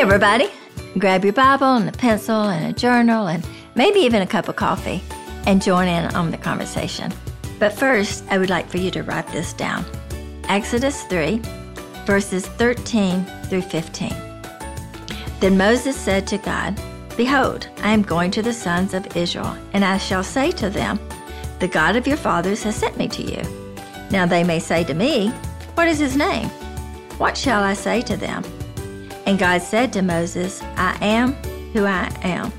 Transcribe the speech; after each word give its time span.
Everybody. 0.00 0.48
Grab 0.96 1.24
your 1.24 1.32
Bible 1.32 1.74
and 1.74 1.88
a 1.88 1.92
pencil 1.92 2.42
and 2.42 2.64
a 2.64 2.72
journal 2.72 3.26
and 3.26 3.44
maybe 3.74 3.98
even 3.98 4.22
a 4.22 4.26
cup 4.28 4.48
of 4.48 4.54
coffee 4.54 5.02
and 5.44 5.60
join 5.60 5.88
in 5.88 6.04
on 6.14 6.30
the 6.30 6.38
conversation. 6.38 7.12
But 7.58 7.72
first, 7.72 8.24
I 8.30 8.38
would 8.38 8.48
like 8.48 8.68
for 8.68 8.78
you 8.78 8.92
to 8.92 9.02
write 9.02 9.26
this 9.32 9.52
down 9.52 9.84
Exodus 10.44 11.02
3, 11.04 11.42
verses 12.06 12.46
13 12.46 13.24
through 13.46 13.62
15. 13.62 14.14
Then 15.40 15.58
Moses 15.58 15.96
said 15.96 16.28
to 16.28 16.38
God, 16.38 16.80
Behold, 17.16 17.68
I 17.82 17.90
am 17.90 18.02
going 18.02 18.30
to 18.30 18.42
the 18.42 18.52
sons 18.52 18.94
of 18.94 19.16
Israel, 19.16 19.58
and 19.72 19.84
I 19.84 19.98
shall 19.98 20.22
say 20.22 20.52
to 20.52 20.70
them, 20.70 21.00
The 21.58 21.66
God 21.66 21.96
of 21.96 22.06
your 22.06 22.16
fathers 22.16 22.62
has 22.62 22.76
sent 22.76 22.96
me 22.96 23.08
to 23.08 23.22
you. 23.22 23.42
Now 24.12 24.26
they 24.26 24.44
may 24.44 24.60
say 24.60 24.84
to 24.84 24.94
me, 24.94 25.30
What 25.74 25.88
is 25.88 25.98
his 25.98 26.16
name? 26.16 26.48
What 27.18 27.36
shall 27.36 27.64
I 27.64 27.74
say 27.74 28.00
to 28.02 28.16
them? 28.16 28.44
And 29.28 29.38
God 29.38 29.60
said 29.60 29.92
to 29.92 30.00
Moses, 30.00 30.62
I 30.78 30.96
am 31.02 31.34
who 31.74 31.84
I 31.84 32.10
am. 32.22 32.50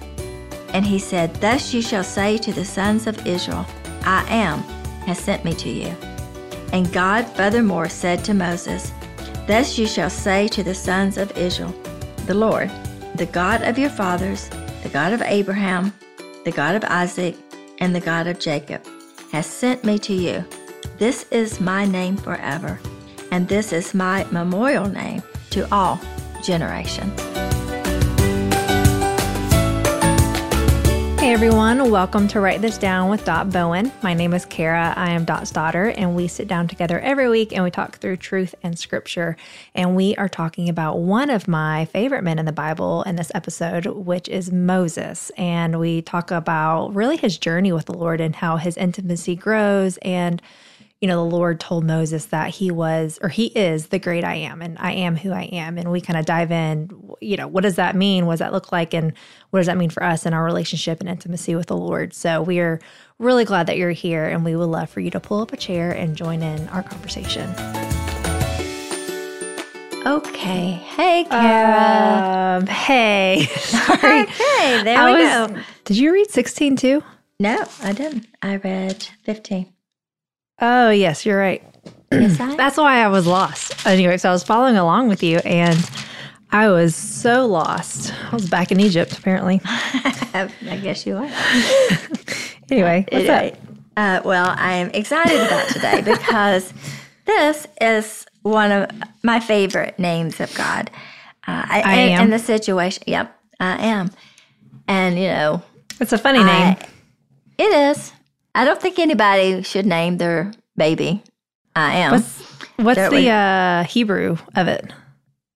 And 0.72 0.86
he 0.86 1.00
said, 1.00 1.34
Thus 1.42 1.74
you 1.74 1.82
shall 1.82 2.04
say 2.04 2.38
to 2.38 2.54
the 2.54 2.64
sons 2.64 3.08
of 3.08 3.26
Israel, 3.26 3.66
I 4.04 4.24
am 4.30 4.60
has 5.08 5.18
sent 5.18 5.44
me 5.44 5.56
to 5.56 5.68
you. 5.68 5.88
And 6.72 6.94
God 6.94 7.26
furthermore 7.30 7.90
said 7.90 8.24
to 8.26 8.36
Moses, 8.36 8.92
Thus 9.48 9.80
you 9.80 9.88
shall 9.88 10.12
say 10.12 10.48
to 10.50 10.62
the 10.62 10.76
sons 10.76 11.18
of 11.18 11.36
Israel, 11.36 11.74
The 12.28 12.36
Lord, 12.36 12.70
the 13.16 13.26
God 13.26 13.64
of 13.64 13.80
your 13.80 13.90
fathers, 13.90 14.48
the 14.84 14.90
God 14.90 15.12
of 15.12 15.24
Abraham, 15.24 15.92
the 16.46 16.52
God 16.52 16.76
of 16.76 16.84
Isaac, 16.84 17.36
and 17.80 17.96
the 17.96 18.00
God 18.00 18.28
of 18.28 18.38
Jacob, 18.38 18.86
has 19.32 19.48
sent 19.48 19.84
me 19.84 19.98
to 19.98 20.14
you. 20.14 20.46
This 21.00 21.26
is 21.32 21.60
my 21.60 21.86
name 21.86 22.16
forever, 22.16 22.80
and 23.32 23.48
this 23.48 23.74
is 23.74 23.96
my 23.96 24.24
memorial 24.26 24.88
name 24.88 25.24
to 25.50 25.68
all 25.74 26.00
generations. 26.50 27.22
Hey 31.20 31.34
everyone, 31.34 31.92
welcome 31.92 32.28
to 32.30 32.40
Write 32.40 32.60
This 32.60 32.80
Down 32.80 33.12
with 33.12 33.24
Dot 33.24 33.52
Bowen. 33.52 33.92
My 34.02 34.16
name 34.16 34.34
is 34.34 34.46
Kara. 34.46 34.96
I 34.98 35.12
am 35.12 35.26
Dot's 35.26 35.52
daughter, 35.52 35.90
and 35.90 36.16
we 36.16 36.28
sit 36.28 36.48
down 36.48 36.68
together 36.68 37.00
every 37.02 37.30
week 37.30 37.54
and 37.54 37.64
we 37.64 37.70
talk 37.70 38.00
through 38.00 38.18
truth 38.18 38.56
and 38.64 38.80
scripture. 38.80 39.38
And 39.76 39.96
we 39.96 40.16
are 40.16 40.28
talking 40.28 40.70
about 40.70 40.98
one 40.98 41.30
of 41.30 41.48
my 41.48 41.86
favorite 41.86 42.24
men 42.24 42.40
in 42.40 42.48
the 42.48 42.52
Bible 42.52 43.04
in 43.04 43.16
this 43.16 43.32
episode, 43.36 43.86
which 43.86 44.28
is 44.28 44.52
Moses. 44.52 45.30
And 45.38 45.80
we 45.80 46.02
talk 46.02 46.32
about 46.32 46.96
really 46.96 47.18
his 47.18 47.38
journey 47.38 47.72
with 47.72 47.86
the 47.86 47.94
Lord 47.94 48.20
and 48.20 48.36
how 48.36 48.58
his 48.58 48.76
intimacy 48.76 49.36
grows 49.36 49.98
and 49.98 50.42
you 51.02 51.08
know, 51.08 51.16
the 51.30 51.36
Lord 51.36 51.62
told 51.62 51.86
Moses 51.86 52.26
that 52.26 52.50
he 52.50 52.72
was, 52.72 53.20
or 53.22 53.30
he 53.30 53.46
is 53.48 53.88
the 53.88 54.00
great 54.00 54.26
I 54.26 54.36
am, 54.36 54.62
and 54.62 54.78
I 54.80 54.92
am 54.92 55.16
who 55.16 55.32
I 55.32 55.44
am. 55.44 55.78
And 55.78 55.92
we 55.92 56.02
kind 56.02 56.20
of 56.20 56.26
dive 56.26 56.52
in, 56.52 56.90
you 57.22 57.38
know, 57.38 57.48
what 57.48 57.62
does 57.64 57.76
that 57.76 57.96
mean? 57.96 58.26
What 58.26 58.34
does 58.34 58.40
that 58.40 58.52
look 58.52 58.74
like? 58.74 58.94
And 58.94 59.14
what 59.52 59.60
does 59.62 59.68
that 59.68 59.78
mean 59.78 59.90
for 59.92 60.04
us 60.04 60.26
in 60.26 60.34
our 60.34 60.44
relationship 60.44 61.00
and 61.00 61.08
intimacy 61.08 61.56
with 61.56 61.68
the 61.68 61.78
Lord? 61.78 62.14
So 62.14 62.42
we 62.42 62.60
are 62.60 62.82
really 63.18 63.46
glad 63.46 63.68
that 63.68 63.78
you're 63.78 63.92
here, 63.92 64.26
and 64.26 64.44
we 64.44 64.58
would 64.58 64.66
love 64.66 64.90
for 64.90 65.00
you 65.00 65.10
to 65.12 65.22
pull 65.22 65.40
up 65.42 65.54
a 65.54 65.58
chair 65.58 65.92
and 65.92 66.18
join 66.18 66.42
in 66.44 66.68
our 66.68 66.84
conversation. 66.84 67.50
Okay. 70.06 70.72
Hey, 70.72 71.26
Kara. 71.30 72.58
Um, 72.62 72.68
hey. 72.68 73.46
Sorry. 73.58 74.22
okay, 74.24 74.84
there 74.84 74.98
I 74.98 75.14
we 75.14 75.24
was- 75.24 75.52
go. 75.52 75.62
Did 75.86 75.98
you 75.98 76.12
read 76.14 76.30
16 76.30 76.76
too? 76.78 77.04
No, 77.40 77.66
I 77.82 77.94
didn't. 77.94 78.28
I 78.42 78.58
read 78.58 79.08
15. 79.24 79.72
Oh, 80.62 80.90
yes, 80.90 81.26
you're 81.26 81.38
right. 81.40 81.64
Yes, 82.12 82.40
I 82.40 82.56
That's 82.58 82.78
why 82.78 83.04
I 83.04 83.08
was 83.08 83.26
lost. 83.28 83.86
Anyway, 83.86 84.18
so 84.18 84.30
I 84.30 84.32
was 84.32 84.44
following 84.44 84.76
along 84.78 85.08
with 85.10 85.24
you 85.24 85.38
and 85.40 85.78
I 86.52 86.70
was 86.70 86.96
so 86.96 87.46
lost. 87.46 88.14
I 88.32 88.36
was 88.36 88.50
back 88.50 88.72
in 88.72 88.80
Egypt, 88.80 89.18
apparently. 89.18 89.62
I 89.66 90.80
guess 90.82 91.06
you 91.06 91.18
are. 91.18 91.30
Anyway, 92.72 93.04
what's 93.12 93.28
up? 93.28 93.54
Uh, 93.98 94.22
well, 94.24 94.54
I 94.56 94.74
am 94.74 94.92
excited 94.92 95.42
about 95.42 95.68
today 95.70 96.02
because 96.06 96.72
this 97.26 97.66
is 97.82 98.28
one 98.44 98.72
of 98.72 98.92
my 99.24 99.40
favorite 99.40 99.98
names 99.98 100.40
of 100.40 100.54
God. 100.54 100.92
Uh, 101.48 101.66
I, 101.68 101.82
I 101.84 101.96
am. 101.96 102.26
in 102.26 102.30
the 102.30 102.38
situation. 102.38 103.04
Yep, 103.08 103.36
I 103.60 103.88
am. 103.88 104.12
And, 104.88 105.18
you 105.18 105.30
know, 105.30 105.64
It's 106.00 106.14
a 106.14 106.20
funny 106.20 106.44
name. 106.44 106.48
I- 106.78 106.78
it 107.58 107.74
is. 107.98 108.14
I 108.56 108.66
don't 108.66 108.82
think 108.82 109.00
anybody 109.00 109.62
should 109.64 109.86
name 109.86 110.18
their 110.18 110.52
baby. 110.76 111.24
I 111.76 111.96
am. 111.98 112.12
what's 112.12 112.42
what's 112.78 113.10
the 113.10 113.30
uh, 113.30 113.84
Hebrew 113.84 114.38
of 114.56 114.68
it? 114.68 114.92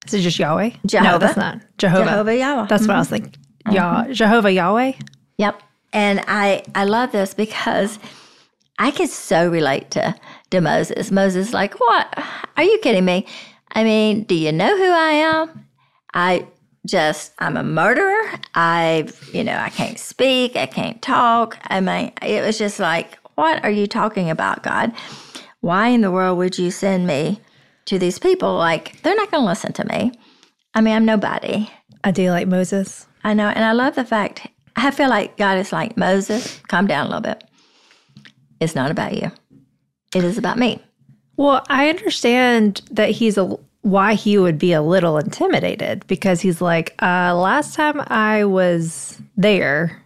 Is 0.08 0.14
it 0.14 0.22
just 0.22 0.38
Yahweh? 0.40 0.72
Jehovah. 0.86 1.12
No, 1.12 1.18
that's 1.18 1.38
not. 1.38 1.62
Jehovah. 1.78 2.06
Jehovah 2.06 2.36
Yahweh. 2.36 2.68
That's 2.68 2.88
what 2.88 2.96
I 2.96 3.00
was 3.00 3.10
thinking. 3.10 3.36
Yah- 3.72 4.08
Jehovah 4.12 4.52
Yahweh? 4.52 4.94
Yep. 5.38 5.62
And 5.94 6.22
I 6.28 6.64
I 6.76 6.86
love 6.86 7.12
this 7.12 7.34
because 7.34 8.00
I 8.80 8.92
can 8.92 9.08
so 9.08 9.50
relate 9.50 9.92
to 9.92 10.16
to 10.52 10.62
Moses. 10.62 11.12
Moses 11.12 11.54
like, 11.54 11.80
"What? 11.80 12.24
Are 12.58 12.64
you 12.64 12.80
kidding 12.80 13.06
me? 13.06 13.26
I 13.74 13.84
mean, 13.84 14.24
do 14.24 14.36
you 14.36 14.52
know 14.52 14.76
who 14.78 14.92
I 14.92 15.12
am? 15.12 15.66
I 16.14 16.48
just 16.86 17.34
I'm 17.40 17.58
a 17.58 17.64
murderer. 17.64 18.22
I, 18.56 19.08
you 19.32 19.44
know, 19.44 19.56
I 19.56 19.70
can't 19.70 20.00
speak, 20.00 20.56
I 20.56 20.66
can't 20.66 21.02
talk. 21.02 21.58
I 21.64 21.80
mean, 21.82 22.12
it 22.22 22.46
was 22.46 22.58
just 22.58 22.80
like, 22.80 23.18
"What 23.36 23.64
are 23.64 23.72
you 23.72 23.88
talking 23.88 24.30
about, 24.30 24.64
God? 24.64 24.94
Why 25.62 25.88
in 25.88 26.02
the 26.02 26.12
world 26.12 26.38
would 26.38 26.58
you 26.58 26.72
send 26.72 27.08
me 27.08 27.40
to 27.86 27.98
these 27.98 28.20
people? 28.20 28.56
Like, 28.56 29.02
they're 29.02 29.16
not 29.16 29.32
going 29.32 29.44
to 29.44 29.48
listen 29.48 29.74
to 29.74 29.86
me. 29.86 30.12
I 30.74 30.82
mean, 30.82 30.96
I'm 30.96 31.06
nobody." 31.06 31.70
I 32.04 32.12
do 32.12 32.30
like 32.32 32.48
Moses. 32.48 33.08
I 33.24 33.34
know, 33.34 33.48
and 33.48 33.64
I 33.64 33.72
love 33.72 33.96
the 33.96 34.04
fact 34.04 34.48
I 34.76 34.92
feel 34.92 35.10
like 35.10 35.38
God 35.38 35.58
is 35.58 35.72
like 35.72 35.96
Moses. 35.96 36.60
Calm 36.68 36.88
down 36.88 37.06
a 37.06 37.10
little 37.10 37.22
bit. 37.22 37.44
It's 38.60 38.76
not 38.76 38.92
about 38.92 39.14
you. 39.14 39.32
It 40.16 40.24
is 40.24 40.38
about 40.38 40.58
me. 40.58 40.82
Well, 41.38 41.64
I 41.70 41.90
understand 41.90 42.82
that 42.92 43.12
he's 43.12 43.38
a 43.38 43.58
why 43.84 44.16
he 44.16 44.38
would 44.38 44.58
be 44.58 44.74
a 44.74 44.82
little 44.82 45.18
intimidated 45.18 46.08
because 46.08 46.42
he's 46.42 46.62
like, 46.62 46.96
uh, 47.02 47.36
last 47.36 47.76
time 47.76 48.02
I 48.08 48.46
was 48.46 49.22
there, 49.38 50.02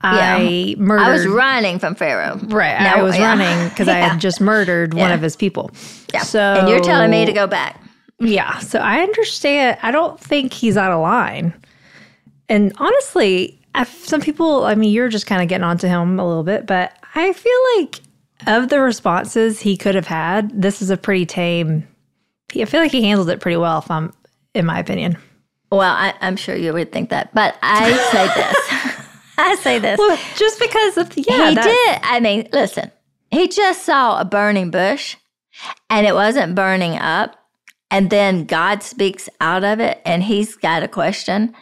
I 0.00 0.76
murdered. 0.78 1.02
I 1.02 1.12
was 1.12 1.26
running 1.26 1.78
from 1.78 1.94
Pharaoh. 1.94 2.38
Right. 2.44 2.78
Now- 2.78 2.96
I 2.96 3.02
was 3.02 3.16
yeah. 3.16 3.28
running 3.28 3.68
because 3.68 3.88
I 3.88 3.94
had 3.96 4.20
just 4.20 4.40
murdered 4.40 4.94
one 4.94 5.10
of 5.10 5.20
his 5.20 5.34
people. 5.34 5.70
Yeah. 6.12 6.22
So 6.22 6.40
and 6.40 6.68
you're 6.68 6.80
telling 6.80 7.10
me 7.10 7.26
to 7.26 7.32
go 7.32 7.46
back. 7.46 7.80
Yeah. 8.20 8.58
So 8.58 8.78
I 8.78 9.00
understand. 9.00 9.78
I 9.82 9.90
don't 9.90 10.18
think 10.20 10.52
he's 10.52 10.76
out 10.76 10.92
of 10.92 11.00
line. 11.00 11.52
And 12.48 12.72
honestly, 12.76 13.58
I, 13.74 13.84
some 13.84 14.20
people, 14.20 14.64
I 14.64 14.74
mean, 14.74 14.92
you're 14.92 15.08
just 15.08 15.26
kind 15.26 15.42
of 15.42 15.48
getting 15.48 15.64
onto 15.64 15.88
him 15.88 16.20
a 16.20 16.26
little 16.26 16.44
bit, 16.44 16.66
but 16.66 16.96
I 17.14 17.32
feel 17.32 17.58
like 17.76 18.00
of 18.46 18.68
the 18.68 18.80
responses 18.80 19.60
he 19.60 19.76
could 19.76 19.94
have 19.94 20.06
had, 20.06 20.62
this 20.62 20.80
is 20.82 20.90
a 20.90 20.96
pretty 20.96 21.26
tame. 21.26 21.88
I 22.62 22.66
feel 22.66 22.80
like 22.80 22.92
he 22.92 23.02
handled 23.02 23.30
it 23.30 23.40
pretty 23.40 23.56
well, 23.56 23.78
if 23.78 23.90
I'm, 23.90 24.12
in 24.54 24.66
my 24.66 24.78
opinion. 24.78 25.16
Well, 25.70 25.80
I, 25.82 26.14
I'm 26.20 26.36
sure 26.36 26.54
you 26.54 26.72
would 26.72 26.92
think 26.92 27.10
that, 27.10 27.34
but 27.34 27.56
I 27.62 27.92
say 28.12 28.26
this. 28.34 29.06
I 29.38 29.54
say 29.56 29.78
this. 29.78 29.98
Well, 29.98 30.16
just 30.36 30.60
because 30.60 30.96
of 30.96 31.10
the, 31.10 31.22
yeah, 31.22 31.48
he 31.48 31.54
that- 31.56 31.64
did. 31.64 32.00
I 32.08 32.20
mean, 32.20 32.48
listen, 32.52 32.90
he 33.30 33.48
just 33.48 33.84
saw 33.84 34.20
a 34.20 34.24
burning 34.24 34.70
bush 34.70 35.16
and 35.90 36.06
it 36.06 36.14
wasn't 36.14 36.54
burning 36.54 36.96
up. 36.98 37.36
And 37.90 38.10
then 38.10 38.44
God 38.44 38.82
speaks 38.82 39.28
out 39.40 39.62
of 39.64 39.78
it 39.80 40.00
and 40.04 40.22
he's 40.22 40.56
got 40.56 40.82
a 40.82 40.88
question 40.88 41.54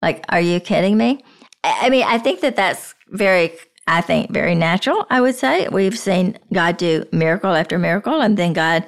like, 0.00 0.24
Are 0.28 0.40
you 0.40 0.60
kidding 0.60 0.96
me? 0.96 1.24
I 1.64 1.86
I 1.86 1.90
mean, 1.90 2.04
I 2.06 2.18
think 2.18 2.40
that 2.40 2.56
that's 2.56 2.94
very, 3.08 3.52
I 3.86 4.00
think, 4.00 4.30
very 4.30 4.54
natural, 4.54 5.06
I 5.10 5.20
would 5.20 5.34
say. 5.34 5.68
We've 5.68 5.98
seen 5.98 6.38
God 6.52 6.76
do 6.76 7.04
miracle 7.12 7.54
after 7.54 7.78
miracle. 7.78 8.20
And 8.20 8.36
then 8.36 8.52
God 8.52 8.84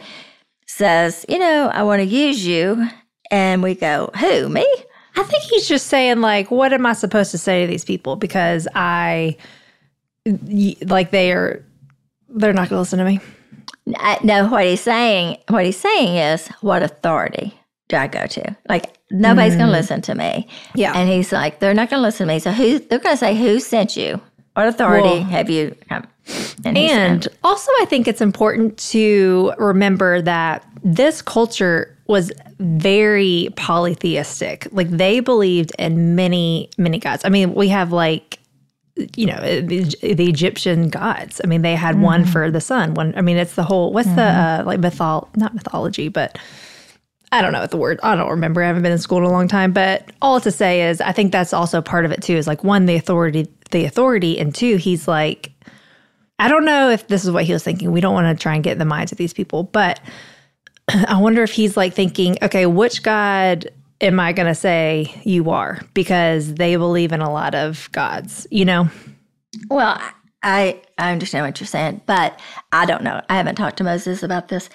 says, 0.66 1.24
You 1.28 1.38
know, 1.38 1.70
I 1.72 1.82
want 1.82 2.00
to 2.00 2.06
use 2.06 2.44
you. 2.44 2.88
And 3.30 3.62
we 3.62 3.74
go, 3.74 4.10
Who, 4.18 4.48
me? 4.48 4.66
I 5.16 5.22
think 5.22 5.44
he's 5.44 5.68
just 5.68 5.86
saying 5.86 6.20
like, 6.20 6.50
what 6.50 6.72
am 6.72 6.86
I 6.86 6.92
supposed 6.92 7.30
to 7.30 7.38
say 7.38 7.62
to 7.62 7.70
these 7.70 7.84
people? 7.84 8.16
Because 8.16 8.66
I, 8.74 9.36
like, 10.82 11.10
they 11.10 11.32
are, 11.32 11.64
they're 12.28 12.52
not 12.52 12.68
going 12.68 12.76
to 12.76 12.80
listen 12.80 12.98
to 12.98 13.04
me. 13.04 13.20
I, 13.96 14.18
no, 14.24 14.48
what 14.48 14.64
he's 14.64 14.80
saying, 14.80 15.38
what 15.48 15.64
he's 15.64 15.76
saying 15.76 16.16
is, 16.16 16.48
what 16.62 16.82
authority 16.82 17.54
do 17.88 17.96
I 17.96 18.06
go 18.06 18.26
to? 18.26 18.56
Like 18.68 18.96
nobody's 19.10 19.56
going 19.56 19.68
to 19.68 19.74
mm. 19.74 19.78
listen 19.78 20.00
to 20.02 20.14
me. 20.14 20.48
Yeah. 20.74 20.92
And 20.94 21.08
he's 21.08 21.32
like, 21.32 21.60
they're 21.60 21.74
not 21.74 21.90
going 21.90 22.00
to 22.00 22.02
listen 22.02 22.26
to 22.26 22.32
me. 22.32 22.38
So 22.40 22.50
who? 22.50 22.78
They're 22.78 22.98
going 22.98 23.14
to 23.14 23.18
say, 23.18 23.36
who 23.36 23.60
sent 23.60 23.96
you? 23.96 24.20
What 24.54 24.68
authority 24.68 25.08
Well- 25.08 25.22
have 25.24 25.50
you? 25.50 25.76
And, 26.64 27.28
also, 27.42 27.70
I 27.80 27.84
think 27.84 28.08
it's 28.08 28.20
important 28.22 28.78
to 28.90 29.52
remember 29.58 30.22
that 30.22 30.64
this 30.82 31.20
culture 31.20 31.94
was 32.06 32.32
very 32.58 33.48
polytheistic. 33.56 34.68
Like 34.72 34.88
they 34.90 35.20
believed 35.20 35.72
in 35.78 36.14
many, 36.14 36.70
many 36.78 36.98
gods. 36.98 37.24
I 37.24 37.28
mean, 37.28 37.54
we 37.54 37.68
have 37.68 37.92
like, 37.92 38.38
you 39.16 39.26
know, 39.26 39.38
the, 39.60 39.84
the 40.14 40.28
Egyptian 40.28 40.88
gods. 40.88 41.40
I 41.42 41.46
mean, 41.46 41.62
they 41.62 41.74
had 41.74 42.00
one 42.00 42.24
for 42.24 42.50
the 42.50 42.60
sun. 42.60 42.94
One. 42.94 43.12
I 43.16 43.22
mean, 43.22 43.36
it's 43.36 43.54
the 43.54 43.64
whole. 43.64 43.92
What's 43.92 44.12
the 44.14 44.22
uh, 44.22 44.62
like 44.64 44.80
mythol? 44.80 45.34
Not 45.36 45.54
mythology, 45.54 46.08
but 46.08 46.38
I 47.34 47.42
don't 47.42 47.52
know 47.52 47.60
what 47.60 47.72
the 47.72 47.76
word, 47.76 47.98
I 48.04 48.14
don't 48.14 48.30
remember. 48.30 48.62
I 48.62 48.68
haven't 48.68 48.84
been 48.84 48.92
in 48.92 48.98
school 48.98 49.18
in 49.18 49.24
a 49.24 49.30
long 49.30 49.48
time, 49.48 49.72
but 49.72 50.08
all 50.22 50.40
to 50.40 50.52
say 50.52 50.88
is 50.88 51.00
I 51.00 51.10
think 51.10 51.32
that's 51.32 51.52
also 51.52 51.82
part 51.82 52.04
of 52.04 52.12
it 52.12 52.22
too 52.22 52.34
is 52.34 52.46
like 52.46 52.62
one, 52.62 52.86
the 52.86 52.94
authority, 52.94 53.48
the 53.72 53.84
authority, 53.84 54.38
and 54.38 54.54
two, 54.54 54.76
he's 54.76 55.08
like, 55.08 55.50
I 56.38 56.48
don't 56.48 56.64
know 56.64 56.90
if 56.90 57.08
this 57.08 57.24
is 57.24 57.32
what 57.32 57.42
he 57.42 57.52
was 57.52 57.64
thinking. 57.64 57.90
We 57.90 58.00
don't 58.00 58.14
want 58.14 58.38
to 58.38 58.40
try 58.40 58.54
and 58.54 58.62
get 58.62 58.72
in 58.74 58.78
the 58.78 58.84
minds 58.84 59.10
of 59.10 59.18
these 59.18 59.32
people, 59.32 59.64
but 59.64 59.98
I 60.88 61.20
wonder 61.20 61.42
if 61.42 61.50
he's 61.50 61.76
like 61.76 61.92
thinking, 61.92 62.36
okay, 62.40 62.66
which 62.66 63.02
God 63.02 63.68
am 64.00 64.20
I 64.20 64.32
going 64.32 64.46
to 64.46 64.54
say 64.54 65.12
you 65.24 65.50
are? 65.50 65.80
Because 65.92 66.54
they 66.54 66.76
believe 66.76 67.10
in 67.10 67.20
a 67.20 67.32
lot 67.32 67.56
of 67.56 67.88
gods, 67.90 68.46
you 68.52 68.64
know? 68.64 68.88
Well, 69.68 70.00
I, 70.44 70.80
I 70.98 71.10
understand 71.10 71.46
what 71.46 71.58
you're 71.58 71.66
saying, 71.66 72.02
but 72.06 72.38
I 72.70 72.86
don't 72.86 73.02
know. 73.02 73.20
I 73.28 73.36
haven't 73.36 73.56
talked 73.56 73.78
to 73.78 73.84
Moses 73.84 74.22
about 74.22 74.48
this. 74.48 74.70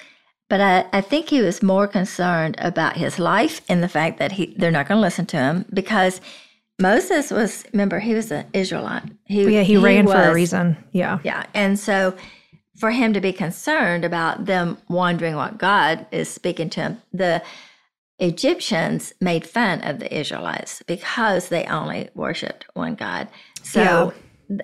But 0.49 0.61
I, 0.61 0.85
I 0.91 1.01
think 1.01 1.29
he 1.29 1.41
was 1.41 1.61
more 1.61 1.87
concerned 1.87 2.55
about 2.57 2.97
his 2.97 3.19
life 3.19 3.61
and 3.69 3.83
the 3.83 3.87
fact 3.87 4.17
that 4.17 4.33
he 4.33 4.55
they're 4.57 4.71
not 4.71 4.87
going 4.87 4.97
to 4.97 5.01
listen 5.01 5.25
to 5.27 5.37
him 5.37 5.65
because 5.73 6.19
Moses 6.81 7.29
was 7.29 7.65
remember 7.71 7.99
he 7.99 8.13
was 8.13 8.31
an 8.31 8.45
Israelite. 8.53 9.03
He, 9.25 9.43
yeah, 9.43 9.61
he, 9.61 9.73
he 9.73 9.77
ran 9.77 10.05
was, 10.05 10.13
for 10.13 10.21
a 10.21 10.33
reason. 10.33 10.77
Yeah, 10.91 11.19
yeah, 11.23 11.45
and 11.53 11.77
so 11.77 12.15
for 12.77 12.91
him 12.91 13.13
to 13.13 13.21
be 13.21 13.33
concerned 13.33 14.05
about 14.05 14.45
them 14.45 14.77
wondering 14.87 15.35
what 15.35 15.57
God 15.57 16.07
is 16.11 16.29
speaking 16.29 16.69
to 16.71 16.81
him, 16.81 17.01
the 17.13 17.43
Egyptians 18.17 19.13
made 19.21 19.45
fun 19.45 19.81
of 19.81 19.99
the 19.99 20.17
Israelites 20.17 20.81
because 20.87 21.49
they 21.49 21.65
only 21.65 22.09
worshipped 22.15 22.65
one 22.73 22.95
God. 22.95 23.27
So. 23.61 23.81
Yeah 23.81 24.11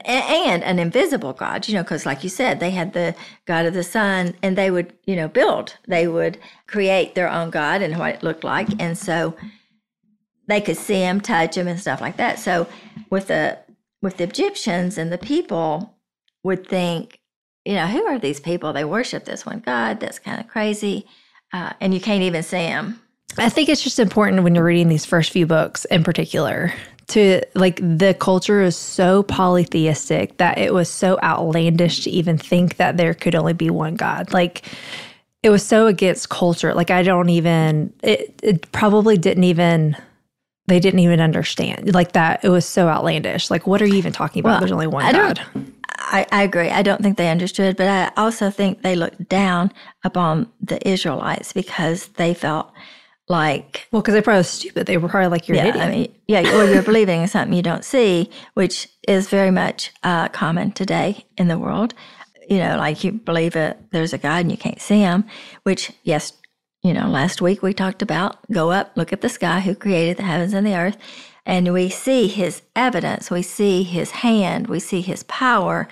and 0.04 0.64
an 0.64 0.80
invisible 0.80 1.34
God, 1.34 1.68
you 1.68 1.76
know, 1.76 1.84
because 1.84 2.06
like 2.06 2.24
you 2.24 2.30
said, 2.30 2.60
they 2.60 2.72
had 2.72 2.94
the 2.94 3.16
God 3.46 3.66
of 3.66 3.74
the 3.74 3.84
sun 3.84 4.36
and 4.42 4.58
they 4.58 4.72
would, 4.72 4.94
you 5.06 5.16
know, 5.16 5.28
build, 5.28 5.78
they 5.88 6.08
would 6.08 6.40
create 6.68 7.14
their 7.14 7.30
own 7.30 7.52
God 7.52 7.82
and 7.82 7.98
what 8.00 8.16
it 8.16 8.24
looked 8.24 8.44
like. 8.44 8.68
And 8.80 8.98
so 8.98 9.36
they 10.48 10.60
could 10.60 10.78
see 10.78 11.02
him, 11.02 11.22
touch 11.22 11.56
him 11.56 11.68
and 11.68 11.80
stuff 11.80 12.02
like 12.02 12.18
that. 12.18 12.40
So 12.40 12.68
with 13.10 13.28
the, 13.28 13.60
with 14.02 14.18
the 14.18 14.24
Egyptians 14.24 14.98
and 14.98 15.12
the 15.12 15.18
people 15.18 15.96
would 16.44 16.68
think, 16.68 17.20
you 17.64 17.74
know, 17.74 17.88
who 17.88 18.06
are 18.06 18.20
these 18.20 18.40
people? 18.40 18.74
They 18.74 18.86
worship 18.86 19.26
this 19.26 19.46
one 19.46 19.60
God. 19.60 20.00
That's 20.00 20.20
kind 20.20 20.40
of 20.40 20.48
crazy. 20.48 21.06
Uh, 21.54 21.74
and 21.80 21.94
you 21.94 22.00
can't 22.00 22.24
even 22.24 22.44
see 22.44 22.58
him. 22.58 23.02
I 23.38 23.50
think 23.50 23.70
it's 23.70 23.84
just 23.84 24.00
important 24.00 24.44
when 24.44 24.56
you're 24.56 24.64
reading 24.64 24.88
these 24.88 25.06
first 25.06 25.32
few 25.32 25.46
books 25.46 25.86
in 25.86 26.04
particular 26.04 26.74
to 27.08 27.42
like 27.54 27.78
the 27.78 28.16
culture 28.20 28.62
is 28.62 28.76
so 28.76 29.24
polytheistic 29.24 30.38
that 30.38 30.58
it 30.58 30.74
was 30.74 30.90
so 30.90 31.20
outlandish 31.22 32.04
to 32.04 32.10
even 32.10 32.38
think 32.38 32.78
that 32.78 32.98
there 32.98 33.14
could 33.14 33.36
only 33.36 33.54
be 33.54 33.70
one 33.70 33.96
God. 33.96 34.34
Like 34.34 34.64
it 35.44 35.50
was 35.50 35.66
so 35.66 35.88
against 35.88 36.30
culture. 36.30 36.74
Like 36.74 36.90
I 36.90 37.04
don't 37.04 37.30
even 37.30 37.94
it, 38.02 38.40
it 38.42 38.72
probably 38.72 39.18
didn't 39.18 39.44
even 39.44 39.96
they 40.68 40.80
didn't 40.80 41.00
even 41.00 41.22
understand 41.22 41.94
like 41.94 42.14
that. 42.14 42.44
It 42.44 42.50
was 42.50 42.66
so 42.66 42.88
outlandish. 42.88 43.52
Like 43.52 43.68
what 43.68 43.82
are 43.82 43.88
you 43.88 43.96
even 43.96 44.12
talking 44.12 44.40
about? 44.40 44.52
Well, 44.52 44.60
There's 44.62 44.72
only 44.72 44.88
one 44.88 45.06
I 45.06 45.12
God. 45.12 45.42
I, 45.98 46.26
I 46.32 46.44
agree. 46.44 46.70
I 46.70 46.82
don't 46.82 47.02
think 47.02 47.18
they 47.18 47.30
understood, 47.30 47.78
but 47.78 47.88
I 47.88 48.12
also 48.22 48.50
think 48.50 48.82
they 48.82 48.96
looked 48.96 49.30
down 49.30 49.72
upon 50.04 50.52
the 50.62 50.86
Israelites 50.88 51.54
because 51.54 52.08
they 52.10 52.34
felt 52.34 52.72
like 53.28 53.88
well 53.92 54.02
because 54.02 54.14
they 54.14 54.22
probably 54.22 54.44
stupid. 54.44 54.86
They 54.86 54.98
were 54.98 55.10
probably 55.10 55.30
like 55.30 55.48
you're 55.48 55.58
yeah, 55.58 55.68
idiot. 55.68 55.86
I 55.86 55.90
mean, 55.90 56.16
yeah 56.28 56.56
or 56.56 56.66
you're 56.66 56.84
believing 56.84 57.22
in 57.22 57.28
something 57.28 57.56
you 57.56 57.64
don't 57.64 57.84
see 57.84 58.30
which 58.54 58.88
is 59.08 59.30
very 59.30 59.52
much 59.52 59.92
uh, 60.04 60.28
common 60.30 60.72
today 60.72 61.26
in 61.38 61.48
the 61.48 61.58
world. 61.58 61.94
You 62.48 62.60
know 62.60 62.78
like 62.78 63.04
you 63.04 63.14
believe 63.14 63.56
it 63.56 63.78
there's 63.92 64.14
a 64.14 64.20
god 64.20 64.42
and 64.42 64.52
you 64.52 64.58
can't 64.58 64.80
see 64.80 65.00
him 65.00 65.26
which 65.64 65.92
yes 66.04 66.34
you 66.84 66.94
know 66.94 67.08
last 67.10 67.42
week 67.42 67.64
we 67.64 67.74
talked 67.74 68.04
about 68.04 68.38
go 68.52 68.70
up 68.70 68.92
look 68.96 69.12
at 69.12 69.22
the 69.22 69.30
sky 69.30 69.62
who 69.62 69.74
created 69.74 70.18
the 70.18 70.24
heavens 70.24 70.54
and 70.54 70.68
the 70.68 70.76
earth 70.76 70.98
and 71.48 71.74
we 71.74 71.90
see 71.90 72.28
his 72.28 72.62
evidence 72.76 73.32
we 73.32 73.42
see 73.42 73.82
his 73.82 74.12
hand 74.12 74.68
we 74.68 74.80
see 74.80 75.02
his 75.02 75.24
power. 75.24 75.88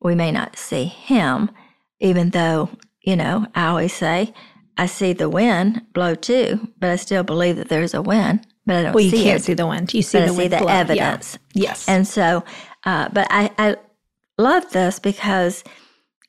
We 0.00 0.14
may 0.14 0.32
not 0.32 0.56
see 0.56 0.84
him 0.84 1.50
even 2.00 2.30
though 2.30 2.70
you 3.02 3.16
know 3.16 3.46
i 3.54 3.66
always 3.66 3.92
say 3.92 4.32
I 4.76 4.86
see 4.86 5.12
the 5.12 5.28
wind 5.28 5.82
blow 5.92 6.14
too, 6.14 6.68
but 6.78 6.90
I 6.90 6.96
still 6.96 7.22
believe 7.22 7.56
that 7.56 7.68
there's 7.68 7.94
a 7.94 8.02
wind. 8.02 8.46
But 8.64 8.76
I 8.76 8.82
don't. 8.82 8.94
Well, 8.94 9.04
you 9.04 9.10
see 9.10 9.24
can't 9.24 9.40
it, 9.40 9.44
see 9.44 9.54
the 9.54 9.66
wind. 9.66 9.92
You 9.92 10.02
see 10.02 10.18
the 10.18 10.24
I 10.24 10.28
see 10.28 10.48
the 10.48 10.58
blow. 10.58 10.68
evidence. 10.68 11.38
Yeah. 11.52 11.62
Yes. 11.68 11.88
And 11.88 12.06
so, 12.06 12.44
uh, 12.84 13.08
but 13.12 13.26
I, 13.30 13.50
I 13.58 13.76
love 14.38 14.70
this 14.70 14.98
because 14.98 15.64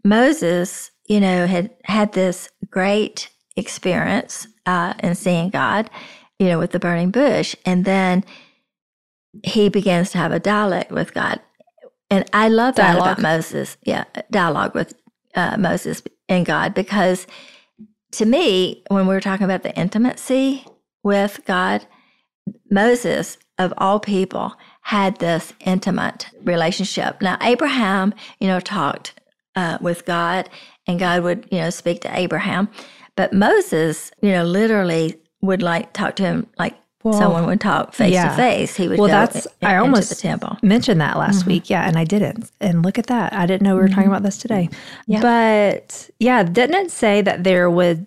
Moses, 0.03 0.91
you 1.07 1.19
know, 1.19 1.47
had 1.47 1.71
had 1.85 2.13
this 2.13 2.49
great 2.69 3.29
experience 3.55 4.47
uh, 4.65 4.93
in 5.01 5.15
seeing 5.15 5.49
God, 5.49 5.89
you 6.39 6.47
know, 6.47 6.59
with 6.59 6.71
the 6.71 6.79
burning 6.79 7.11
bush, 7.11 7.55
and 7.65 7.85
then 7.85 8.25
he 9.43 9.69
begins 9.69 10.11
to 10.11 10.17
have 10.17 10.31
a 10.31 10.39
dialogue 10.39 10.91
with 10.91 11.13
God, 11.13 11.39
and 12.09 12.27
I 12.33 12.49
love 12.49 12.75
that 12.75 12.95
about 12.95 13.21
Moses. 13.21 13.77
Yeah, 13.83 14.05
dialogue 14.31 14.73
with 14.75 14.93
uh, 15.35 15.57
Moses 15.57 16.01
and 16.27 16.45
God 16.45 16.73
because 16.73 17.27
to 18.13 18.25
me, 18.25 18.83
when 18.89 19.07
we 19.07 19.13
were 19.13 19.21
talking 19.21 19.45
about 19.45 19.63
the 19.63 19.75
intimacy 19.75 20.65
with 21.03 21.41
God, 21.45 21.85
Moses, 22.69 23.37
of 23.57 23.73
all 23.77 23.99
people, 23.99 24.53
had 24.81 25.17
this 25.17 25.53
intimate 25.61 26.27
relationship. 26.43 27.21
Now, 27.21 27.37
Abraham, 27.41 28.13
you 28.39 28.47
know, 28.47 28.59
talked 28.59 29.19
uh, 29.55 29.77
with 29.81 30.05
God, 30.05 30.49
and 30.87 30.99
God 30.99 31.23
would, 31.23 31.47
you 31.51 31.59
know, 31.59 31.69
speak 31.69 32.01
to 32.01 32.17
Abraham. 32.17 32.69
But 33.15 33.33
Moses, 33.33 34.11
you 34.21 34.31
know, 34.31 34.43
literally 34.43 35.19
would 35.41 35.61
like 35.61 35.93
talk 35.93 36.15
to 36.17 36.23
him 36.23 36.47
like 36.57 36.75
well, 37.03 37.13
someone 37.13 37.45
would 37.45 37.61
talk 37.61 37.93
face 37.93 38.13
yeah. 38.13 38.29
to 38.29 38.35
face. 38.35 38.75
He 38.75 38.87
would 38.87 38.97
well, 38.97 39.09
that's 39.09 39.45
in, 39.45 39.67
I 39.67 39.77
almost 39.77 40.09
the 40.09 40.15
temple. 40.15 40.57
mentioned 40.61 41.01
that 41.01 41.17
last 41.17 41.41
mm-hmm. 41.41 41.49
week, 41.49 41.69
yeah, 41.69 41.87
and 41.87 41.97
I 41.97 42.05
didn't. 42.05 42.51
And 42.61 42.83
look 42.83 42.97
at 42.97 43.07
that, 43.07 43.33
I 43.33 43.45
didn't 43.45 43.63
know 43.63 43.75
we 43.75 43.81
were 43.81 43.87
mm-hmm. 43.87 43.95
talking 43.95 44.09
about 44.09 44.23
this 44.23 44.37
today. 44.37 44.69
Yeah. 45.05 45.21
But 45.21 46.09
yeah, 46.19 46.43
didn't 46.43 46.85
it 46.85 46.91
say 46.91 47.21
that 47.21 47.43
there 47.43 47.69
would 47.69 48.05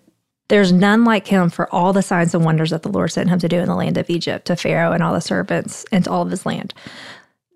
there's 0.49 0.71
none 0.71 1.03
like 1.03 1.27
him 1.27 1.49
for 1.49 1.73
all 1.73 1.93
the 1.93 2.01
signs 2.01 2.33
and 2.33 2.45
wonders 2.45 2.69
that 2.69 2.83
the 2.83 2.89
Lord 2.89 3.11
sent 3.11 3.29
him 3.29 3.39
to 3.39 3.49
do 3.49 3.59
in 3.59 3.67
the 3.67 3.75
land 3.75 3.97
of 3.97 4.09
Egypt 4.09 4.47
to 4.47 4.55
Pharaoh 4.55 4.93
and 4.93 5.03
all 5.03 5.13
the 5.13 5.21
servants 5.21 5.85
and 5.91 6.05
to 6.05 6.09
all 6.09 6.21
of 6.21 6.31
his 6.31 6.45
land. 6.45 6.73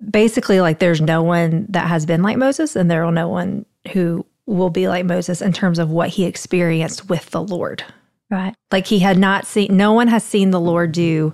Basically, 0.09 0.61
like 0.61 0.79
there's 0.79 0.99
no 0.99 1.23
one 1.23 1.67
that 1.69 1.87
has 1.87 2.05
been 2.05 2.21
like 2.21 2.37
Moses, 2.37 2.75
and 2.75 2.89
there 2.89 3.05
will 3.05 3.11
no 3.11 3.29
one 3.29 3.65
who 3.93 4.25
will 4.45 4.69
be 4.69 4.87
like 4.87 5.05
Moses 5.05 5.41
in 5.41 5.53
terms 5.53 5.79
of 5.79 5.89
what 5.89 6.09
he 6.09 6.25
experienced 6.25 7.07
with 7.07 7.29
the 7.29 7.41
Lord. 7.41 7.83
Right. 8.31 8.55
Like 8.71 8.87
he 8.87 8.99
had 8.99 9.17
not 9.17 9.45
seen, 9.45 9.75
no 9.75 9.91
one 9.91 10.07
has 10.07 10.23
seen 10.23 10.51
the 10.51 10.59
Lord 10.59 10.93
do 10.93 11.33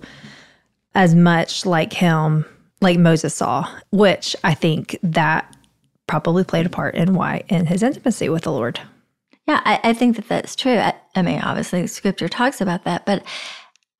as 0.96 1.13
much 1.13 1.63
like 1.66 1.94
him, 1.94 2.44
like 2.82 2.98
Moses 2.98 3.36
saw, 3.36 3.72
which 3.92 4.36
I 4.44 4.56
think 4.56 4.98
that 5.04 5.56
probably 6.08 6.44
played 6.44 6.66
a 6.66 6.70
part 6.70 6.96
in 6.96 7.13
why, 7.13 7.44
in 7.50 7.68
his 7.68 7.84
intimacy 7.84 8.30
with 8.30 8.44
the 8.44 8.51
Lord. 8.51 8.80
Yeah, 9.48 9.62
I, 9.63 9.80
I 9.84 9.94
think 9.94 10.16
that 10.16 10.27
that's 10.27 10.56
true. 10.56 10.77
I, 10.77 10.94
I 11.16 11.22
mean, 11.22 11.39
obviously, 11.42 11.86
scripture 11.86 12.27
talks 12.27 12.62
about 12.62 12.84
that, 12.86 13.06
but 13.06 13.24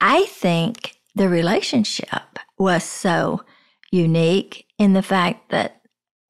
I 0.02 0.26
think 0.26 0.98
the 1.16 1.30
relationship 1.30 2.40
was 2.58 2.84
so 2.84 3.44
unique 3.92 4.66
in 4.80 4.94
the 4.94 5.04
fact 5.04 5.50
that 5.50 5.82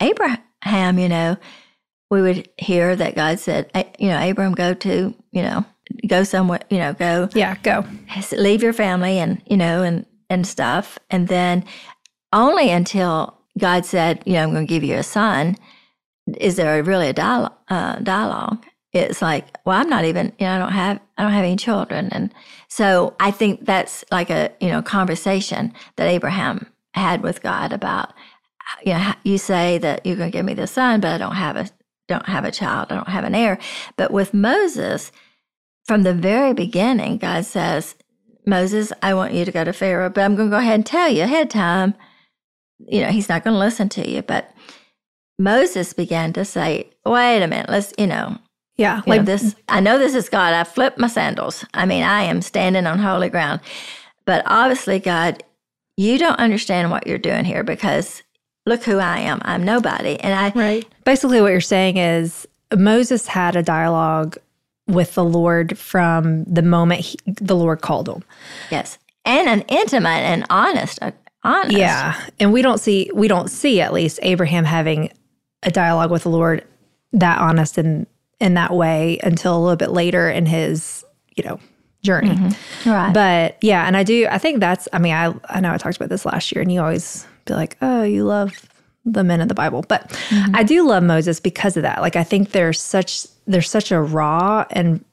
Abraham, 0.02 1.00
you 1.00 1.10
know, 1.10 1.38
we 2.10 2.22
would 2.22 2.50
hear 2.58 2.96
that 2.96 3.16
God 3.16 3.40
said, 3.40 3.72
you 4.00 4.10
know, 4.10 4.30
Abram, 4.30 4.54
go 4.54 4.74
to, 4.74 5.16
you 5.32 5.42
know, 5.42 5.66
go 6.08 6.24
somewhere, 6.24 6.60
you 6.70 6.78
know, 6.78 6.94
go. 6.94 7.30
Yeah, 7.34 7.56
go. 7.64 7.86
Leave 8.32 8.64
your 8.64 8.74
family 8.74 9.20
and, 9.20 9.42
you 9.46 9.58
know, 9.58 9.84
and, 9.84 10.06
and 10.30 10.46
stuff. 10.46 11.00
And 11.10 11.28
then 11.28 11.64
only 12.34 12.70
until 12.70 13.38
God 13.58 13.86
said, 13.86 14.22
you 14.26 14.34
know, 14.34 14.44
I'm 14.44 14.52
going 14.52 14.68
to 14.68 14.74
give 14.74 14.84
you 14.84 14.96
a 14.96 15.04
son, 15.04 15.58
is 16.38 16.56
there 16.58 16.82
really 16.84 17.10
a 17.10 17.14
dialogue. 17.14 17.54
Uh, 17.70 17.96
dialogue 18.00 18.66
it's 18.94 19.22
like, 19.22 19.46
well, 19.66 19.80
I'm 19.80 19.90
not 19.90 20.06
even, 20.06 20.34
you 20.40 20.46
know, 20.46 20.56
I 20.56 20.58
don't 20.60 20.72
have, 20.72 21.00
I 21.18 21.24
don't 21.24 21.32
have 21.32 21.44
any 21.44 21.56
children. 21.56 22.10
And 22.12 22.34
so 22.68 23.16
I 23.20 23.32
think 23.32 23.66
that's 23.66 24.04
like 24.12 24.30
a, 24.30 24.52
you 24.60 24.70
know, 24.70 24.82
conversation 24.82 25.74
that 25.98 26.08
Abraham 26.08 26.68
had 26.94 27.22
with 27.22 27.42
God 27.42 27.74
about, 27.74 28.14
you 28.86 28.94
know, 28.94 29.14
you 29.24 29.38
say 29.38 29.78
that 29.80 30.06
you're 30.06 30.16
going 30.16 30.32
to 30.32 30.38
give 30.38 30.46
me 30.46 30.54
the 30.54 30.68
son, 30.68 31.02
but 31.02 31.14
I 31.14 31.18
don't 31.18 31.36
have 31.36 31.56
a, 31.58 31.70
don't 32.08 32.28
have 32.28 32.46
a 32.46 32.52
child. 32.52 32.88
I 32.90 32.96
don't 32.96 33.10
have 33.10 33.24
an 33.26 33.36
heir. 33.36 33.60
But 33.98 34.12
with 34.12 34.34
Moses, 34.34 35.12
from 35.88 36.04
the 36.04 36.14
very 36.14 36.54
beginning, 36.54 37.18
God 37.18 37.46
says, 37.46 37.96
Moses, 38.46 38.94
I 39.02 39.14
want 39.14 39.34
you 39.34 39.46
to 39.46 39.52
go 39.52 39.64
to 39.64 39.74
Pharaoh, 39.74 40.10
but 40.10 40.22
I'm 40.22 40.36
going 40.36 40.50
to 40.50 40.56
go 40.56 40.60
ahead 40.60 40.76
and 40.76 40.86
tell 40.86 41.10
you 41.10 41.24
ahead 41.24 41.48
of 41.48 41.50
time, 41.50 41.96
you 42.80 43.02
know, 43.02 43.10
he's 43.10 43.30
not 43.30 43.44
going 43.44 43.54
to 43.54 43.60
listen 43.60 43.90
to 43.90 44.10
you. 44.10 44.22
But 44.22 44.52
Moses 45.40 45.94
began 45.94 46.34
to 46.34 46.46
say, 46.46 46.90
wait 47.06 47.42
a 47.42 47.48
minute, 47.48 47.70
let's, 47.70 47.94
you 47.98 48.08
know, 48.08 48.38
yeah. 48.78 49.02
Like 49.08 49.26
this, 49.26 49.56
I 49.68 49.80
know 49.80 49.98
this 49.98 50.14
is 50.14 50.30
God. 50.30 50.54
I 50.54 50.64
flipped 50.64 51.00
my 51.00 51.08
sandals. 51.08 51.66
I 51.74 51.88
mean, 51.88 52.04
I 52.04 52.24
am 52.24 52.44
standing 52.44 52.86
on 52.86 53.00
holy 53.00 53.28
ground. 53.28 53.60
But 54.26 54.44
obviously, 54.46 55.00
God, 55.00 55.42
you 55.96 56.20
don't 56.20 56.40
understand 56.40 56.92
what 56.92 57.08
you're 57.08 57.18
doing 57.18 57.44
here 57.44 57.64
because 57.64 58.22
look 58.68 58.84
who 58.84 59.00
I 59.00 59.18
am. 59.20 59.42
I'm 59.44 59.64
nobody. 59.64 60.20
And 60.20 60.34
I. 60.36 60.52
Right. 60.58 60.86
Basically, 61.06 61.42
what 61.42 61.52
you're 61.52 61.60
saying 61.60 61.98
is 61.98 62.48
Moses 62.76 63.26
had 63.26 63.56
a 63.56 63.64
dialogue 63.64 64.38
with 64.88 65.16
the 65.16 65.24
Lord 65.24 65.78
from 65.78 66.44
the 66.46 66.62
moment 66.62 67.02
he, 67.02 67.18
the 67.26 67.56
Lord 67.56 67.82
called 67.82 68.08
him. 68.10 68.24
Yes. 68.72 68.98
And 69.26 69.50
an 69.50 69.62
intimate 69.68 70.10
and 70.10 70.46
honest, 70.50 71.00
uh, 71.02 71.12
honest. 71.44 71.78
Yeah. 71.78 72.20
And 72.40 72.54
we 72.54 72.62
don't 72.62 72.80
see 72.80 73.12
we 73.14 73.28
don't 73.28 73.50
see 73.50 73.82
at 73.82 73.92
least 73.94 74.20
Abraham 74.22 74.64
having 74.64 75.12
a 75.64 75.72
dialogue 75.72 76.12
with 76.12 76.24
the 76.24 76.30
Lord 76.30 76.64
that 77.14 77.40
honest 77.40 77.78
and 77.78 78.08
in 78.40 78.54
that 78.54 78.74
way 78.74 79.20
until 79.24 79.58
a 79.58 79.60
little 79.60 79.76
bit 79.76 79.92
later 79.92 80.30
in 80.30 80.46
his, 80.46 81.04
you 81.36 81.44
know, 81.44 81.60
journey. 82.04 82.30
Mm-hmm. 82.30 82.90
Right. 82.90 83.14
But 83.14 83.58
yeah, 83.62 83.86
and 83.88 83.98
I 83.98 84.04
do 84.04 84.28
I 84.30 84.38
think 84.38 84.60
that's 84.60 84.88
I 84.94 85.00
mean, 85.00 85.14
I 85.14 85.34
I 85.50 85.60
know 85.60 85.74
I 85.74 85.78
talked 85.78 85.98
about 85.98 86.10
this 86.10 86.26
last 86.26 86.52
year 86.54 86.62
and 86.62 86.72
you 86.72 86.80
always 86.80 87.26
be 87.46 87.54
like, 87.54 87.76
"Oh, 87.82 88.04
you 88.04 88.24
love 88.24 88.54
the 89.04 89.24
men 89.24 89.42
of 89.42 89.48
the 89.50 89.54
Bible." 89.56 89.84
But 89.88 90.10
Mm-hmm. 90.30 90.56
I 90.56 90.64
do 90.64 90.88
love 90.88 91.04
Moses 91.04 91.40
because 91.40 91.76
of 91.76 91.84
that. 91.84 92.02
Like 92.02 92.16
I 92.16 92.24
think 92.24 92.52
there's 92.52 92.82
such 92.82 93.26
there's 93.48 93.70
such 93.70 93.92
a 93.92 94.00
raw 94.02 94.66
and 94.70 95.04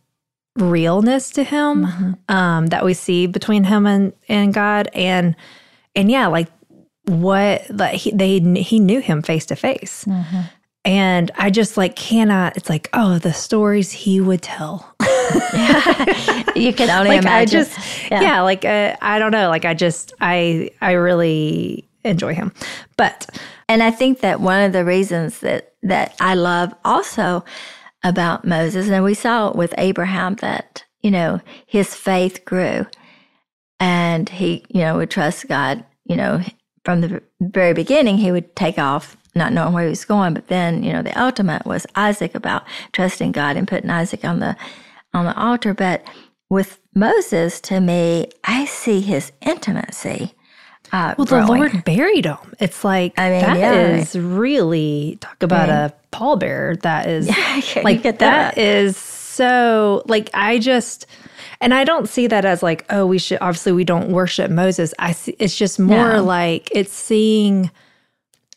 realness 0.57 1.31
to 1.31 1.43
him 1.45 1.87
Mm-hmm. 1.87 2.13
um, 2.35 2.67
that 2.69 2.85
we 2.85 2.95
see 2.95 3.27
between 3.27 3.65
him 3.65 3.87
and 3.87 4.13
and 4.29 4.53
God 4.55 4.89
and 4.95 5.35
and 5.97 6.11
yeah, 6.11 6.27
like 6.27 6.49
what 7.07 7.63
like 7.71 7.95
he, 7.95 8.11
they 8.13 8.41
he 8.61 8.79
knew 8.81 9.01
him 9.01 9.23
face 9.23 9.47
to 9.47 9.57
face. 9.57 10.05
Mm-hmm. 10.05 10.41
And 10.87 11.31
I 11.37 11.49
just 11.49 11.77
like 11.79 11.97
cannot. 11.97 12.57
It's 12.59 12.69
like, 12.69 12.91
oh, 12.93 13.19
the 13.19 13.33
stories 13.33 13.91
he 13.91 14.21
would 14.21 14.43
tell. 14.43 14.95
you 16.55 16.73
can 16.75 16.91
only 16.91 17.11
like 17.11 17.23
imagine. 17.23 17.31
I 17.31 17.45
just, 17.47 18.11
Yeah. 18.11 18.21
yeah, 18.21 18.41
like 18.43 18.65
uh, 18.67 18.95
I 19.01 19.19
don't 19.19 19.33
know. 19.33 19.49
Like 19.49 19.65
I 19.65 19.73
just, 19.75 20.13
I, 20.21 20.71
I 20.83 20.93
really 20.93 21.89
enjoy 22.05 22.35
him. 22.35 22.53
But 22.99 23.27
And 23.69 23.83
I 23.83 23.91
think 23.91 24.21
that 24.21 24.41
one 24.41 24.63
of 24.63 24.73
the 24.73 24.85
reasons 24.85 25.39
that 25.41 25.73
that 25.83 26.15
I 26.21 26.35
love 26.35 26.75
also 26.85 27.45
about 28.05 28.45
Moses, 28.45 28.89
and 28.89 29.03
we 29.03 29.15
saw 29.15 29.51
with 29.53 29.75
Abraham 29.79 30.37
that 30.37 30.85
you 31.03 31.11
know 31.11 31.41
his 31.67 31.95
faith 31.95 32.45
grew, 32.45 32.87
and 33.81 34.29
he 34.29 34.65
you 34.69 34.81
know 34.81 34.99
would 34.99 35.11
trust 35.11 35.49
God. 35.49 35.85
You 36.05 36.17
know 36.17 36.43
from 36.85 37.01
the 37.01 37.23
very 37.41 37.73
beginning 37.73 38.19
he 38.19 38.31
would 38.31 38.55
take 38.55 38.79
off 38.79 39.17
not 39.35 39.53
knowing 39.53 39.73
where 39.73 39.85
he 39.85 39.91
was 39.91 40.05
going, 40.05 40.35
but 40.35 40.49
then 40.49 40.85
you 40.85 40.93
know 40.93 41.03
the 41.03 41.21
ultimate 41.21 41.67
was 41.67 41.87
Isaac 41.97 42.35
about 42.35 42.65
trusting 42.93 43.33
God 43.33 43.57
and 43.57 43.67
putting 43.67 43.91
Isaac 43.91 44.25
on 44.25 44.39
the 44.41 44.57
on 45.13 45.25
the 45.25 45.37
altar. 45.37 45.75
But 45.75 46.05
with 46.51 46.79
Moses, 46.95 47.61
to 47.63 47.81
me, 47.81 48.31
I 48.45 48.67
see 48.67 49.01
his 49.01 49.33
intimacy. 49.41 50.35
Uh, 50.95 51.15
well, 51.19 51.27
the. 51.27 51.45
Lord 51.47 51.85
buried 51.85 52.25
him. 52.25 52.37
It's 52.61 52.85
like 52.85 53.19
I 53.19 53.31
mean, 53.31 53.41
that 53.41 53.59
yeah. 53.59 53.73
is 53.97 54.17
really 54.17 55.19
talk 55.21 55.43
about 55.43 55.69
a 55.69 55.93
pallbearer. 56.13 56.81
That 56.83 57.07
is 57.07 57.29
like 57.85 58.03
get 58.03 58.21
that 58.21 58.55
that. 58.55 58.59
is 58.59 58.97
so 58.97 60.03
like 60.07 60.31
I 60.35 60.59
just. 60.59 61.07
And 61.61 61.73
I 61.73 61.85
don't 61.85 62.09
see 62.09 62.27
that 62.27 62.45
as 62.45 62.63
like, 62.63 62.85
oh, 62.91 63.07
we 63.07 63.19
should 63.19 63.39
obviously 63.41 63.73
we 63.73 63.85
don't 63.85 64.11
worship 64.11 64.51
Moses. 64.51 64.93
I 64.99 65.13
see 65.13 65.35
it's 65.39 65.57
just 65.57 65.81
more 65.81 66.15
No. 66.15 66.23
like 66.25 66.69
it's 66.73 66.93
seeing 66.93 67.71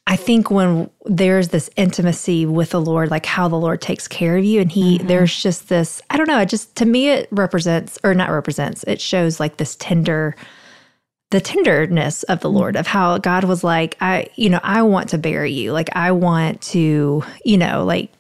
I 0.08 0.16
think 0.16 0.50
when 0.52 0.90
there's 1.06 1.50
this 1.50 1.70
intimacy 1.76 2.46
with 2.46 2.70
the 2.72 2.80
Lord, 2.82 3.12
like 3.12 3.26
how 3.26 3.48
the 3.50 3.58
Lord 3.58 3.82
takes 3.82 4.08
care 4.08 4.38
of 4.38 4.46
you, 4.46 4.62
and 4.62 4.72
He, 4.72 4.98
Mm-hmm. 4.98 5.08
there's 5.08 5.42
just 5.42 5.68
this, 5.68 6.02
I 6.10 6.16
don't 6.16 6.30
know, 6.30 6.40
it 6.40 6.48
just, 6.48 6.76
to 6.78 6.86
me, 6.86 7.10
it 7.10 7.28
represents, 7.30 8.00
or 8.06 8.14
not 8.14 8.30
represents, 8.30 8.84
it 8.86 9.02
shows 9.02 9.40
like 9.42 9.58
this 9.58 9.76
tender, 9.76 10.34
the 11.30 11.42
tenderness 11.42 12.24
of 12.24 12.40
the 12.40 12.50
Lord, 12.50 12.76
of 12.76 12.88
how 12.88 13.18
God 13.18 13.44
was 13.44 13.64
like, 13.64 13.98
I, 14.00 14.28
you 14.36 14.50
know, 14.50 14.60
I 14.64 14.82
want 14.84 15.10
to 15.10 15.18
bury 15.18 15.52
you. 15.52 15.74
Like, 15.74 15.90
I 15.96 16.12
want 16.12 16.62
to, 16.74 17.24
you 17.44 17.58
know, 17.58 17.84
like, 17.84 18.12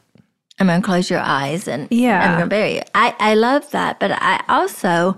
I'm 0.59 0.67
going 0.67 0.81
to 0.81 0.85
close 0.85 1.09
your 1.09 1.19
eyes 1.21 1.67
and 1.67 1.87
Yeah. 1.91 2.19
I'm 2.21 2.37
going 2.37 2.49
to 2.49 2.55
bury 2.55 2.75
you. 2.75 2.81
I, 2.95 3.15
I 3.19 3.35
love 3.35 3.69
that, 3.71 3.99
but 3.99 4.11
I 4.11 4.43
also 4.49 5.17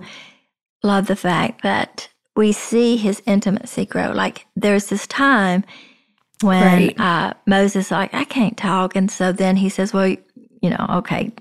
love 0.83 1.07
the 1.07 1.15
fact 1.15 1.63
that 1.63 2.09
we 2.35 2.51
see 2.51 2.95
his 2.97 3.21
intimacy 3.25 3.85
grow. 3.85 4.11
Like 4.11 4.45
there's 4.55 4.87
this 4.87 5.07
time 5.07 5.63
when 6.41 6.87
Right. 6.87 6.99
uh, 6.99 7.33
Moses 7.45 7.91
like 7.91 8.13
I 8.13 8.23
can't 8.23 8.55
talk, 8.55 8.95
and 8.95 9.11
so 9.11 9.31
then 9.33 9.57
he 9.57 9.67
says, 9.67 9.93
"Well, 9.93 10.07
you 10.07 10.69
know, 10.69 10.85
okay, 10.89 11.31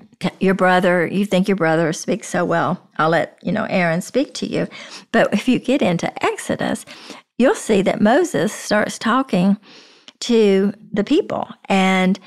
your 0.40 0.54
brother, 0.54 1.06
you 1.06 1.24
think 1.24 1.48
your 1.48 1.56
brother 1.56 1.92
speaks 1.92 2.28
so 2.28 2.44
well. 2.44 2.88
I'll 2.98 3.10
let 3.10 3.38
you 3.42 3.52
know 3.52 3.66
Aaron 3.68 4.00
speak 4.00 4.34
to 4.34 4.46
you." 4.46 4.68
But 5.12 5.32
if 5.32 5.48
you 5.48 5.58
get 5.58 5.82
into 5.82 6.12
Exodus, 6.24 6.84
you'll 7.38 7.54
see 7.54 7.82
that 7.82 8.00
Moses 8.00 8.52
starts 8.52 8.98
talking 8.98 9.56
to 10.20 10.72
the 10.92 11.04
people, 11.04 11.48
and 11.68 12.18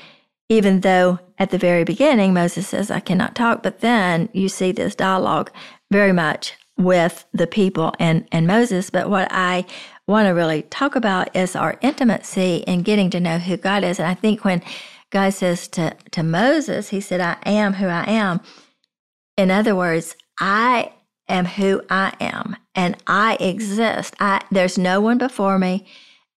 even 0.48 0.80
though 0.80 1.18
at 1.38 1.50
the 1.50 1.58
very 1.58 1.82
beginning 1.82 2.32
Moses 2.34 2.68
says, 2.68 2.90
I 2.90 3.00
cannot 3.00 3.34
talk, 3.34 3.62
but 3.62 3.80
then 3.80 4.28
you 4.32 4.48
see 4.48 4.70
this 4.70 4.94
dialogue 4.94 5.50
very 5.90 6.12
much 6.12 6.54
with 6.78 7.24
the 7.32 7.46
people 7.46 7.94
and, 7.98 8.26
and 8.32 8.46
Moses. 8.46 8.90
But 8.90 9.10
what 9.10 9.28
I 9.30 9.64
want 10.06 10.26
to 10.26 10.30
really 10.30 10.62
talk 10.62 10.94
about 10.94 11.34
is 11.34 11.56
our 11.56 11.78
intimacy 11.80 12.64
and 12.66 12.84
getting 12.84 13.10
to 13.10 13.20
know 13.20 13.38
who 13.38 13.56
God 13.56 13.82
is. 13.82 13.98
And 13.98 14.08
I 14.08 14.14
think 14.14 14.44
when 14.44 14.62
God 15.12 15.34
says 15.34 15.68
to, 15.68 15.94
to 16.10 16.22
Moses, 16.22 16.88
He 16.88 17.00
said, 17.00 17.20
I 17.20 17.36
am 17.46 17.74
who 17.74 17.86
I 17.86 18.04
am. 18.04 18.40
In 19.36 19.50
other 19.50 19.76
words, 19.76 20.16
I 20.40 20.92
am 21.28 21.44
who 21.44 21.82
I 21.88 22.14
am 22.20 22.56
and 22.74 22.96
I 23.06 23.36
exist. 23.36 24.14
I, 24.18 24.40
there's 24.50 24.76
no 24.76 25.00
one 25.00 25.18
before 25.18 25.58
me 25.58 25.86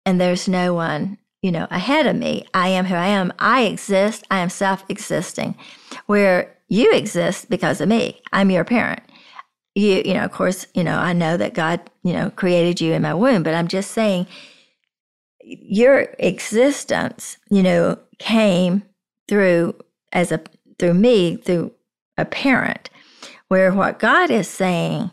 and 0.05 0.21
there's 0.21 0.47
no 0.47 0.73
one 0.73 1.17
you 1.41 1.51
know 1.51 1.67
ahead 1.69 2.07
of 2.07 2.15
me. 2.15 2.45
I 2.55 2.69
am 2.69 2.85
who 2.85 2.95
i 2.95 3.05
am. 3.05 3.31
I 3.37 3.63
exist. 3.63 4.25
I 4.31 4.39
am 4.39 4.49
self-existing. 4.49 5.55
Where 6.07 6.55
you 6.67 6.91
exist 6.91 7.49
because 7.51 7.81
of 7.81 7.87
me. 7.87 8.21
I'm 8.33 8.49
your 8.49 8.63
parent. 8.63 9.03
You 9.75 10.01
you 10.03 10.13
know 10.15 10.23
of 10.23 10.31
course 10.31 10.65
you 10.73 10.83
know 10.83 10.97
i 10.97 11.11
know 11.11 11.35
that 11.35 11.53
god 11.53 11.81
you 12.01 12.13
know 12.13 12.29
created 12.29 12.79
you 12.79 12.93
in 12.93 13.01
my 13.01 13.13
womb 13.13 13.43
but 13.43 13.53
i'm 13.53 13.67
just 13.67 13.91
saying 13.91 14.25
your 15.47 16.07
existence 16.19 17.37
you 17.49 17.61
know 17.61 17.97
came 18.17 18.83
through 19.27 19.75
as 20.11 20.31
a 20.31 20.41
through 20.79 20.93
me 20.93 21.37
through 21.37 21.71
a 22.17 22.25
parent 22.25 22.89
where 23.47 23.71
what 23.71 23.99
god 23.99 24.31
is 24.31 24.47
saying 24.47 25.11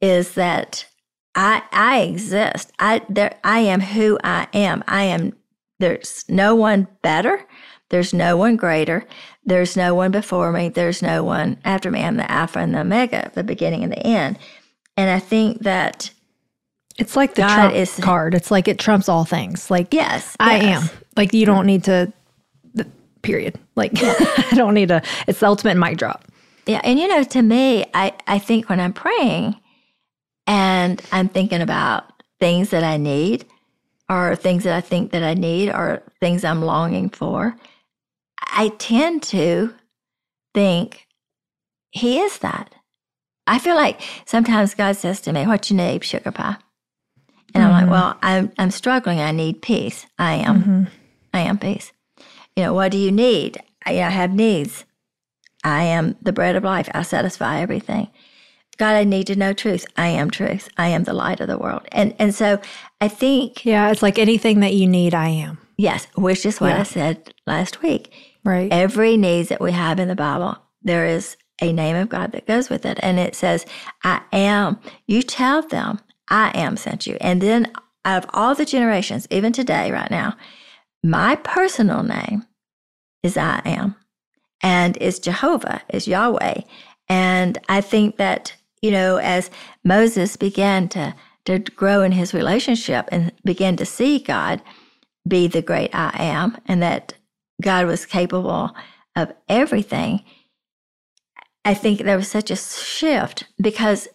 is 0.00 0.34
that 0.34 0.86
I 1.34 1.62
I 1.72 2.00
exist. 2.00 2.72
I 2.78 3.02
there 3.08 3.38
I 3.42 3.60
am 3.60 3.80
who 3.80 4.18
I 4.22 4.48
am. 4.52 4.84
I 4.86 5.04
am 5.04 5.34
there's 5.78 6.24
no 6.28 6.54
one 6.54 6.88
better. 7.02 7.46
There's 7.88 8.14
no 8.14 8.36
one 8.36 8.56
greater. 8.56 9.04
There's 9.44 9.76
no 9.76 9.94
one 9.94 10.10
before 10.10 10.52
me. 10.52 10.68
There's 10.68 11.02
no 11.02 11.24
one 11.24 11.58
after 11.64 11.90
me. 11.90 12.02
I'm 12.02 12.16
the 12.16 12.30
Alpha 12.30 12.60
and 12.60 12.74
the 12.74 12.80
Omega, 12.80 13.30
the 13.34 13.44
beginning 13.44 13.82
and 13.82 13.92
the 13.92 14.06
end. 14.06 14.38
And 14.96 15.10
I 15.10 15.18
think 15.18 15.62
that 15.62 16.10
it's 16.98 17.16
like 17.16 17.34
the 17.34 17.42
God 17.42 17.54
trump 17.54 17.74
is- 17.74 17.98
card. 18.00 18.34
It's 18.34 18.50
like 18.50 18.68
it 18.68 18.78
trumps 18.78 19.08
all 19.08 19.24
things. 19.24 19.70
Like, 19.70 19.92
yes, 19.94 20.36
I 20.40 20.56
yes. 20.60 20.90
am. 20.90 20.98
Like, 21.16 21.34
you 21.34 21.46
don't 21.46 21.66
need 21.66 21.84
to, 21.84 22.12
the, 22.74 22.86
period. 23.22 23.58
Like, 23.76 23.92
I 24.02 24.52
don't 24.54 24.74
need 24.74 24.88
to, 24.88 25.02
it's 25.26 25.40
the 25.40 25.46
ultimate 25.46 25.76
mic 25.76 25.98
drop. 25.98 26.24
Yeah, 26.66 26.80
and 26.84 26.98
you 26.98 27.08
know, 27.08 27.24
to 27.24 27.42
me, 27.42 27.84
I 27.92 28.12
I 28.28 28.38
think 28.38 28.68
when 28.68 28.78
I'm 28.78 28.92
praying 28.92 29.56
and 30.46 31.02
I'm 31.10 31.28
thinking 31.28 31.60
about 31.60 32.04
things 32.38 32.70
that 32.70 32.84
I 32.84 32.98
need 32.98 33.46
or 34.08 34.36
things 34.36 34.62
that 34.64 34.76
I 34.76 34.80
think 34.80 35.10
that 35.10 35.24
I 35.24 35.34
need 35.34 35.70
or 35.70 36.02
things 36.20 36.44
I'm 36.44 36.62
longing 36.62 37.10
for, 37.10 37.56
I 38.40 38.68
tend 38.78 39.24
to 39.24 39.74
think 40.54 41.08
he 41.90 42.20
is 42.20 42.38
that. 42.38 42.72
I 43.48 43.58
feel 43.58 43.74
like 43.74 44.00
sometimes 44.24 44.74
God 44.74 44.94
says 44.96 45.20
to 45.22 45.32
me, 45.32 45.46
"What 45.46 45.68
you 45.68 45.76
need, 45.76 46.04
sugar 46.04 46.30
pie?" 46.30 46.56
And 47.54 47.62
I'm 47.64 47.70
like, 47.72 47.86
Mhm. 47.86 47.90
"Well, 47.90 48.16
I'm 48.22 48.50
I'm 48.58 48.70
struggling. 48.70 49.20
I 49.20 49.30
need 49.32 49.62
peace. 49.62 50.06
I 50.18 50.34
am. 50.34 50.62
Mhm. 50.62 50.86
I 51.34 51.40
am 51.40 51.58
peace. 51.58 51.92
You 52.56 52.64
know, 52.64 52.74
what 52.74 52.92
do 52.92 52.98
you 52.98 53.10
need? 53.12 53.58
I, 53.86 53.92
I 54.02 54.10
have 54.10 54.32
needs. 54.32 54.84
I 55.64 55.84
am 55.84 56.16
the 56.22 56.32
bread 56.32 56.56
of 56.56 56.64
life. 56.64 56.88
I 56.94 57.02
satisfy 57.02 57.60
everything. 57.60 58.08
God, 58.78 58.94
I 58.94 59.04
need 59.04 59.26
to 59.28 59.36
know 59.36 59.52
truth. 59.52 59.86
I 59.96 60.08
am 60.08 60.30
truth. 60.30 60.68
I 60.76 60.88
am 60.88 61.04
the 61.04 61.12
light 61.12 61.40
of 61.40 61.46
the 61.46 61.58
world. 61.58 61.82
And 61.92 62.14
and 62.18 62.34
so 62.34 62.58
I 63.00 63.08
think 63.08 63.64
Yeah. 63.64 63.90
It's 63.90 64.02
like 64.02 64.18
anything 64.18 64.60
that 64.60 64.74
you 64.74 64.86
need, 64.88 65.14
I 65.14 65.28
am. 65.28 65.58
yes, 65.76 66.06
which 66.16 66.44
is 66.46 66.60
what 66.60 66.70
Yeah. 66.70 66.80
I 66.80 66.82
said 66.84 67.32
last 67.46 67.82
week. 67.82 68.12
Right. 68.44 68.72
Every 68.72 69.16
needs 69.16 69.48
that 69.50 69.60
we 69.60 69.72
have 69.72 70.00
in 70.00 70.08
the 70.08 70.16
Bible, 70.16 70.56
there 70.82 71.06
is 71.06 71.36
a 71.60 71.72
name 71.72 71.94
of 71.96 72.08
God 72.08 72.32
that 72.32 72.46
goes 72.46 72.68
with 72.70 72.84
it. 72.84 72.98
And 73.02 73.18
it 73.20 73.36
says, 73.36 73.64
I 74.02 74.20
am. 74.32 74.78
You 75.06 75.22
tell 75.22 75.62
them, 75.62 76.00
I 76.32 76.50
am 76.54 76.78
sent 76.78 77.06
you. 77.06 77.18
And 77.20 77.42
then 77.42 77.70
out 78.06 78.24
of 78.24 78.30
all 78.32 78.54
the 78.54 78.64
generations, 78.64 79.28
even 79.30 79.52
today, 79.52 79.92
right 79.92 80.10
now, 80.10 80.36
my 81.04 81.36
personal 81.36 82.02
name 82.02 82.46
is 83.22 83.36
I 83.36 83.60
am. 83.66 83.94
And 84.62 84.96
is 84.96 85.18
Jehovah, 85.18 85.82
is 85.90 86.08
Yahweh. 86.08 86.62
And 87.08 87.58
I 87.68 87.82
think 87.82 88.16
that, 88.16 88.54
you 88.80 88.90
know, 88.90 89.18
as 89.18 89.50
Moses 89.84 90.36
began 90.36 90.88
to, 90.88 91.14
to 91.44 91.58
grow 91.58 92.02
in 92.02 92.12
his 92.12 92.32
relationship 92.32 93.08
and 93.12 93.32
began 93.44 93.76
to 93.76 93.84
see 93.84 94.18
God 94.18 94.62
be 95.28 95.48
the 95.48 95.62
great 95.62 95.94
I 95.94 96.12
am, 96.16 96.56
and 96.66 96.82
that 96.82 97.14
God 97.60 97.86
was 97.86 98.06
capable 98.06 98.74
of 99.14 99.32
everything, 99.48 100.24
I 101.64 101.74
think 101.74 102.00
there 102.00 102.16
was 102.16 102.28
such 102.28 102.50
a 102.50 102.56
shift 102.56 103.44
because 103.60 104.08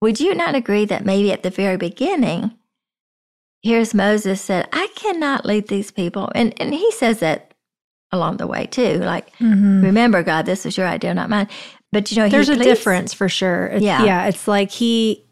would 0.00 0.20
you 0.20 0.34
not 0.34 0.54
agree 0.54 0.84
that 0.84 1.04
maybe 1.04 1.32
at 1.32 1.42
the 1.42 1.50
very 1.50 1.76
beginning, 1.76 2.52
here's 3.62 3.94
Moses 3.94 4.40
said, 4.40 4.68
I 4.72 4.88
cannot 4.94 5.44
lead 5.44 5.68
these 5.68 5.90
people. 5.90 6.30
And, 6.34 6.54
and 6.60 6.74
he 6.74 6.90
says 6.92 7.20
that 7.20 7.54
along 8.12 8.36
the 8.36 8.46
way 8.46 8.66
too. 8.66 8.98
Like, 8.98 9.34
mm-hmm. 9.38 9.82
remember, 9.82 10.22
God, 10.22 10.46
this 10.46 10.66
is 10.66 10.76
your 10.76 10.86
idea, 10.86 11.14
not 11.14 11.30
mine. 11.30 11.48
But 11.92 12.10
you 12.10 12.18
know, 12.18 12.28
there's 12.28 12.48
a 12.48 12.56
difference 12.56 13.14
for 13.14 13.28
sure. 13.28 13.66
It's, 13.66 13.82
yeah. 13.82 14.04
Yeah. 14.04 14.26
It's 14.26 14.46
like 14.46 14.70
he, 14.70 15.24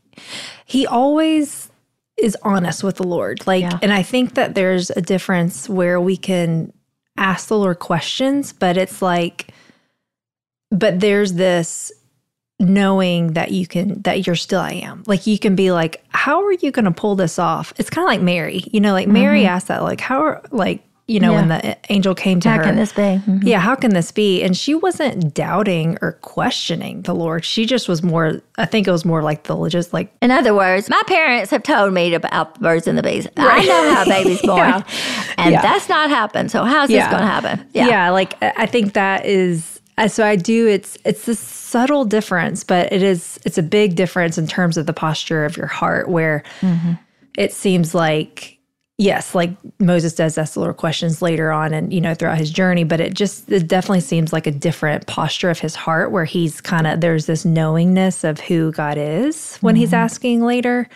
he 0.65 0.87
always 0.87 1.71
is 2.17 2.37
honest 2.43 2.83
with 2.83 2.97
the 2.97 3.07
Lord. 3.07 3.47
Like, 3.47 3.63
yeah. 3.63 3.79
and 3.83 3.93
I 3.93 4.03
think 4.03 4.35
that 4.35 4.55
there's 4.55 4.91
a 4.91 5.03
difference 5.03 5.69
where 5.69 6.01
we 6.01 6.17
can 6.17 6.73
ask 7.17 7.49
the 7.49 7.59
Lord 7.59 7.79
questions, 7.81 8.53
but 8.53 8.77
it's 8.77 9.03
like, 9.03 9.53
but 10.71 11.01
there's 11.01 11.35
this 11.35 11.93
knowing 12.61 13.33
that 13.33 13.51
you 13.51 13.67
can 13.67 14.01
that 14.03 14.27
you're 14.27 14.37
still 14.37 14.61
I 14.61 14.73
am. 14.73 15.03
Like 15.07 15.27
you 15.27 15.39
can 15.39 15.57
be 15.57 15.73
like, 15.73 16.05
how 16.11 16.45
are 16.45 16.53
you 16.53 16.71
going 16.71 16.85
to 16.85 16.93
pull 16.93 17.17
this 17.17 17.39
off? 17.39 17.73
It's 17.79 17.91
kind 17.91 18.05
of 18.05 18.09
like 18.09 18.23
Mary. 18.23 18.65
You 18.73 18.81
know, 18.81 18.93
like 18.93 19.09
Mary 19.09 19.41
mm-hmm. 19.41 19.49
asked 19.49 19.69
that 19.69 19.83
like 19.83 20.01
how 20.01 20.21
are 20.21 20.43
like 20.51 20.83
you 21.07 21.21
know, 21.21 21.33
yeah. 21.33 21.37
when 21.37 21.49
the 21.49 21.77
angel 21.91 22.15
came 22.15 22.41
to 22.41 22.49
how 22.49 22.57
her. 22.57 22.63
How 22.63 22.69
can 22.71 22.77
this 22.77 22.93
be? 22.93 23.03
Mm-hmm. 23.03 23.47
Yeah, 23.47 23.61
how 23.61 23.75
can 23.75 23.93
this 23.93 24.11
be? 24.11 24.43
And 24.43 24.57
she 24.57 24.75
wasn't 24.75 25.35
doubting 25.35 25.99
or 26.01 26.13
questioning 26.23 27.03
the 27.03 27.15
Lord. 27.15 27.45
She 27.45 27.67
just 27.67 27.89
was 27.89 28.03
more, 28.03 28.41
I 28.57 28.65
think 28.65 28.89
it 28.89 28.91
was 28.91 29.05
more 29.05 29.23
like 29.23 29.43
the 29.43 29.69
just 29.69 29.93
like. 29.93 30.15
In 30.23 30.31
other 30.31 30.55
words, 30.55 30.89
my 30.89 31.03
parents 31.07 31.51
have 31.51 31.63
told 31.63 31.93
me 31.93 32.15
about 32.15 32.59
birds 32.59 32.87
and 32.87 32.97
the 32.97 33.03
bees. 33.03 33.29
Right. 33.37 33.63
I 33.63 33.67
know 33.67 33.95
how 33.95 34.05
babies 34.07 34.41
born. 34.45 34.59
yeah. 34.59 34.83
And 35.37 35.53
yeah. 35.53 35.61
that's 35.61 35.91
not 35.91 36.09
happened. 36.09 36.51
So 36.51 36.65
how's 36.65 36.89
this 36.89 37.07
going 37.09 37.21
to 37.21 37.27
happen? 37.27 37.67
Yeah. 37.75 37.89
yeah, 37.89 38.11
like 38.11 38.43
I 38.43 38.65
think 38.65 38.95
that 38.95 39.27
is 39.27 39.74
so 40.09 40.27
I 40.27 40.37
do 40.37 40.67
it's 40.67 40.99
it's 41.05 41.27
this 41.27 41.39
subtle 41.39 42.05
difference, 42.05 42.65
but 42.65 42.93
it 42.93 43.03
is 43.03 43.39
it's 43.45 43.59
a 43.59 43.63
big 43.63 43.97
difference 43.97 44.39
in 44.39 44.47
terms 44.47 44.77
of 44.77 44.87
the 44.87 44.93
posture 44.93 45.45
of 45.45 45.57
your 45.57 45.67
heart 45.67 46.09
where 46.09 46.43
mm-hmm. 46.61 46.93
it 47.37 47.53
seems 47.53 47.95
like 47.95 48.59
yes, 48.99 49.35
like 49.35 49.51
Moses 49.79 50.15
does 50.15 50.39
ask 50.39 50.55
the 50.55 50.61
Lord 50.61 50.77
questions 50.77 51.21
later 51.21 51.51
on 51.51 51.73
and 51.73 51.93
you 51.93 52.01
know 52.01 52.15
throughout 52.15 52.39
his 52.39 52.51
journey, 52.51 52.85
but 52.85 53.01
it 53.01 53.15
just 53.15 53.51
it 53.51 53.69
definitely 53.69 54.01
seems 54.01 54.33
like 54.33 54.47
a 54.47 54.51
different 54.51 55.07
posture 55.07 55.51
of 55.51 55.59
his 55.59 55.75
heart 55.75 56.11
where 56.11 56.25
he's 56.25 56.61
kind 56.61 56.87
of 56.87 57.01
there's 57.01 57.27
this 57.27 57.45
knowingness 57.45 58.25
of 58.25 58.41
who 58.41 58.73
God 58.73 58.99
is 58.99 59.57
when 59.59 59.75
mm-hmm. 59.75 59.81
he's 59.81 59.93
asking 59.93 60.43
later 60.43 60.89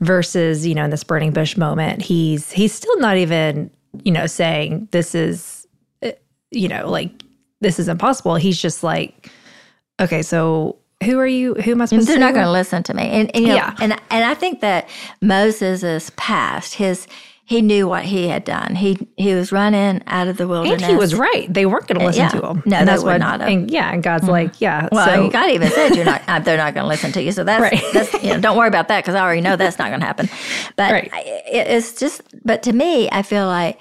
versus, 0.00 0.66
you 0.66 0.74
know, 0.74 0.84
in 0.84 0.90
this 0.90 1.04
burning 1.04 1.32
bush 1.32 1.56
moment, 1.56 2.02
he's 2.02 2.50
he's 2.52 2.72
still 2.72 2.98
not 2.98 3.16
even, 3.16 3.70
you 4.02 4.12
know, 4.12 4.26
saying 4.26 4.88
this 4.90 5.14
is 5.14 5.66
uh, 6.02 6.12
you 6.50 6.68
know, 6.68 6.90
like 6.90 7.10
this 7.60 7.78
is 7.78 7.88
impossible. 7.88 8.36
He's 8.36 8.60
just 8.60 8.82
like, 8.82 9.30
okay, 10.00 10.22
so 10.22 10.76
who 11.04 11.18
are 11.18 11.26
you? 11.26 11.54
Who 11.54 11.72
am 11.72 11.82
I 11.82 11.86
supposed 11.86 12.08
They're 12.08 12.16
to? 12.16 12.20
They're 12.20 12.28
not 12.28 12.34
going 12.34 12.46
to 12.46 12.52
listen 12.52 12.82
to 12.84 12.94
me. 12.94 13.04
And, 13.04 13.34
and 13.34 13.44
you 13.44 13.50
know, 13.50 13.56
yeah. 13.56 13.76
and 13.80 13.92
and 14.10 14.24
I 14.24 14.34
think 14.34 14.60
that 14.60 14.88
Moses' 15.20 16.10
past, 16.16 16.74
his 16.74 17.06
he 17.46 17.62
knew 17.62 17.86
what 17.86 18.04
he 18.04 18.26
had 18.26 18.44
done. 18.44 18.74
He 18.74 19.06
he 19.16 19.32
was 19.34 19.52
running 19.52 20.02
out 20.08 20.26
of 20.26 20.36
the 20.36 20.48
wilderness, 20.48 20.82
and 20.82 20.90
he 20.90 20.96
was 20.96 21.14
right. 21.14 21.52
They 21.52 21.64
weren't 21.64 21.86
going 21.86 22.00
to 22.00 22.04
listen 22.04 22.22
yeah. 22.22 22.28
to 22.30 22.44
him. 22.44 22.62
No, 22.66 22.76
and 22.76 22.88
that's 22.88 23.04
what 23.04 23.18
not. 23.18 23.40
And, 23.40 23.70
yeah, 23.70 23.92
and 23.92 24.02
God's 24.02 24.24
mm-hmm. 24.24 24.32
like, 24.32 24.60
yeah. 24.60 24.88
Well, 24.90 25.06
so, 25.06 25.30
God 25.30 25.50
even 25.50 25.70
said 25.70 25.94
you're 25.94 26.04
not. 26.04 26.16
Uh, 26.26 26.40
they're 26.40 26.56
not 26.56 26.74
going 26.74 26.82
to 26.82 26.88
listen 26.88 27.12
to 27.12 27.22
you. 27.22 27.30
So 27.30 27.44
that's, 27.44 27.60
right. 27.60 27.80
that's 27.92 28.12
you 28.14 28.30
know, 28.30 28.40
don't 28.40 28.56
worry 28.56 28.66
about 28.66 28.88
that 28.88 29.04
because 29.04 29.14
I 29.14 29.20
already 29.20 29.42
know 29.42 29.54
that's 29.54 29.78
not 29.78 29.88
going 29.88 30.00
to 30.00 30.06
happen. 30.06 30.28
But 30.76 30.90
right. 30.90 31.10
it, 31.14 31.68
it's 31.68 31.92
just. 31.92 32.22
But 32.44 32.64
to 32.64 32.72
me, 32.72 33.08
I 33.12 33.22
feel 33.22 33.46
like 33.46 33.78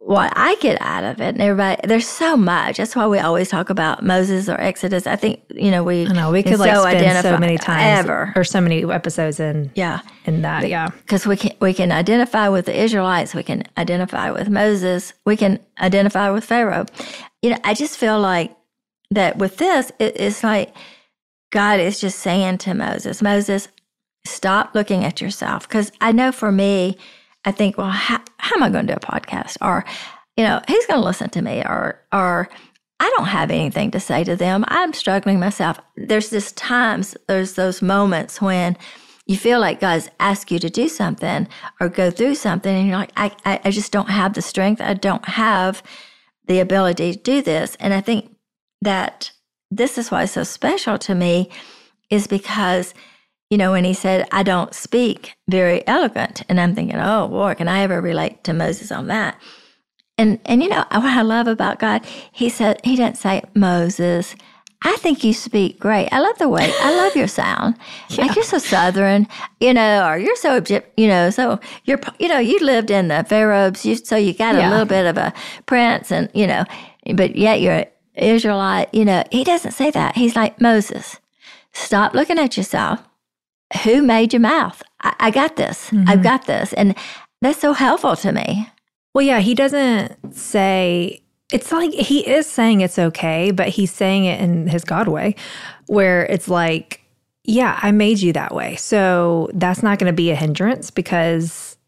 what 0.00 0.32
I 0.36 0.54
get 0.56 0.80
out 0.80 1.04
of 1.04 1.20
it, 1.20 1.28
and 1.34 1.42
everybody, 1.42 1.80
there's 1.86 2.06
so 2.06 2.36
much. 2.36 2.76
That's 2.76 2.94
why 2.94 3.06
we 3.06 3.18
always 3.18 3.48
talk 3.48 3.68
about 3.68 4.04
Moses 4.04 4.48
or 4.48 4.58
Exodus. 4.60 5.06
I 5.06 5.16
think 5.16 5.40
you 5.50 5.70
know 5.70 5.82
we. 5.82 6.06
I 6.06 6.12
know 6.12 6.30
we 6.30 6.42
could 6.42 6.58
like 6.58 6.74
so 6.74 6.82
spend 6.82 7.22
so 7.22 7.36
many 7.36 7.58
times 7.58 8.04
ever 8.06 8.32
or 8.36 8.44
so 8.44 8.60
many 8.60 8.84
episodes 8.84 9.40
in. 9.40 9.70
Yeah, 9.74 10.00
in 10.24 10.42
that, 10.42 10.68
yeah, 10.68 10.88
because 10.88 11.26
we 11.26 11.36
can 11.36 11.52
we 11.60 11.74
can 11.74 11.90
identify 11.90 12.48
with 12.48 12.66
the 12.66 12.80
Israelites, 12.80 13.34
we 13.34 13.42
can 13.42 13.64
identify 13.76 14.30
with 14.30 14.48
Moses, 14.48 15.14
we 15.24 15.36
can 15.36 15.58
identify 15.80 16.30
with 16.30 16.44
Pharaoh. 16.44 16.86
You 17.42 17.50
know, 17.50 17.58
I 17.64 17.74
just 17.74 17.98
feel 17.98 18.20
like 18.20 18.56
that 19.10 19.36
with 19.36 19.56
this, 19.56 19.90
it, 19.98 20.20
it's 20.20 20.44
like 20.44 20.74
God 21.50 21.80
is 21.80 22.00
just 22.00 22.20
saying 22.20 22.58
to 22.58 22.74
Moses, 22.74 23.20
Moses, 23.20 23.68
stop 24.26 24.74
looking 24.74 25.04
at 25.04 25.20
yourself, 25.20 25.68
because 25.68 25.90
I 26.00 26.12
know 26.12 26.30
for 26.30 26.52
me 26.52 26.96
I 27.48 27.50
think, 27.50 27.78
well, 27.78 27.88
how, 27.88 28.20
how 28.36 28.56
am 28.56 28.62
I 28.62 28.68
going 28.68 28.86
to 28.86 28.92
do 28.92 28.98
a 29.02 29.12
podcast? 29.12 29.56
Or, 29.62 29.82
you 30.36 30.44
know, 30.44 30.60
who's 30.68 30.84
going 30.84 31.00
to 31.00 31.06
listen 31.06 31.30
to 31.30 31.40
me? 31.40 31.62
Or, 31.62 31.98
or 32.12 32.50
I 33.00 33.14
don't 33.16 33.28
have 33.28 33.50
anything 33.50 33.90
to 33.92 34.00
say 34.00 34.22
to 34.24 34.36
them. 34.36 34.66
I'm 34.68 34.92
struggling 34.92 35.40
myself. 35.40 35.80
There's 35.96 36.28
this 36.28 36.52
times, 36.52 37.16
there's 37.26 37.54
those 37.54 37.80
moments 37.80 38.42
when 38.42 38.76
you 39.26 39.38
feel 39.38 39.60
like 39.60 39.80
God's 39.80 40.10
asked 40.20 40.50
you 40.50 40.58
to 40.58 40.68
do 40.68 40.90
something 40.90 41.48
or 41.80 41.88
go 41.88 42.10
through 42.10 42.34
something, 42.34 42.74
and 42.74 42.86
you're 42.86 42.98
like, 42.98 43.12
I, 43.16 43.34
I, 43.46 43.60
I 43.64 43.70
just 43.70 43.92
don't 43.92 44.10
have 44.10 44.34
the 44.34 44.42
strength. 44.42 44.82
I 44.82 44.92
don't 44.92 45.26
have 45.26 45.82
the 46.44 46.60
ability 46.60 47.14
to 47.14 47.18
do 47.18 47.40
this. 47.40 47.78
And 47.80 47.94
I 47.94 48.02
think 48.02 48.30
that 48.82 49.32
this 49.70 49.96
is 49.96 50.10
why 50.10 50.24
it's 50.24 50.32
so 50.32 50.44
special 50.44 50.98
to 50.98 51.14
me, 51.14 51.48
is 52.10 52.26
because 52.26 52.92
you 53.50 53.56
know, 53.56 53.72
when 53.72 53.84
he 53.84 53.94
said, 53.94 54.28
I 54.30 54.42
don't 54.42 54.74
speak 54.74 55.36
very 55.48 55.86
eloquent. 55.86 56.42
And 56.48 56.60
I'm 56.60 56.74
thinking, 56.74 56.98
oh, 56.98 57.28
boy, 57.28 57.54
can 57.54 57.68
I 57.68 57.80
ever 57.80 58.00
relate 58.00 58.44
to 58.44 58.52
Moses 58.52 58.92
on 58.92 59.06
that? 59.06 59.40
And, 60.18 60.38
and 60.44 60.62
you 60.62 60.68
know, 60.68 60.84
what 60.90 61.04
I 61.04 61.22
love 61.22 61.46
about 61.46 61.78
God, 61.78 62.04
he 62.32 62.48
said, 62.48 62.80
he 62.84 62.96
didn't 62.96 63.16
say, 63.16 63.42
Moses, 63.54 64.34
I 64.82 64.96
think 64.96 65.24
you 65.24 65.32
speak 65.32 65.78
great. 65.78 66.08
I 66.12 66.20
love 66.20 66.38
the 66.38 66.48
way, 66.48 66.72
I 66.80 66.94
love 66.94 67.16
your 67.16 67.28
sound. 67.28 67.76
Yeah. 68.10 68.24
Like 68.24 68.36
you're 68.36 68.44
so 68.44 68.58
Southern, 68.58 69.28
you 69.60 69.74
know, 69.74 70.08
or 70.08 70.18
you're 70.18 70.36
so, 70.36 70.62
you 70.96 71.08
know, 71.08 71.28
so 71.30 71.60
you're, 71.84 72.00
you 72.18 72.26
know, 72.26 72.38
you 72.38 72.58
lived 72.60 72.90
in 72.90 73.08
the 73.08 73.24
Pharaohs, 73.28 73.84
you, 73.84 73.96
so 73.96 74.16
you 74.16 74.32
got 74.32 74.54
yeah. 74.54 74.68
a 74.68 74.70
little 74.70 74.86
bit 74.86 75.04
of 75.04 75.18
a 75.18 75.32
prince 75.66 76.10
and, 76.10 76.30
you 76.32 76.46
know, 76.46 76.64
but 77.14 77.36
yet 77.36 77.60
you're 77.60 77.84
Israelite, 78.14 78.92
you 78.92 79.04
know. 79.04 79.24
He 79.30 79.44
doesn't 79.44 79.72
say 79.72 79.90
that. 79.90 80.16
He's 80.16 80.34
like, 80.34 80.60
Moses, 80.60 81.20
stop 81.72 82.14
looking 82.14 82.38
at 82.38 82.56
yourself 82.56 83.07
who 83.84 84.02
made 84.02 84.32
your 84.32 84.40
mouth? 84.40 84.82
I, 85.02 85.14
I 85.20 85.30
got 85.30 85.56
this. 85.56 85.90
Mm-hmm. 85.90 86.08
I've 86.08 86.22
got 86.22 86.46
this. 86.46 86.72
And 86.72 86.96
that's 87.40 87.60
so 87.60 87.72
helpful 87.72 88.16
to 88.16 88.32
me. 88.32 88.68
Well, 89.14 89.24
yeah, 89.24 89.40
he 89.40 89.54
doesn't 89.54 90.34
say, 90.34 91.22
it's 91.52 91.72
like 91.72 91.92
he 91.92 92.28
is 92.28 92.46
saying 92.46 92.82
it's 92.82 92.98
okay, 92.98 93.50
but 93.50 93.68
he's 93.68 93.90
saying 93.90 94.24
it 94.24 94.40
in 94.40 94.66
his 94.66 94.84
God 94.84 95.08
way, 95.08 95.34
where 95.86 96.26
it's 96.26 96.48
like, 96.48 97.02
yeah, 97.44 97.78
I 97.82 97.90
made 97.92 98.20
you 98.20 98.32
that 98.34 98.54
way. 98.54 98.76
So 98.76 99.48
that's 99.54 99.82
not 99.82 99.98
going 99.98 100.12
to 100.12 100.16
be 100.16 100.30
a 100.30 100.34
hindrance 100.34 100.90
because 100.90 101.78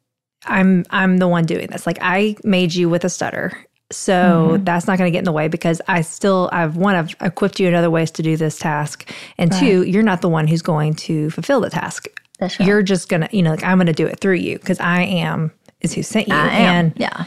I'm 0.46 0.86
I'm 0.88 1.18
the 1.18 1.28
one 1.28 1.44
doing 1.44 1.66
this. 1.66 1.86
Like 1.86 1.98
I 2.00 2.36
made 2.44 2.72
you 2.72 2.88
with 2.88 3.04
a 3.04 3.10
stutter 3.10 3.52
so 3.92 4.50
mm-hmm. 4.52 4.64
that's 4.64 4.86
not 4.86 4.98
going 4.98 5.08
to 5.08 5.12
get 5.12 5.18
in 5.18 5.24
the 5.24 5.32
way 5.32 5.48
because 5.48 5.80
I 5.88 6.02
still, 6.02 6.48
I've 6.52 6.76
one, 6.76 6.94
I've 6.94 7.14
equipped 7.20 7.58
you 7.58 7.66
in 7.66 7.74
other 7.74 7.90
ways 7.90 8.10
to 8.12 8.22
do 8.22 8.36
this 8.36 8.58
task. 8.58 9.10
And 9.36 9.52
right. 9.52 9.60
two, 9.60 9.82
you're 9.82 10.02
not 10.02 10.20
the 10.20 10.28
one 10.28 10.46
who's 10.46 10.62
going 10.62 10.94
to 10.94 11.30
fulfill 11.30 11.60
the 11.60 11.70
task. 11.70 12.06
That's 12.38 12.58
right. 12.58 12.66
You're 12.66 12.82
just 12.82 13.08
going 13.08 13.22
to, 13.22 13.36
you 13.36 13.42
know, 13.42 13.50
like 13.50 13.64
I'm 13.64 13.78
going 13.78 13.86
to 13.86 13.92
do 13.92 14.06
it 14.06 14.20
through 14.20 14.36
you 14.36 14.58
because 14.58 14.78
I 14.80 15.02
am 15.02 15.52
is 15.80 15.92
who 15.92 16.02
sent 16.02 16.28
you. 16.28 16.34
And 16.34 16.92
yeah. 16.96 17.24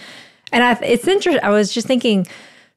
And 0.52 0.63
I, 0.63 0.73
it's 0.84 1.08
interesting. 1.08 1.43
I 1.43 1.49
was 1.49 1.73
just 1.73 1.88
thinking, 1.88 2.28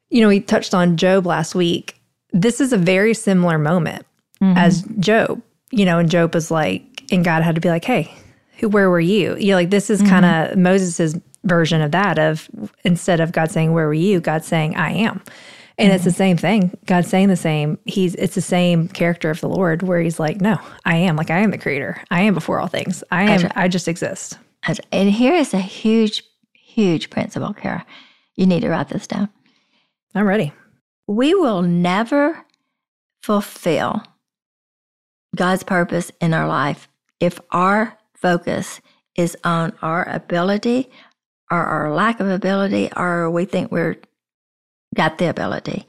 you 0.09 0.21
know, 0.21 0.27
we 0.27 0.39
touched 0.39 0.73
on 0.73 0.97
Job 0.97 1.25
last 1.25 1.55
week. 1.55 1.99
This 2.33 2.59
is 2.59 2.73
a 2.73 2.77
very 2.77 3.13
similar 3.13 3.57
moment 3.57 4.05
mm-hmm. 4.41 4.57
as 4.57 4.83
Job, 4.99 5.41
you 5.71 5.85
know, 5.85 5.99
and 5.99 6.09
Job 6.09 6.33
was 6.33 6.51
like, 6.51 7.03
and 7.11 7.23
God 7.23 7.43
had 7.43 7.55
to 7.55 7.61
be 7.61 7.69
like, 7.69 7.85
hey, 7.85 8.13
who, 8.57 8.67
where 8.69 8.89
were 8.89 8.99
you? 8.99 9.35
You 9.37 9.49
know, 9.49 9.55
like 9.55 9.69
this 9.69 9.89
is 9.89 10.01
mm-hmm. 10.01 10.09
kind 10.09 10.25
of 10.25 10.57
Moses's 10.57 11.15
version 11.43 11.81
of 11.81 11.91
that 11.91 12.19
of 12.19 12.49
instead 12.83 13.19
of 13.19 13.31
God 13.31 13.51
saying, 13.51 13.73
Where 13.73 13.87
were 13.87 13.93
you? 13.93 14.19
God 14.19 14.43
saying, 14.43 14.75
I 14.75 14.91
am. 14.91 15.21
And 15.77 15.87
mm-hmm. 15.89 15.95
it's 15.95 16.03
the 16.03 16.09
mm-hmm. 16.09 16.17
same 16.17 16.37
thing. 16.37 16.77
God's 16.85 17.07
saying 17.07 17.29
the 17.29 17.35
same. 17.35 17.77
He's 17.85 18.15
it's 18.15 18.35
the 18.35 18.41
same 18.41 18.87
character 18.87 19.29
of 19.29 19.41
the 19.41 19.49
Lord 19.49 19.83
where 19.83 20.01
he's 20.01 20.19
like, 20.19 20.41
No, 20.41 20.59
I 20.85 20.95
am. 20.97 21.15
Like 21.15 21.29
I 21.29 21.39
am 21.39 21.51
the 21.51 21.57
creator. 21.57 22.01
I 22.11 22.21
am 22.21 22.33
before 22.33 22.59
all 22.59 22.67
things. 22.67 23.03
I 23.11 23.23
am 23.23 23.51
I 23.55 23.67
just 23.67 23.87
exist. 23.87 24.37
And 24.91 25.09
here 25.09 25.33
is 25.33 25.53
a 25.53 25.59
huge, 25.59 26.23
huge 26.53 27.09
principle, 27.09 27.53
Kara. 27.53 27.85
You 28.35 28.45
need 28.45 28.61
to 28.61 28.69
write 28.69 28.89
this 28.89 29.07
down. 29.07 29.29
I'm 30.13 30.27
ready. 30.27 30.51
We 31.07 31.33
will 31.35 31.61
never 31.61 32.45
fulfill 33.21 34.03
God's 35.35 35.63
purpose 35.63 36.11
in 36.19 36.33
our 36.33 36.47
life 36.47 36.89
if 37.19 37.39
our 37.51 37.97
focus 38.13 38.81
is 39.15 39.37
on 39.43 39.73
our 39.81 40.07
ability 40.09 40.89
or 41.51 41.63
our 41.63 41.93
lack 41.93 42.19
of 42.19 42.27
ability, 42.27 42.89
or 42.95 43.29
we 43.29 43.45
think 43.45 43.71
we're 43.71 43.97
got 44.95 45.17
the 45.17 45.29
ability. 45.29 45.87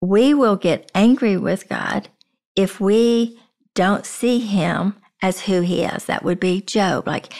We 0.00 0.34
will 0.34 0.56
get 0.56 0.90
angry 0.94 1.36
with 1.36 1.68
God 1.68 2.08
if 2.54 2.80
we 2.80 3.38
don't 3.74 4.06
see 4.06 4.38
him 4.38 4.94
as 5.22 5.42
who 5.42 5.60
he 5.60 5.82
is. 5.82 6.04
That 6.04 6.24
would 6.24 6.38
be 6.38 6.60
Job. 6.60 7.06
Like, 7.06 7.32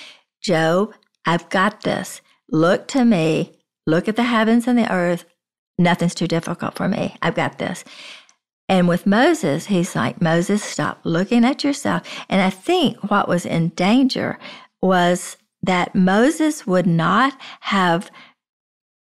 Job, 0.42 0.94
I've 1.27 1.48
got 1.51 1.83
this. 1.83 2.20
Look 2.51 2.88
to 2.88 3.05
me. 3.05 3.53
Look 3.87 4.09
at 4.09 4.16
the 4.16 4.24
heavens 4.24 4.66
and 4.66 4.79
the 4.79 4.90
earth. 4.92 5.24
Nothing's 5.79 6.14
too 6.14 6.27
difficult 6.27 6.74
for 6.74 6.88
me. 6.88 7.16
I've 7.22 7.35
got 7.35 7.59
this. 7.59 7.85
And 8.68 8.88
with 8.88 9.07
Moses, 9.07 9.66
he's 9.66 9.96
like, 9.96 10.20
Moses, 10.20 10.62
stop 10.62 11.01
looking 11.05 11.44
at 11.44 11.64
yourself. 11.64 12.03
And 12.29 12.42
I 12.42 12.51
think 12.51 13.11
what 13.11 13.29
was 13.29 13.46
in 13.46 13.68
danger 13.70 14.38
was 14.83 15.37
that 15.62 15.94
Moses 15.94 16.66
would 16.66 16.87
not 16.87 17.37
have 17.61 18.11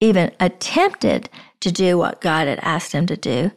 even 0.00 0.32
attempted 0.40 1.28
to 1.60 1.72
do 1.72 1.98
what 1.98 2.20
God 2.20 2.46
had 2.46 2.58
asked 2.60 2.92
him 2.92 3.06
to 3.06 3.16
do 3.16 3.50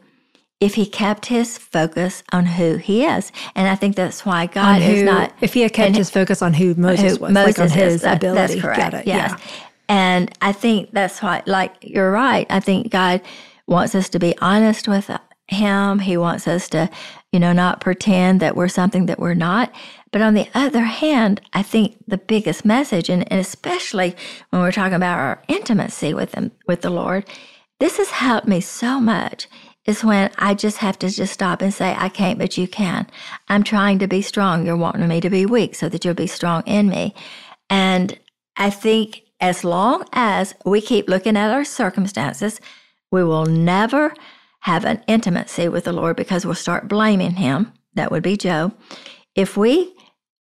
if 0.60 0.74
he 0.74 0.86
kept 0.86 1.26
his 1.26 1.58
focus 1.58 2.22
on 2.32 2.46
who 2.46 2.76
he 2.76 3.04
is. 3.04 3.32
And 3.56 3.68
I 3.68 3.74
think 3.74 3.96
that's 3.96 4.24
why 4.24 4.46
God 4.46 4.80
who, 4.80 4.92
is 4.92 5.02
not. 5.02 5.32
If 5.40 5.54
he 5.54 5.62
had 5.62 5.72
kept 5.72 5.96
his 5.96 6.10
focus 6.10 6.40
on 6.40 6.54
who 6.54 6.74
Moses 6.76 7.16
who 7.16 7.24
was, 7.24 7.32
Moses 7.32 7.58
like 7.58 7.70
on 7.70 7.76
his 7.76 7.94
is, 7.94 8.04
ability. 8.04 8.54
That's 8.54 8.62
correct. 8.62 8.80
Got 8.80 8.94
it. 8.94 9.06
Yes. 9.06 9.30
Yeah. 9.30 9.54
And 9.88 10.30
I 10.40 10.52
think 10.52 10.92
that's 10.92 11.20
why, 11.20 11.42
like, 11.46 11.74
you're 11.80 12.12
right. 12.12 12.46
I 12.48 12.60
think 12.60 12.90
God 12.90 13.20
wants 13.66 13.94
us 13.94 14.08
to 14.10 14.18
be 14.18 14.38
honest 14.38 14.86
with 14.88 15.10
Him. 15.48 15.98
He 15.98 16.16
wants 16.16 16.48
us 16.48 16.68
to, 16.70 16.88
you 17.32 17.40
know, 17.40 17.52
not 17.52 17.80
pretend 17.80 18.40
that 18.40 18.56
we're 18.56 18.68
something 18.68 19.06
that 19.06 19.18
we're 19.18 19.34
not. 19.34 19.72
But 20.12 20.22
on 20.22 20.34
the 20.34 20.48
other 20.54 20.84
hand, 20.84 21.40
I 21.52 21.62
think 21.62 21.96
the 22.06 22.18
biggest 22.18 22.64
message, 22.64 23.08
and, 23.08 23.30
and 23.32 23.40
especially 23.40 24.14
when 24.50 24.62
we're 24.62 24.70
talking 24.70 24.94
about 24.94 25.18
our 25.18 25.42
intimacy 25.48 26.14
with 26.14 26.34
with 26.68 26.82
the 26.82 26.90
Lord, 26.90 27.24
this 27.80 27.96
has 27.96 28.10
helped 28.10 28.46
me 28.46 28.60
so 28.60 29.00
much. 29.00 29.48
Is 29.84 30.04
when 30.04 30.30
I 30.38 30.54
just 30.54 30.76
have 30.76 30.96
to 31.00 31.10
just 31.10 31.32
stop 31.32 31.60
and 31.60 31.74
say, 31.74 31.96
I 31.98 32.08
can't, 32.08 32.38
but 32.38 32.56
you 32.56 32.68
can. 32.68 33.08
I'm 33.48 33.64
trying 33.64 33.98
to 33.98 34.06
be 34.06 34.22
strong. 34.22 34.64
You're 34.64 34.76
wanting 34.76 35.08
me 35.08 35.20
to 35.20 35.28
be 35.28 35.44
weak 35.44 35.74
so 35.74 35.88
that 35.88 36.04
you'll 36.04 36.14
be 36.14 36.28
strong 36.28 36.62
in 36.66 36.88
me. 36.88 37.14
And 37.68 38.16
I 38.56 38.70
think 38.70 39.22
as 39.40 39.64
long 39.64 40.04
as 40.12 40.54
we 40.64 40.80
keep 40.80 41.08
looking 41.08 41.36
at 41.36 41.50
our 41.50 41.64
circumstances, 41.64 42.60
we 43.10 43.24
will 43.24 43.46
never 43.46 44.14
have 44.60 44.84
an 44.84 45.02
intimacy 45.08 45.68
with 45.68 45.82
the 45.82 45.92
Lord 45.92 46.14
because 46.14 46.46
we'll 46.46 46.54
start 46.54 46.86
blaming 46.86 47.32
Him. 47.32 47.72
That 47.94 48.12
would 48.12 48.22
be 48.22 48.36
Job. 48.36 48.78
If 49.34 49.56
we 49.56 49.92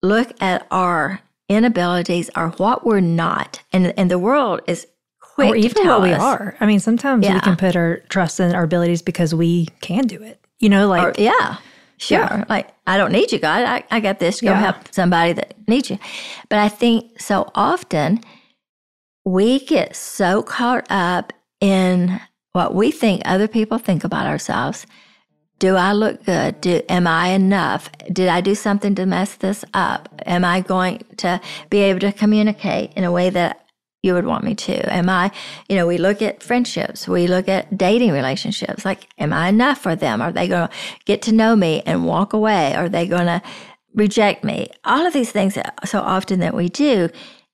look 0.01 0.31
at 0.41 0.65
our 0.71 1.21
inabilities 1.49 2.29
or 2.35 2.49
what 2.51 2.85
we're 2.85 2.99
not, 2.99 3.61
and, 3.73 3.93
and 3.97 4.09
the 4.09 4.19
world 4.19 4.61
is 4.67 4.87
quick 5.19 5.49
Or 5.49 5.55
even 5.55 5.87
what 5.87 6.01
we 6.01 6.13
are. 6.13 6.55
I 6.59 6.65
mean, 6.65 6.79
sometimes 6.79 7.27
we 7.27 7.39
can 7.39 7.55
put 7.55 7.75
our 7.75 7.97
trust 8.09 8.39
in 8.39 8.53
our 8.53 8.63
abilities 8.63 9.01
because 9.01 9.33
we 9.33 9.67
can 9.81 10.05
do 10.05 10.21
it. 10.21 10.39
You 10.59 10.69
know, 10.69 10.87
like 10.87 11.17
Or, 11.17 11.21
yeah, 11.21 11.57
sure. 11.97 12.19
Yeah. 12.19 12.45
Like, 12.49 12.69
I 12.85 12.97
don't 12.97 13.11
need 13.11 13.31
you, 13.31 13.39
God. 13.39 13.63
I, 13.63 13.83
I 13.89 13.99
got 13.99 14.19
this. 14.19 14.41
Go 14.41 14.47
Yeah. 14.47 14.59
help 14.59 14.75
somebody 14.91 15.33
that 15.33 15.53
needs 15.67 15.89
you. 15.89 15.97
But 16.49 16.59
I 16.59 16.69
think 16.69 17.19
so 17.21 17.49
often 17.55 18.21
we 19.25 19.59
get 19.65 19.95
so 19.95 20.41
caught 20.43 20.85
up 20.89 21.33
in 21.61 22.19
what 22.53 22.73
we 22.73 22.91
think 22.91 23.21
other 23.25 23.47
people 23.47 23.77
think 23.77 24.03
about 24.03 24.25
ourselves. 24.27 24.85
Do 25.59 25.75
I 25.75 25.91
look 25.91 26.23
good? 26.25 26.61
Do, 26.61 26.81
am 26.89 27.05
I 27.05 27.29
enough? 27.29 27.91
Did 28.11 28.29
I 28.29 28.41
do 28.41 28.55
something 28.55 28.95
to 28.95 29.05
mess 29.05 29.35
this 29.35 29.65
up? 29.73 30.09
Am 30.25 30.45
I 30.45 30.61
going 30.61 31.03
to 31.17 31.41
be 31.69 31.79
able 31.79 31.99
to 31.99 32.13
communicate 32.13 32.93
in 32.93 33.03
a 33.03 33.11
way 33.11 33.29
that 33.29 33.65
you 34.01 34.13
would 34.13 34.25
want 34.25 34.45
me 34.45 34.55
to? 34.55 34.93
Am 34.93 35.09
I, 35.09 35.31
you 35.67 35.75
know, 35.75 35.85
we 35.85 35.97
look 35.97 36.21
at 36.21 36.41
friendships, 36.41 37.07
we 37.07 37.27
look 37.27 37.49
at 37.49 37.77
dating 37.77 38.13
relationships. 38.13 38.85
Like, 38.85 39.07
am 39.17 39.33
I 39.33 39.49
enough 39.49 39.79
for 39.79 39.95
them? 39.95 40.21
Are 40.21 40.31
they 40.31 40.47
going 40.47 40.69
to 40.69 40.75
get 41.03 41.21
to 41.23 41.33
know 41.33 41.55
me 41.55 41.83
and 41.85 42.05
walk 42.05 42.31
away? 42.31 42.73
Are 42.75 42.87
they 42.87 43.05
going 43.05 43.25
to 43.25 43.41
reject 43.93 44.45
me? 44.45 44.69
All 44.85 45.05
of 45.05 45.13
these 45.13 45.31
things 45.31 45.55
that 45.55 45.87
so 45.87 45.99
often 45.99 46.39
that 46.39 46.55
we 46.55 46.69
do. 46.69 47.09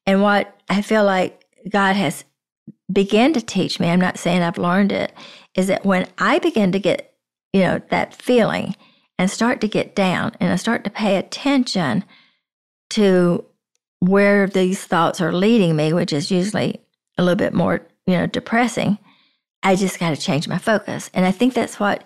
And 0.05 0.21
what 0.21 0.55
I 0.69 0.83
feel 0.83 1.03
like 1.03 1.43
God 1.69 1.95
has 1.95 2.23
began 2.91 3.33
to 3.33 3.41
teach 3.41 3.79
me, 3.79 3.89
I'm 3.89 3.99
not 3.99 4.19
saying 4.19 4.43
I've 4.43 4.59
learned 4.59 4.91
it, 4.91 5.11
is 5.55 5.65
that 5.67 5.83
when 5.83 6.07
I 6.19 6.37
begin 6.37 6.71
to 6.73 6.79
get, 6.79 7.14
you 7.55 7.61
know, 7.61 7.81
that 7.87 8.13
feeling 8.13 8.75
and 9.17 9.31
start 9.31 9.61
to 9.61 9.67
get 9.69 9.95
down 9.95 10.33
and 10.41 10.51
I 10.51 10.57
start 10.57 10.83
to 10.83 10.89
pay 10.89 11.15
attention 11.15 12.03
to 12.89 13.45
where 14.01 14.45
these 14.45 14.83
thoughts 14.83 15.21
are 15.21 15.31
leading 15.31 15.73
me, 15.77 15.93
which 15.93 16.11
is 16.11 16.29
usually 16.29 16.81
a 17.17 17.23
little 17.23 17.37
bit 17.37 17.53
more, 17.53 17.87
you 18.05 18.17
know, 18.17 18.27
depressing, 18.27 18.97
I 19.63 19.77
just 19.77 20.01
got 20.01 20.09
to 20.09 20.21
change 20.21 20.49
my 20.49 20.57
focus. 20.57 21.09
And 21.13 21.25
I 21.25 21.31
think 21.31 21.53
that's 21.53 21.79
what 21.79 22.03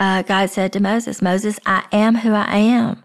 uh, 0.00 0.22
God 0.22 0.50
said 0.50 0.72
to 0.72 0.82
Moses 0.82 1.22
Moses, 1.22 1.60
I 1.64 1.84
am 1.92 2.16
who 2.16 2.32
I 2.32 2.56
am. 2.56 3.04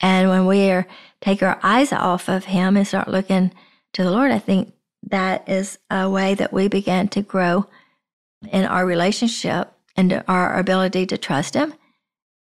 And 0.00 0.28
when 0.28 0.44
we 0.44 0.70
are 0.70 0.86
take 1.22 1.42
our 1.42 1.58
eyes 1.62 1.90
off 1.90 2.28
of 2.28 2.44
Him 2.44 2.76
and 2.76 2.86
start 2.86 3.08
looking 3.08 3.50
to 3.94 4.04
the 4.04 4.10
Lord, 4.10 4.30
I 4.30 4.40
think 4.40 4.74
that 5.04 5.48
is 5.48 5.78
a 5.90 6.10
way 6.10 6.34
that 6.34 6.52
we 6.52 6.68
begin 6.68 7.08
to 7.08 7.22
grow 7.22 7.66
in 8.52 8.66
our 8.66 8.84
relationship 8.84 9.73
and 9.96 10.22
our 10.28 10.58
ability 10.58 11.06
to 11.06 11.18
trust 11.18 11.54
Him. 11.54 11.74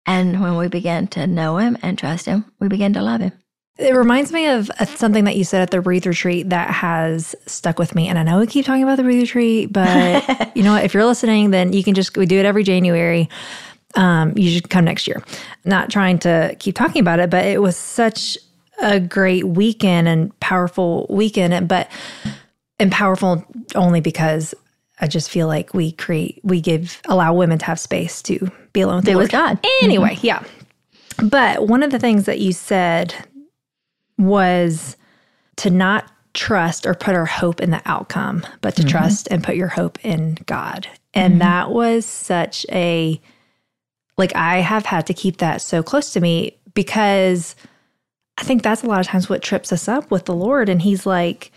And 0.06 0.42
when 0.42 0.58
we 0.58 0.68
begin 0.68 1.08
to 1.10 1.28
know 1.28 1.58
Him 1.58 1.78
and 1.82 1.98
trust 1.98 2.26
Him, 2.26 2.46
we 2.60 2.68
begin 2.68 2.94
to 2.94 3.02
love 3.02 3.22
Him. 3.22 3.34
It 3.78 3.96
reminds 3.96 4.32
me 4.32 4.48
of 4.48 4.70
uh, 4.80 4.86
something 4.86 5.24
that 5.24 5.36
you 5.36 5.44
said 5.44 5.62
at 5.62 5.72
the 5.72 5.82
Breathe 5.82 6.06
Retreat 6.06 6.50
that 6.50 6.70
has 6.70 7.36
stuck 7.48 7.80
with 7.80 7.96
me. 7.96 8.10
And 8.10 8.20
I 8.20 8.24
know 8.24 8.40
we 8.40 8.48
keep 8.48 8.66
talking 8.66 8.84
about 8.84 8.98
the 8.98 9.04
Breathe 9.04 9.22
Retreat, 9.22 9.72
but 9.72 10.52
you 10.56 10.64
know 10.64 10.74
what? 10.74 10.84
If 10.84 10.94
you're 10.94 11.06
listening, 11.06 11.52
then 11.52 11.74
you 11.74 11.84
can 11.84 11.94
just, 11.94 12.16
we 12.18 12.26
do 12.26 12.38
it 12.38 12.46
every 12.46 12.64
January. 12.64 13.30
Um, 13.96 14.38
you 14.38 14.52
should 14.52 14.70
come 14.70 14.86
next 14.86 15.08
year. 15.08 15.24
Not 15.66 15.90
trying 15.90 16.20
to 16.20 16.56
keep 16.60 16.76
talking 16.76 17.02
about 17.02 17.20
it, 17.20 17.30
but 17.30 17.46
it 17.46 17.62
was 17.62 17.76
such 17.76 18.38
a 18.82 19.00
great 19.00 19.48
weekend 19.48 20.08
and 20.08 20.38
powerful 20.40 21.08
weekend. 21.10 21.68
But, 21.68 21.90
and 22.80 22.92
powerful 22.92 23.46
only 23.76 24.02
because 24.02 24.54
I 25.02 25.08
just 25.08 25.30
feel 25.30 25.48
like 25.48 25.74
we 25.74 25.92
create, 25.94 26.40
we 26.44 26.62
give, 26.62 27.02
allow 27.06 27.34
women 27.34 27.58
to 27.60 27.66
have 27.66 27.80
space 27.80 28.22
to 28.24 28.52
be 28.72 28.82
alone 28.82 28.98
with 28.98 29.06
Be 29.06 29.16
with 29.16 29.32
God. 29.32 29.60
Anyway, 29.82 30.16
mm-hmm. 30.16 30.26
yeah. 30.28 30.44
But 31.24 31.68
one 31.68 31.84
of 31.84 31.92
the 31.92 32.00
things 32.00 32.26
that 32.26 32.40
you 32.40 32.54
said 32.54 33.14
was 34.18 34.96
to 35.58 35.70
not 35.70 36.10
trust 36.34 36.86
or 36.86 36.94
put 36.94 37.16
our 37.16 37.26
hope 37.26 37.60
in 37.60 37.72
the 37.72 37.82
outcome, 37.86 38.46
but 38.62 38.76
to 38.76 38.84
mm-hmm. 38.84 38.90
trust 38.90 39.28
and 39.32 39.44
put 39.44 39.56
your 39.56 39.68
hope 39.68 40.04
in 40.06 40.38
God. 40.46 40.88
And 41.14 41.34
mm-hmm. 41.34 41.40
that 41.40 41.72
was 41.72 42.06
such 42.06 42.66
a, 42.72 43.20
like, 44.18 44.36
I 44.36 44.60
have 44.60 44.86
had 44.86 45.08
to 45.08 45.14
keep 45.14 45.38
that 45.38 45.62
so 45.62 45.84
close 45.84 46.14
to 46.14 46.22
me 46.22 46.58
because 46.74 47.56
I 48.38 48.44
think 48.44 48.64
that's 48.64 48.84
a 48.84 48.88
lot 48.88 49.00
of 49.00 49.08
times 49.08 49.30
what 49.30 49.42
trips 49.42 49.74
us 49.74 49.88
up 49.88 50.10
with 50.12 50.26
the 50.26 50.34
Lord. 50.34 50.70
And 50.70 50.82
He's 50.82 51.06
like, 51.06 51.52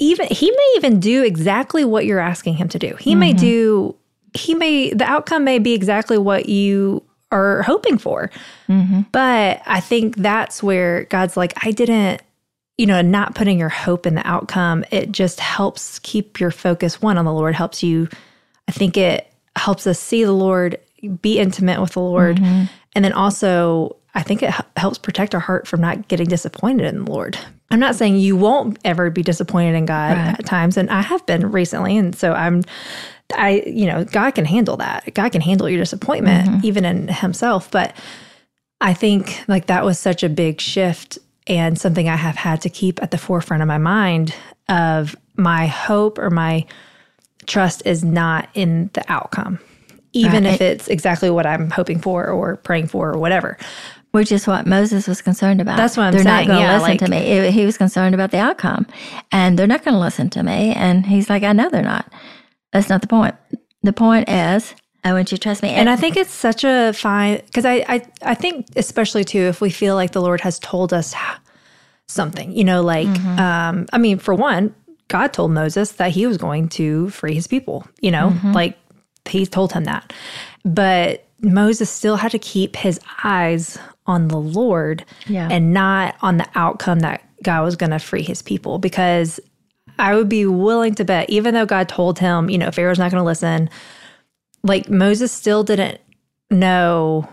even, 0.00 0.26
He 0.28 0.50
may 0.50 0.72
even 0.76 0.98
do 0.98 1.22
exactly 1.22 1.84
what 1.84 2.06
you're 2.06 2.18
asking 2.18 2.54
Him 2.54 2.68
to 2.70 2.78
do. 2.78 2.96
He 2.98 3.14
may 3.14 3.30
mm-hmm. 3.30 3.38
do, 3.38 3.96
He 4.34 4.54
may, 4.54 4.92
the 4.92 5.04
outcome 5.04 5.44
may 5.44 5.60
be 5.60 5.72
exactly 5.72 6.18
what 6.18 6.48
you 6.48 7.04
are 7.30 7.62
hoping 7.62 7.98
for. 7.98 8.30
Mm-hmm. 8.68 9.02
But 9.12 9.62
I 9.66 9.80
think 9.80 10.16
that's 10.16 10.62
where 10.62 11.04
God's 11.04 11.36
like, 11.36 11.52
I 11.64 11.70
didn't, 11.70 12.22
you 12.76 12.86
know, 12.86 13.02
not 13.02 13.34
putting 13.34 13.58
your 13.58 13.68
hope 13.68 14.06
in 14.06 14.14
the 14.14 14.26
outcome. 14.26 14.84
It 14.90 15.12
just 15.12 15.38
helps 15.38 15.98
keep 16.00 16.40
your 16.40 16.50
focus 16.50 17.00
one 17.00 17.18
on 17.18 17.24
the 17.24 17.32
Lord, 17.32 17.54
helps 17.54 17.82
you. 17.82 18.08
I 18.66 18.72
think 18.72 18.96
it 18.96 19.30
helps 19.54 19.86
us 19.86 20.00
see 20.00 20.24
the 20.24 20.32
Lord, 20.32 20.78
be 21.20 21.38
intimate 21.38 21.80
with 21.80 21.92
the 21.92 22.00
Lord. 22.00 22.38
Mm-hmm. 22.38 22.64
And 22.94 23.04
then 23.04 23.12
also, 23.12 23.96
I 24.14 24.22
think 24.22 24.42
it 24.42 24.48
h- 24.48 24.66
helps 24.76 24.98
protect 24.98 25.34
our 25.34 25.40
heart 25.40 25.68
from 25.68 25.80
not 25.80 26.08
getting 26.08 26.26
disappointed 26.26 26.86
in 26.86 27.04
the 27.04 27.10
Lord. 27.10 27.38
I'm 27.70 27.80
not 27.80 27.94
saying 27.94 28.16
you 28.16 28.36
won't 28.36 28.78
ever 28.84 29.10
be 29.10 29.22
disappointed 29.22 29.76
in 29.76 29.86
God 29.86 30.16
at 30.16 30.44
times, 30.44 30.76
and 30.76 30.90
I 30.90 31.02
have 31.02 31.24
been 31.26 31.52
recently. 31.52 31.96
And 31.96 32.16
so 32.16 32.32
I'm, 32.32 32.62
I, 33.36 33.62
you 33.66 33.86
know, 33.86 34.04
God 34.04 34.32
can 34.32 34.44
handle 34.44 34.76
that. 34.78 35.14
God 35.14 35.30
can 35.30 35.40
handle 35.40 35.68
your 35.68 35.78
disappointment, 35.78 36.48
mm-hmm. 36.48 36.66
even 36.66 36.84
in 36.84 37.08
Himself. 37.08 37.70
But 37.70 37.96
I 38.80 38.94
think 38.94 39.44
like 39.46 39.66
that 39.66 39.84
was 39.84 39.98
such 39.98 40.22
a 40.22 40.28
big 40.28 40.60
shift 40.60 41.18
and 41.46 41.78
something 41.78 42.08
I 42.08 42.16
have 42.16 42.36
had 42.36 42.60
to 42.62 42.70
keep 42.70 43.02
at 43.02 43.10
the 43.10 43.18
forefront 43.18 43.62
of 43.62 43.68
my 43.68 43.78
mind 43.78 44.34
of 44.68 45.16
my 45.36 45.66
hope 45.66 46.18
or 46.18 46.30
my 46.30 46.66
trust 47.46 47.82
is 47.84 48.04
not 48.04 48.48
in 48.54 48.90
the 48.92 49.04
outcome, 49.10 49.58
even 50.12 50.46
if 50.46 50.60
it's 50.60 50.88
exactly 50.88 51.30
what 51.30 51.46
I'm 51.46 51.70
hoping 51.70 52.00
for 52.00 52.26
or 52.28 52.56
praying 52.56 52.86
for 52.86 53.12
or 53.12 53.18
whatever. 53.18 53.58
Which 54.12 54.32
is 54.32 54.46
what 54.46 54.66
Moses 54.66 55.06
was 55.06 55.22
concerned 55.22 55.60
about. 55.60 55.76
That's 55.76 55.96
what 55.96 56.04
I'm 56.04 56.12
they're 56.12 56.22
saying, 56.24 56.48
not 56.48 56.54
going 56.54 56.60
to 56.60 56.66
yeah, 56.66 56.78
listen 56.80 56.98
to 56.98 57.04
like- 57.04 57.10
me. 57.10 57.16
It- 57.30 57.52
he 57.52 57.64
was 57.64 57.78
concerned 57.78 58.14
about 58.14 58.30
the 58.32 58.38
outcome, 58.38 58.86
and 59.30 59.58
they're 59.58 59.66
not 59.68 59.84
going 59.84 59.94
to 59.94 60.00
listen 60.00 60.28
to 60.30 60.42
me. 60.42 60.72
And 60.74 61.06
he's 61.06 61.30
like, 61.30 61.42
I 61.44 61.52
know 61.52 61.68
they're 61.70 61.82
not. 61.82 62.12
That's 62.72 62.88
not 62.88 63.02
the 63.02 63.06
point. 63.06 63.34
The 63.82 63.92
point 63.92 64.28
is, 64.28 64.74
I 65.04 65.12
want 65.12 65.30
you 65.32 65.38
to 65.38 65.42
trust 65.42 65.62
me. 65.62 65.70
And 65.70 65.88
I 65.88 65.96
think 65.96 66.16
it's 66.16 66.32
such 66.32 66.64
a 66.64 66.92
fine 66.92 67.40
because 67.46 67.64
I, 67.64 67.84
I 67.88 68.02
I 68.22 68.34
think 68.34 68.66
especially 68.76 69.24
too 69.24 69.38
if 69.42 69.60
we 69.60 69.70
feel 69.70 69.94
like 69.94 70.10
the 70.12 70.20
Lord 70.20 70.40
has 70.42 70.58
told 70.58 70.92
us 70.92 71.14
something, 72.06 72.52
you 72.52 72.64
know, 72.64 72.82
like 72.82 73.08
um, 73.38 73.86
I 73.92 73.98
mean, 73.98 74.18
for 74.18 74.34
one, 74.34 74.74
God 75.08 75.32
told 75.32 75.52
Moses 75.52 75.92
that 75.92 76.10
he 76.10 76.26
was 76.26 76.36
going 76.36 76.68
to 76.70 77.08
free 77.10 77.34
his 77.34 77.46
people, 77.46 77.86
you 78.00 78.10
know, 78.10 78.36
like 78.52 78.76
he 79.28 79.46
told 79.46 79.72
him 79.72 79.84
that. 79.84 80.12
But 80.64 81.26
Moses 81.40 81.88
still 81.90 82.16
had 82.16 82.32
to 82.32 82.38
keep 82.38 82.76
his 82.76 83.00
eyes 83.24 83.78
on 84.06 84.28
the 84.28 84.38
Lord 84.38 85.04
Yeah. 85.26 85.48
and 85.50 85.72
not 85.72 86.16
on 86.22 86.38
the 86.38 86.46
outcome 86.54 87.00
that 87.00 87.22
God 87.42 87.64
was 87.64 87.76
going 87.76 87.90
to 87.90 87.98
free 87.98 88.22
his 88.22 88.42
people 88.42 88.78
because 88.78 89.40
I 89.98 90.14
would 90.14 90.28
be 90.28 90.46
willing 90.46 90.94
to 90.96 91.04
bet, 91.04 91.28
even 91.28 91.54
though 91.54 91.66
God 91.66 91.88
told 91.88 92.18
him, 92.18 92.48
you 92.48 92.58
know, 92.58 92.70
Pharaoh's 92.70 92.98
not 92.98 93.10
going 93.10 93.20
to 93.20 93.26
listen, 93.26 93.68
like 94.62 94.88
Moses 94.88 95.32
still 95.32 95.62
didn't 95.62 96.00
know 96.50 97.28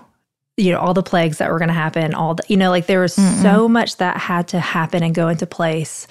you 0.57 0.71
know 0.71 0.79
all 0.79 0.93
the 0.93 1.03
plagues 1.03 1.37
that 1.37 1.51
were 1.51 1.59
going 1.59 1.69
to 1.69 1.73
happen 1.73 2.13
all 2.13 2.35
the 2.35 2.43
you 2.47 2.57
know 2.57 2.69
like 2.69 2.87
there 2.87 2.99
was 2.99 3.15
mm 3.15 3.27
so 3.37 3.67
much 3.67 3.97
that 3.97 4.17
had 4.17 4.47
to 4.47 4.59
happen 4.59 5.03
and 5.03 5.13
go 5.13 5.27
into 5.27 5.45
place 5.45 6.07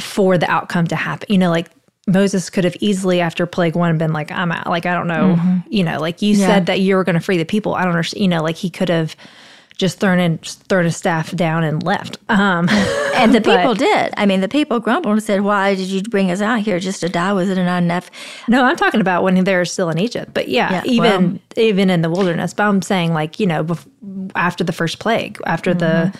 for 0.00 0.38
the 0.38 0.48
outcome 0.48 0.86
to 0.86 0.94
happen 0.94 1.26
you 1.28 1.36
know 1.36 1.50
like 1.50 1.68
moses 2.06 2.48
could 2.48 2.62
have 2.62 2.76
easily 2.80 3.20
after 3.20 3.46
plague 3.46 3.74
one 3.74 3.98
been 3.98 4.12
like 4.12 4.30
i'm 4.30 4.52
out 4.52 4.68
like 4.68 4.86
i 4.86 4.94
don't 4.94 5.08
know 5.08 5.34
mm-hmm. 5.34 5.58
you 5.68 5.82
know 5.82 5.98
like 5.98 6.22
you 6.22 6.34
yeah. 6.34 6.46
said 6.46 6.66
that 6.66 6.80
you 6.80 6.94
were 6.94 7.02
going 7.02 7.14
to 7.14 7.20
free 7.20 7.36
the 7.36 7.44
people 7.44 7.74
i 7.74 7.80
don't 7.80 7.90
understand 7.90 8.22
you 8.22 8.28
know 8.28 8.42
like 8.42 8.54
he 8.54 8.70
could 8.70 8.88
have 8.88 9.16
just 9.76 10.00
thrown 10.00 10.18
in, 10.18 10.38
thrown 10.38 10.86
a 10.86 10.90
staff 10.90 11.34
down 11.36 11.62
and 11.62 11.82
left. 11.82 12.18
Um, 12.28 12.68
and 13.14 13.34
the 13.34 13.40
people 13.40 13.74
but, 13.74 13.78
did. 13.78 14.14
I 14.16 14.26
mean, 14.26 14.40
the 14.40 14.48
people 14.48 14.80
grumbled 14.80 15.12
and 15.12 15.22
said, 15.22 15.42
"Why 15.42 15.74
did 15.74 15.88
you 15.88 16.02
bring 16.02 16.30
us 16.30 16.40
out 16.40 16.60
here 16.60 16.80
just 16.80 17.00
to 17.00 17.08
die? 17.08 17.32
Was 17.32 17.50
it 17.50 17.62
not 17.62 17.82
enough?" 17.82 18.10
No, 18.48 18.64
I'm 18.64 18.76
talking 18.76 19.00
about 19.00 19.22
when 19.22 19.42
they're 19.44 19.64
still 19.64 19.90
in 19.90 19.98
Egypt. 19.98 20.32
But 20.34 20.48
yeah, 20.48 20.72
yeah 20.72 20.82
even 20.84 21.32
well, 21.32 21.40
even 21.64 21.90
in 21.90 22.02
the 22.02 22.10
wilderness. 22.10 22.54
But 22.54 22.64
I'm 22.64 22.82
saying, 22.82 23.12
like 23.12 23.38
you 23.38 23.46
know, 23.46 23.64
bef- 23.64 24.30
after 24.34 24.64
the 24.64 24.72
first 24.72 24.98
plague, 24.98 25.38
after 25.46 25.70
mm-hmm. 25.70 26.10
the 26.10 26.18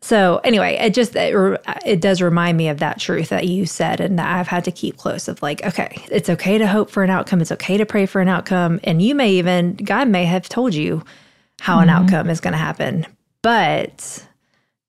so 0.00 0.40
anyway, 0.44 0.76
it 0.80 0.94
just 0.94 1.16
it, 1.16 1.60
it, 1.84 2.00
does 2.00 2.22
remind 2.22 2.56
me 2.56 2.68
of 2.68 2.78
that 2.78 3.00
truth 3.00 3.30
that 3.30 3.48
you 3.48 3.66
said, 3.66 4.00
and 4.00 4.18
that 4.18 4.38
I've 4.38 4.46
had 4.46 4.64
to 4.64 4.70
keep 4.70 4.96
close. 4.96 5.26
Of 5.26 5.42
like, 5.42 5.64
okay, 5.64 6.04
it's 6.10 6.30
okay 6.30 6.56
to 6.56 6.68
hope 6.68 6.90
for 6.90 7.02
an 7.02 7.10
outcome. 7.10 7.40
It's 7.40 7.50
okay 7.52 7.76
to 7.76 7.84
pray 7.84 8.06
for 8.06 8.20
an 8.20 8.28
outcome, 8.28 8.78
and 8.84 9.02
you 9.02 9.14
may 9.14 9.30
even 9.32 9.74
God 9.74 10.08
may 10.08 10.24
have 10.24 10.48
told 10.48 10.74
you 10.74 11.02
how 11.60 11.78
an 11.78 11.88
mm-hmm. 11.88 12.04
outcome 12.04 12.30
is 12.30 12.40
going 12.40 12.52
to 12.52 12.58
happen. 12.58 13.06
But 13.42 14.26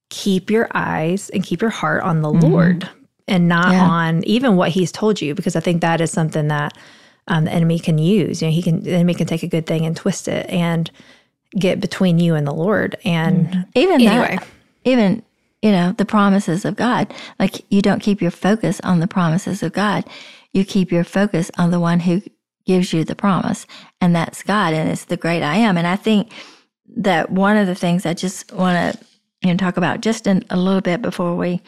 keep 0.10 0.50
your 0.50 0.68
eyes 0.74 1.30
and 1.30 1.44
keep 1.44 1.62
your 1.62 1.70
heart 1.70 2.04
on 2.04 2.22
the 2.22 2.30
mm-hmm. 2.30 2.52
Lord 2.52 2.90
and 3.28 3.48
not 3.48 3.72
yeah. 3.72 3.84
on 3.84 4.24
even 4.24 4.56
what 4.56 4.70
He's 4.70 4.92
told 4.92 5.22
you, 5.22 5.36
because 5.36 5.56
I 5.56 5.60
think 5.60 5.82
that 5.82 6.02
is 6.02 6.12
something 6.12 6.48
that 6.48 6.78
um, 7.28 7.46
the 7.46 7.52
enemy 7.52 7.80
can 7.80 7.98
use. 7.98 8.42
You 8.42 8.48
know, 8.48 8.54
he 8.54 8.62
can 8.62 8.82
the 8.82 8.92
enemy 8.92 9.14
can 9.14 9.28
take 9.28 9.44
a 9.44 9.48
good 9.48 9.66
thing 9.66 9.86
and 9.86 9.96
twist 9.96 10.28
it 10.28 10.50
and 10.50 10.90
get 11.58 11.80
between 11.80 12.20
you 12.20 12.36
and 12.36 12.46
the 12.46 12.54
Lord. 12.54 12.98
And 13.06 13.48
mm-hmm. 13.48 13.62
even 13.76 14.02
anyway, 14.02 14.38
that, 14.38 14.48
even 14.84 15.24
you 15.62 15.72
know 15.72 15.94
the 15.94 16.06
promises 16.06 16.66
of 16.66 16.76
God. 16.76 17.14
Like 17.40 17.64
you 17.70 17.82
don't 17.82 18.02
keep 18.02 18.22
your 18.22 18.32
focus 18.32 18.82
on 18.84 19.00
the 19.00 19.08
promises 19.08 19.64
of 19.64 19.74
God. 19.74 20.06
You 20.52 20.66
keep 20.66 20.92
your 20.92 21.04
focus 21.04 21.52
on 21.58 21.72
the 21.72 21.80
one 21.80 22.02
who 22.02 22.22
gives 22.66 22.94
you 22.94 23.04
the 23.04 23.16
promise, 23.16 23.68
and 24.02 24.16
that's 24.16 24.44
God, 24.44 24.74
and 24.74 24.90
it's 24.90 25.06
the 25.06 25.18
great 25.18 25.44
I 25.44 25.56
am. 25.56 25.78
And 25.78 25.88
I 25.88 25.96
think 25.96 26.32
that 26.98 27.32
one 27.32 27.58
of 27.58 27.68
the 27.68 27.76
things 27.76 28.06
I 28.06 28.14
just 28.14 28.52
want 28.52 28.98
to 28.98 29.06
you 29.42 29.52
know, 29.52 29.58
talk 29.58 29.78
about 29.78 30.02
just 30.02 30.28
in 30.28 30.44
a 30.50 30.58
little 30.58 30.82
bit 30.82 31.02
before 31.02 31.36
we 31.36 31.62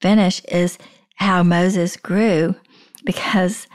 finish 0.00 0.42
is 0.44 0.78
how 1.16 1.42
Moses 1.42 1.96
grew 1.96 2.54
because 3.04 3.66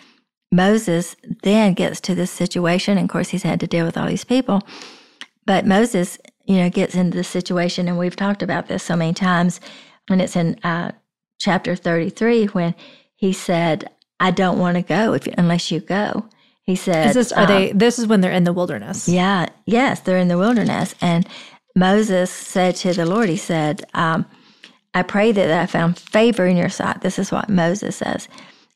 Moses 0.51 1.15
then 1.43 1.73
gets 1.73 1.99
to 2.01 2.15
this 2.15 2.31
situation. 2.31 2.97
And 2.97 3.05
of 3.05 3.11
course, 3.11 3.29
he's 3.29 3.43
had 3.43 3.59
to 3.59 3.67
deal 3.67 3.85
with 3.85 3.97
all 3.97 4.07
these 4.07 4.23
people. 4.23 4.61
But 5.45 5.65
Moses, 5.65 6.17
you 6.45 6.57
know, 6.57 6.69
gets 6.69 6.95
into 6.95 7.17
this 7.17 7.27
situation, 7.27 7.87
and 7.87 7.97
we've 7.97 8.15
talked 8.15 8.41
about 8.41 8.67
this 8.67 8.83
so 8.83 8.95
many 8.95 9.13
times 9.13 9.59
when 10.07 10.21
it's 10.21 10.35
in 10.35 10.59
uh, 10.63 10.91
chapter 11.39 11.75
33 11.75 12.45
when 12.47 12.73
he 13.15 13.31
said, 13.31 13.89
I 14.19 14.31
don't 14.31 14.57
want 14.57 14.77
to 14.77 14.81
go 14.81 15.13
if, 15.13 15.27
unless 15.37 15.71
you 15.71 15.79
go. 15.79 16.27
He 16.65 16.75
said, 16.75 17.07
"Is 17.07 17.13
this 17.13 17.31
are 17.31 17.43
um, 17.43 17.47
they? 17.47 17.71
This 17.71 17.99
is 17.99 18.07
when 18.07 18.21
they're 18.21 18.31
in 18.31 18.43
the 18.43 18.53
wilderness." 18.53 19.07
Yeah, 19.07 19.47
yes, 19.65 19.99
they're 19.99 20.17
in 20.17 20.27
the 20.27 20.37
wilderness, 20.37 20.95
and 21.01 21.27
Moses 21.75 22.31
said 22.31 22.75
to 22.77 22.93
the 22.93 23.05
Lord, 23.05 23.29
he 23.29 23.37
said, 23.37 23.83
um, 23.93 24.25
"I 24.93 25.03
pray 25.03 25.31
that 25.31 25.51
I 25.51 25.65
found 25.67 25.99
favor 25.99 26.45
in 26.45 26.57
your 26.57 26.69
sight." 26.69 27.01
This 27.01 27.19
is 27.19 27.31
what 27.31 27.49
Moses 27.49 27.97
says. 27.97 28.27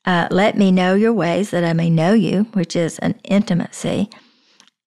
Uh, 0.05 0.27
Let 0.31 0.57
me 0.57 0.71
know 0.71 0.95
your 0.95 1.13
ways, 1.13 1.49
that 1.51 1.63
I 1.63 1.73
may 1.73 1.89
know 1.89 2.13
you, 2.13 2.43
which 2.53 2.75
is 2.75 2.99
an 2.99 3.19
intimacy, 3.23 4.09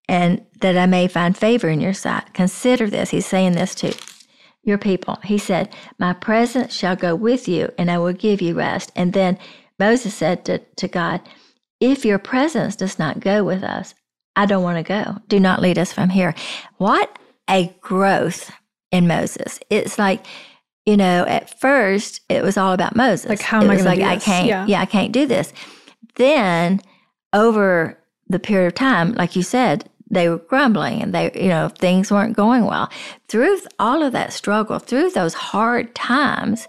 and 0.08 0.44
that 0.60 0.78
I 0.78 0.86
may 0.86 1.08
find 1.08 1.36
favor 1.36 1.68
in 1.68 1.80
your 1.80 1.92
sight. 1.92 2.32
Consider 2.34 2.88
this. 2.88 3.10
He's 3.10 3.26
saying 3.26 3.52
this 3.52 3.74
to 3.76 3.94
your 4.62 4.78
people. 4.78 5.18
He 5.24 5.38
said, 5.38 5.74
My 5.98 6.12
presence 6.12 6.72
shall 6.72 6.96
go 6.96 7.14
with 7.14 7.48
you, 7.48 7.70
and 7.76 7.90
I 7.90 7.98
will 7.98 8.12
give 8.12 8.40
you 8.40 8.54
rest. 8.54 8.92
And 8.94 9.12
then 9.12 9.38
Moses 9.78 10.14
said 10.14 10.44
to, 10.46 10.58
to 10.58 10.88
God, 10.88 11.20
if 11.82 12.04
your 12.04 12.20
presence 12.20 12.76
does 12.76 12.96
not 12.96 13.18
go 13.18 13.42
with 13.42 13.64
us, 13.64 13.94
I 14.36 14.46
don't 14.46 14.62
want 14.62 14.78
to 14.78 14.84
go. 14.84 15.18
Do 15.26 15.40
not 15.40 15.60
lead 15.60 15.78
us 15.78 15.92
from 15.92 16.10
here. 16.10 16.32
What 16.78 17.18
a 17.50 17.74
growth 17.80 18.52
in 18.92 19.08
Moses. 19.08 19.58
It's 19.68 19.98
like, 19.98 20.24
you 20.86 20.96
know, 20.96 21.26
at 21.26 21.58
first 21.58 22.20
it 22.28 22.44
was 22.44 22.56
all 22.56 22.72
about 22.72 22.94
Moses. 22.94 23.28
Like, 23.28 23.40
how 23.40 23.60
am 23.60 23.68
it 23.68 23.74
I 23.74 23.76
going 23.76 23.84
like, 23.84 23.98
to 23.98 24.04
do 24.04 24.08
I 24.10 24.14
this? 24.14 24.24
can't, 24.24 24.46
yeah. 24.46 24.66
yeah, 24.66 24.80
I 24.80 24.86
can't 24.86 25.12
do 25.12 25.26
this. 25.26 25.52
Then 26.14 26.80
over 27.32 27.98
the 28.28 28.38
period 28.38 28.68
of 28.68 28.74
time, 28.74 29.12
like 29.14 29.34
you 29.34 29.42
said, 29.42 29.90
they 30.08 30.28
were 30.28 30.38
grumbling 30.38 31.02
and 31.02 31.12
they, 31.12 31.32
you 31.34 31.48
know, 31.48 31.68
things 31.68 32.12
weren't 32.12 32.36
going 32.36 32.64
well. 32.64 32.90
Through 33.26 33.58
all 33.80 34.04
of 34.04 34.12
that 34.12 34.32
struggle, 34.32 34.78
through 34.78 35.10
those 35.10 35.34
hard 35.34 35.94
times, 35.96 36.68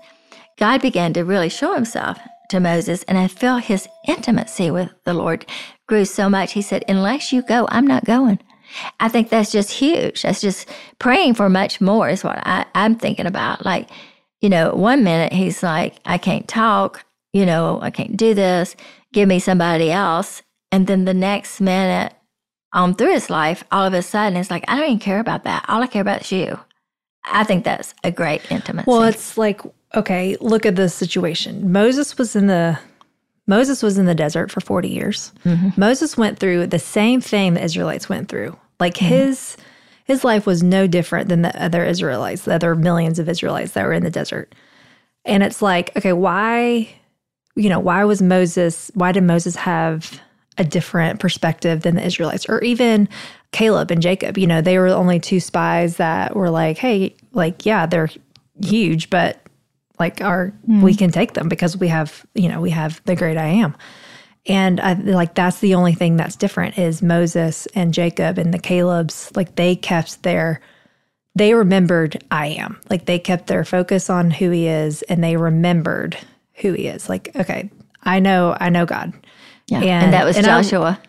God 0.57 0.81
began 0.81 1.13
to 1.13 1.23
really 1.23 1.49
show 1.49 1.75
himself 1.75 2.17
to 2.49 2.59
Moses, 2.59 3.03
and 3.03 3.17
I 3.17 3.27
feel 3.27 3.57
his 3.57 3.87
intimacy 4.07 4.71
with 4.71 4.91
the 5.05 5.13
Lord 5.13 5.45
grew 5.87 6.05
so 6.05 6.29
much. 6.29 6.53
He 6.53 6.61
said, 6.61 6.83
Unless 6.87 7.31
you 7.31 7.41
go, 7.41 7.67
I'm 7.69 7.87
not 7.87 8.05
going. 8.05 8.39
I 8.99 9.09
think 9.09 9.29
that's 9.29 9.51
just 9.51 9.71
huge. 9.71 10.23
That's 10.23 10.41
just 10.41 10.67
praying 10.99 11.35
for 11.35 11.49
much 11.49 11.79
more, 11.79 12.09
is 12.09 12.23
what 12.23 12.39
I, 12.45 12.65
I'm 12.73 12.95
thinking 12.95 13.25
about. 13.25 13.65
Like, 13.65 13.89
you 14.41 14.49
know, 14.49 14.73
one 14.73 15.03
minute 15.03 15.31
he's 15.31 15.63
like, 15.63 15.95
I 16.05 16.17
can't 16.17 16.47
talk, 16.47 17.05
you 17.33 17.45
know, 17.45 17.79
I 17.81 17.91
can't 17.91 18.17
do 18.17 18.33
this, 18.33 18.75
give 19.11 19.27
me 19.27 19.39
somebody 19.39 19.91
else. 19.91 20.41
And 20.71 20.87
then 20.87 21.05
the 21.05 21.13
next 21.13 21.61
minute, 21.61 22.13
on 22.73 22.95
through 22.95 23.13
his 23.13 23.29
life, 23.29 23.63
all 23.71 23.85
of 23.85 23.93
a 23.93 24.01
sudden, 24.01 24.37
it's 24.37 24.49
like, 24.49 24.65
I 24.67 24.75
don't 24.75 24.85
even 24.85 24.99
care 24.99 25.19
about 25.19 25.43
that. 25.43 25.65
All 25.67 25.81
I 25.83 25.87
care 25.87 26.01
about 26.01 26.21
is 26.21 26.31
you. 26.31 26.59
I 27.23 27.43
think 27.43 27.63
that's 27.63 27.93
a 28.03 28.11
great 28.11 28.51
intimacy. 28.51 28.85
Well, 28.89 29.03
it's 29.03 29.37
like 29.37 29.61
okay, 29.95 30.37
look 30.39 30.65
at 30.65 30.75
the 30.75 30.89
situation. 30.89 31.71
Moses 31.71 32.17
was 32.17 32.35
in 32.35 32.47
the 32.47 32.79
Moses 33.45 33.83
was 33.83 33.97
in 33.97 34.05
the 34.05 34.15
desert 34.15 34.51
for 34.51 34.61
40 34.61 34.87
years. 34.87 35.33
Mm-hmm. 35.43 35.69
Moses 35.79 36.17
went 36.17 36.39
through 36.39 36.67
the 36.67 36.79
same 36.79 37.19
thing 37.19 37.53
the 37.53 37.63
Israelites 37.63 38.07
went 38.07 38.29
through. 38.29 38.57
Like 38.79 38.95
mm-hmm. 38.95 39.13
his 39.13 39.57
his 40.05 40.23
life 40.23 40.45
was 40.45 40.63
no 40.63 40.87
different 40.87 41.29
than 41.29 41.43
the 41.43 41.63
other 41.63 41.85
Israelites, 41.85 42.43
the 42.43 42.55
other 42.55 42.75
millions 42.75 43.19
of 43.19 43.29
Israelites 43.29 43.71
that 43.73 43.85
were 43.85 43.93
in 43.93 44.03
the 44.03 44.09
desert. 44.09 44.53
And 45.25 45.43
it's 45.43 45.61
like, 45.61 45.95
okay, 45.95 46.13
why 46.13 46.89
you 47.55 47.69
know, 47.69 47.79
why 47.79 48.03
was 48.03 48.21
Moses 48.21 48.91
why 48.95 49.11
did 49.11 49.23
Moses 49.23 49.55
have 49.55 50.19
a 50.57 50.63
different 50.63 51.19
perspective 51.19 51.81
than 51.81 51.95
the 51.95 52.05
Israelites 52.05 52.45
or 52.47 52.61
even 52.61 53.09
Caleb 53.51 53.91
and 53.91 54.01
Jacob, 54.01 54.37
you 54.37 54.47
know, 54.47 54.61
they 54.61 54.77
were 54.77 54.87
only 54.87 55.19
two 55.19 55.39
spies 55.39 55.97
that 55.97 56.35
were 56.35 56.49
like, 56.49 56.77
hey, 56.77 57.15
like 57.33 57.65
yeah, 57.65 57.85
they're 57.85 58.09
huge, 58.61 59.09
but 59.09 59.42
like 59.99 60.21
our 60.21 60.53
mm. 60.67 60.81
we 60.81 60.95
can 60.95 61.11
take 61.11 61.33
them 61.33 61.47
because 61.47 61.77
we 61.77 61.87
have 61.87 62.25
you 62.33 62.49
know 62.49 62.61
we 62.61 62.69
have 62.69 63.01
the 63.05 63.15
great 63.15 63.37
i 63.37 63.47
am 63.47 63.75
and 64.45 64.81
I 64.81 64.93
like 64.93 65.35
that's 65.35 65.59
the 65.59 65.75
only 65.75 65.93
thing 65.93 66.17
that's 66.17 66.35
different 66.35 66.77
is 66.77 67.01
Moses 67.01 67.65
and 67.75 67.93
Jacob 67.93 68.37
and 68.37 68.53
the 68.53 68.59
Caleb's 68.59 69.31
like 69.35 69.55
they 69.55 69.75
kept 69.75 70.23
their 70.23 70.59
they 71.35 71.53
remembered 71.53 72.23
I 72.29 72.47
am. 72.47 72.79
Like 72.89 73.05
they 73.05 73.19
kept 73.19 73.47
their 73.47 73.63
focus 73.63 74.09
on 74.09 74.31
who 74.31 74.49
he 74.49 74.67
is 74.67 75.01
and 75.03 75.23
they 75.23 75.37
remembered 75.37 76.17
who 76.55 76.73
he 76.73 76.87
is. 76.87 77.09
Like, 77.09 77.35
okay, 77.35 77.71
I 78.03 78.19
know 78.19 78.55
I 78.59 78.69
know 78.69 78.85
God. 78.85 79.13
Yeah. 79.67 79.77
And, 79.77 79.85
and 80.05 80.13
that 80.13 80.25
was 80.25 80.35
and 80.35 80.45
Joshua. 80.45 80.99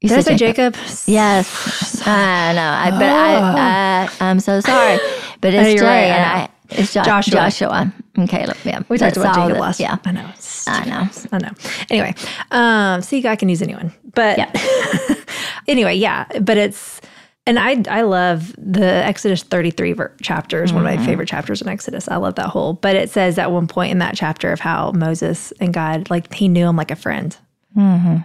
You 0.00 0.08
Did 0.08 0.24
said 0.24 0.38
Jacob? 0.38 0.74
Jacob? 0.74 1.06
Yes. 1.06 2.02
I 2.06 2.52
know. 2.54 2.62
I 2.62 2.90
but 2.90 3.02
I, 3.02 4.08
I 4.20 4.28
I'm 4.28 4.40
so 4.40 4.60
sorry. 4.60 4.98
But 5.40 5.54
it's 5.54 5.80
Jay 5.80 5.86
right, 5.86 6.04
and 6.04 6.24
I 6.24 6.48
it's 6.72 6.92
jo- 6.92 7.02
Joshua. 7.02 7.32
Joshua 7.32 7.92
and 8.16 8.28
Caleb. 8.28 8.56
Yeah. 8.64 8.82
We 8.88 8.98
talked 8.98 9.16
about 9.16 9.34
Jacob 9.34 9.58
last. 9.58 9.80
Yeah. 9.80 9.96
I 10.04 10.12
know. 10.12 10.30
I 10.66 10.84
know. 10.86 11.08
I 11.32 11.38
know. 11.38 11.50
Anyway, 11.90 12.14
um, 12.50 13.02
see, 13.02 13.20
God 13.20 13.38
can 13.38 13.48
use 13.48 13.62
anyone. 13.62 13.92
But 14.14 14.38
yeah. 14.38 15.14
anyway, 15.68 15.94
yeah. 15.94 16.26
But 16.40 16.56
it's, 16.56 17.00
and 17.46 17.58
I 17.58 17.82
I 17.88 18.02
love 18.02 18.54
the 18.58 18.84
Exodus 18.84 19.42
33 19.42 19.92
ver- 19.92 20.16
chapter 20.22 20.62
is 20.62 20.70
mm-hmm. 20.70 20.76
one 20.76 20.86
of 20.86 20.90
my 20.90 20.96
mm-hmm. 20.96 21.06
favorite 21.06 21.28
chapters 21.28 21.62
in 21.62 21.68
Exodus. 21.68 22.08
I 22.08 22.16
love 22.16 22.34
that 22.36 22.48
whole. 22.48 22.74
But 22.74 22.96
it 22.96 23.10
says 23.10 23.38
at 23.38 23.50
one 23.50 23.66
point 23.66 23.92
in 23.92 23.98
that 23.98 24.14
chapter 24.14 24.52
of 24.52 24.60
how 24.60 24.92
Moses 24.92 25.52
and 25.60 25.72
God, 25.72 26.10
like, 26.10 26.32
he 26.32 26.48
knew 26.48 26.68
him 26.68 26.76
like 26.76 26.90
a 26.90 26.96
friend. 26.96 27.36
Mm-hmm. 27.76 28.18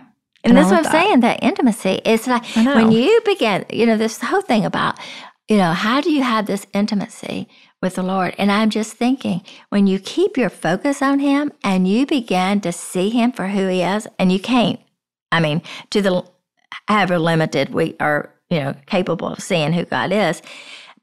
And, 0.46 0.56
and 0.56 0.58
that's 0.58 0.70
what 0.70 0.78
I'm 0.78 0.84
that. 0.84 0.92
saying. 0.92 1.20
That 1.22 1.42
intimacy. 1.42 2.02
is 2.06 2.28
like 2.28 2.46
when 2.56 2.92
you 2.92 3.20
begin, 3.26 3.66
you 3.72 3.88
know, 3.88 3.98
this 3.98 4.20
whole 4.20 4.42
thing 4.42 4.64
about, 4.64 5.00
you 5.48 5.58
know, 5.58 5.74
how 5.74 6.02
do 6.02 6.12
you 6.12 6.22
have 6.22 6.46
this 6.46 6.68
intimacy? 6.74 7.48
With 7.86 7.96
the 7.96 8.04
Lord. 8.04 8.34
And 8.40 8.52
I'm 8.52 8.72
just 8.72 8.94
thinking, 8.94 9.42
when 9.70 9.86
you 9.86 10.00
keep 10.00 10.38
your 10.38 10.50
focus 10.50 11.02
on 11.04 11.20
Him 11.20 11.54
and 11.64 11.88
you 11.88 12.08
begin 12.08 12.60
to 12.62 12.72
see 12.72 13.10
Him 13.12 13.32
for 13.32 13.48
who 13.48 13.68
He 13.68 13.84
is, 13.84 14.08
and 14.18 14.32
you 14.32 14.40
can't, 14.40 14.80
I 15.32 15.40
mean, 15.40 15.62
to 15.92 16.02
the 16.02 16.26
however 16.88 17.20
limited 17.20 17.70
we 17.70 17.96
are, 18.00 18.34
you 18.50 18.60
know, 18.60 18.76
capable 18.88 19.30
of 19.30 19.40
seeing 19.40 19.72
who 19.72 19.86
God 19.86 20.12
is. 20.12 20.42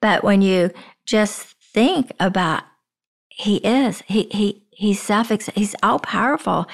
But 0.01 0.25
when 0.25 0.43
you 0.43 0.73
just 1.07 1.55
think 1.73 2.13
about 2.19 2.65
He 3.29 3.57
is, 3.59 4.03
He 4.07 4.29
He 4.33 4.65
He's 4.71 5.01
self 5.01 5.29
He's 5.29 5.77
all 5.85 6.01
powerful. 6.01 6.67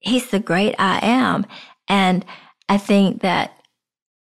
He's 0.00 0.30
the 0.30 0.40
great 0.40 0.74
I 0.78 0.98
am. 1.02 1.44
And 1.88 2.24
I 2.70 2.78
think 2.78 3.20
that 3.20 3.54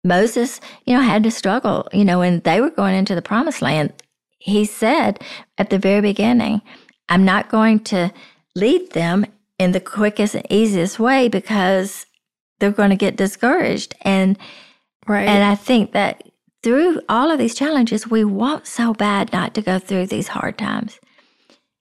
Moses, 0.04 0.60
you 0.86 0.96
know, 0.96 1.02
had 1.02 1.22
to 1.24 1.32
struggle. 1.32 1.88
You 1.94 2.06
know, 2.06 2.20
when 2.20 2.40
they 2.40 2.60
were 2.60 2.72
going 2.72 2.96
into 2.96 3.14
the 3.14 3.22
promised 3.22 3.62
land, 3.62 3.94
he 4.42 4.66
said 4.66 5.22
at 5.58 5.70
the 5.70 5.78
very 5.78 6.02
beginning, 6.02 6.62
I'm 7.10 7.24
not 7.24 7.50
going 7.50 7.82
to 7.86 8.12
lead 8.56 8.92
them 8.92 9.26
in 9.60 9.72
the 9.72 9.80
quickest 9.80 10.34
and 10.34 10.46
easiest 10.52 11.00
way 11.00 11.28
because 11.28 12.06
they're 12.60 12.72
going 12.72 12.90
to 12.90 12.96
get 12.96 13.16
discouraged. 13.16 13.96
And 14.02 14.38
Right. 15.08 15.28
and 15.28 15.44
I 15.44 15.56
think 15.56 15.94
that 15.94 16.24
through 16.64 17.02
all 17.10 17.32
of 17.32 17.40
these 17.40 17.56
challenges, 17.56 18.08
we 18.08 18.24
want 18.24 18.68
so 18.68 18.94
bad 18.94 19.32
not 19.34 19.54
to 19.56 19.62
go 19.62 19.80
through 19.80 20.08
these 20.08 20.30
hard 20.30 20.58
times. 20.58 21.00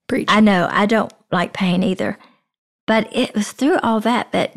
Preach. 0.09 0.29
I 0.31 0.41
know 0.41 0.69
I 0.71 0.87
don't 0.87 1.13
like 1.31 1.53
pain 1.53 1.83
either, 1.83 2.19
but 2.87 3.15
it 3.15 3.35
was 3.35 3.53
through 3.53 3.79
all 3.79 4.01
that 4.01 4.33
that 4.33 4.57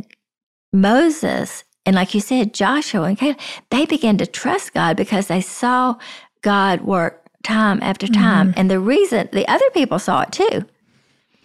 Moses 0.72 1.64
and, 1.86 1.96
like 1.96 2.14
you 2.14 2.22
said, 2.22 2.54
Joshua 2.54 3.04
and 3.04 3.18
Caleb, 3.18 3.38
they 3.70 3.86
began 3.86 4.18
to 4.18 4.26
trust 4.26 4.74
God 4.74 4.96
because 4.96 5.28
they 5.28 5.42
saw 5.42 5.96
God 6.42 6.82
work 6.82 7.23
time 7.44 7.80
after 7.82 8.08
time. 8.08 8.50
Mm-hmm. 8.50 8.60
And 8.60 8.72
the 8.72 8.80
reason 8.80 9.30
the 9.32 9.48
other 9.48 9.70
people 9.74 10.00
saw 10.00 10.22
it 10.22 10.32
too. 10.32 10.66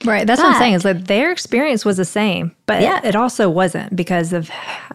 Right. 0.05 0.27
That's 0.27 0.41
what 0.41 0.55
I'm 0.55 0.61
saying 0.61 0.75
is 0.75 0.85
that 0.85 1.09
their 1.09 1.33
experience 1.33 1.85
was 1.85 1.97
the 1.97 2.05
same, 2.05 2.55
but 2.67 2.83
Yeah. 2.83 3.01
it 3.05 3.17
also 3.17 3.51
wasn't 3.51 3.97
because 3.97 4.33
of 4.33 4.49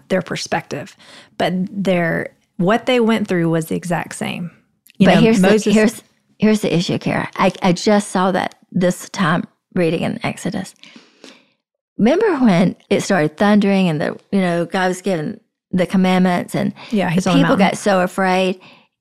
their 0.08 0.22
perspective. 0.22 0.96
But 1.38 1.54
their 1.70 2.34
what 2.58 2.86
they 2.86 3.00
went 3.02 3.28
through 3.28 3.50
was 3.50 3.66
the 3.66 3.76
exact 3.76 4.16
same. 4.16 4.50
You 4.98 5.08
but 5.08 5.16
know, 5.16 5.22
here's 5.22 5.42
Moses. 5.42 5.64
the 5.66 5.72
here's 5.72 6.04
here's 6.40 6.62
the 6.62 6.74
issue, 6.74 6.98
Kara. 7.00 7.30
I, 7.36 7.52
I 7.62 7.74
just 7.74 8.10
saw 8.12 8.32
that 8.32 8.56
this 8.72 9.10
time 9.10 9.44
reading 9.76 10.02
in 10.04 10.26
Exodus. 10.26 10.74
Remember 11.98 12.38
when 12.38 12.76
it 12.90 13.02
started 13.02 13.38
thundering 13.38 13.90
and 13.90 14.00
the 14.00 14.18
you 14.32 14.40
know 14.40 14.66
God 14.66 14.88
was 14.88 15.02
giving 15.02 15.40
the 15.72 15.86
commandments 15.86 16.56
and 16.56 16.74
Yeah, 16.92 17.10
he's 17.10 17.26
the 17.26 17.32
on 17.32 17.38
the 17.38 17.44
people 17.44 17.58
got 17.58 17.78
so 17.78 18.02
afraid. 18.02 18.60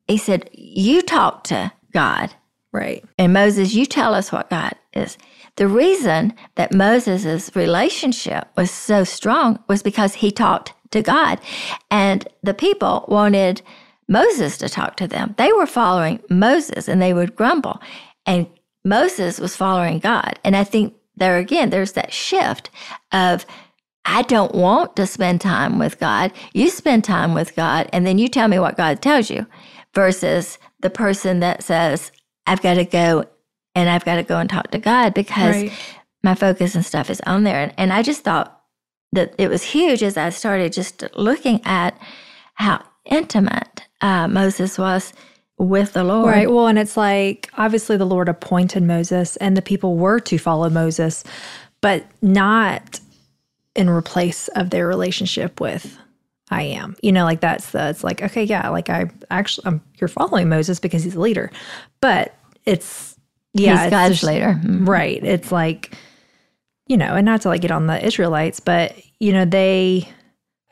He 0.08 0.16
said, 0.18 0.50
"You 0.52 1.00
talk 1.02 1.44
to 1.44 1.72
God." 1.92 2.34
right. 2.72 3.04
And 3.18 3.32
Moses, 3.32 3.74
you 3.74 3.86
tell 3.86 4.14
us 4.14 4.32
what 4.32 4.50
God 4.50 4.72
is. 4.94 5.18
The 5.56 5.68
reason 5.68 6.32
that 6.54 6.72
Moses' 6.72 7.54
relationship 7.54 8.48
was 8.56 8.70
so 8.70 9.04
strong 9.04 9.62
was 9.68 9.82
because 9.82 10.14
he 10.14 10.30
talked 10.30 10.72
to 10.92 11.02
God. 11.02 11.38
And 11.90 12.26
the 12.42 12.54
people 12.54 13.04
wanted 13.08 13.60
Moses 14.08 14.56
to 14.58 14.68
talk 14.68 14.96
to 14.96 15.06
them. 15.06 15.34
They 15.36 15.52
were 15.52 15.66
following 15.66 16.20
Moses 16.30 16.88
and 16.88 17.00
they 17.00 17.12
would 17.12 17.36
grumble. 17.36 17.80
And 18.24 18.46
Moses 18.84 19.38
was 19.38 19.54
following 19.56 19.98
God. 19.98 20.38
And 20.42 20.56
I 20.56 20.64
think 20.64 20.94
there 21.16 21.36
again, 21.36 21.70
there's 21.70 21.92
that 21.92 22.12
shift 22.12 22.70
of, 23.12 23.44
I 24.04 24.22
don't 24.22 24.54
want 24.54 24.96
to 24.96 25.06
spend 25.06 25.40
time 25.40 25.78
with 25.78 26.00
God. 26.00 26.32
You 26.52 26.70
spend 26.70 27.04
time 27.04 27.34
with 27.34 27.54
God, 27.54 27.88
and 27.92 28.04
then 28.04 28.18
you 28.18 28.28
tell 28.28 28.48
me 28.48 28.58
what 28.58 28.76
God 28.76 29.00
tells 29.00 29.30
you, 29.30 29.46
versus 29.94 30.58
the 30.82 30.90
person 30.90 31.40
that 31.40 31.62
says, 31.62 32.12
I've 32.46 32.62
got 32.62 32.74
to 32.74 32.84
go 32.84 33.24
and 33.74 33.88
I've 33.88 34.04
got 34.04 34.16
to 34.16 34.22
go 34.22 34.38
and 34.38 34.50
talk 34.50 34.70
to 34.72 34.78
God 34.78 35.14
because 35.14 35.62
Right. 35.62 35.72
my 36.22 36.34
focus 36.34 36.74
and 36.74 36.84
stuff 36.84 37.08
is 37.10 37.20
on 37.22 37.44
there. 37.44 37.60
And, 37.62 37.74
and 37.78 37.92
I 37.92 38.02
just 38.02 38.22
thought 38.22 38.60
that 39.12 39.34
it 39.38 39.48
was 39.48 39.62
huge 39.62 40.02
as 40.02 40.16
I 40.16 40.30
started 40.30 40.72
just 40.72 41.04
looking 41.14 41.60
at 41.64 41.98
how 42.54 42.84
intimate 43.04 43.82
uh, 44.00 44.28
Moses 44.28 44.78
was 44.78 45.12
with 45.58 45.92
the 45.92 46.04
Lord. 46.04 46.28
Right. 46.28 46.50
Well, 46.50 46.66
and 46.66 46.78
it's 46.78 46.96
like 46.96 47.50
obviously 47.56 47.96
the 47.96 48.06
Lord 48.06 48.28
appointed 48.28 48.82
Moses 48.82 49.36
and 49.36 49.56
the 49.56 49.62
people 49.62 49.96
were 49.96 50.20
to 50.20 50.38
follow 50.38 50.68
Moses, 50.70 51.24
but 51.80 52.04
not 52.20 53.00
in 53.74 53.88
replace 53.88 54.48
of 54.48 54.70
their 54.70 54.86
relationship 54.86 55.60
with 55.60 55.96
I 56.52 56.62
am. 56.62 56.96
You 57.02 57.12
know, 57.12 57.24
like 57.24 57.40
that's 57.40 57.70
the 57.72 57.88
it's 57.88 58.04
like, 58.04 58.22
okay, 58.22 58.44
yeah, 58.44 58.68
like 58.68 58.90
I 58.90 59.10
actually 59.30 59.66
I'm 59.66 59.80
you're 60.00 60.08
following 60.08 60.48
Moses 60.48 60.78
because 60.78 61.02
he's 61.02 61.14
a 61.14 61.20
leader. 61.20 61.50
But 62.00 62.34
it's 62.66 63.16
yeah, 63.54 63.72
He's 63.76 63.80
it's 63.86 63.90
God's 63.90 64.14
just- 64.14 64.24
leader. 64.24 64.60
Mhm. 64.62 64.86
Right. 64.88 65.22
It's 65.24 65.50
like, 65.52 65.94
you 66.86 66.96
know, 66.96 67.14
and 67.16 67.24
not 67.26 67.42
to 67.42 67.48
like 67.48 67.60
get 67.62 67.70
on 67.70 67.86
the 67.86 68.04
Israelites, 68.04 68.60
but 68.60 68.94
you 69.20 69.32
know, 69.32 69.44
they 69.44 70.08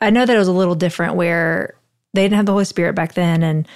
I 0.01 0.11
know 0.11 0.25
that 0.27 0.35
it 0.35 0.39
was 0.39 0.49
a 0.49 0.53
little 0.53 0.75
different 0.75 1.15
where 1.15 1.75
they 2.15 2.23
didn't 2.23 2.37
have 2.37 2.47
the 2.47 2.53
Holy 2.53 2.65
Spirit 2.65 2.95
back 2.95 3.15
then 3.15 3.43
and 3.43 3.69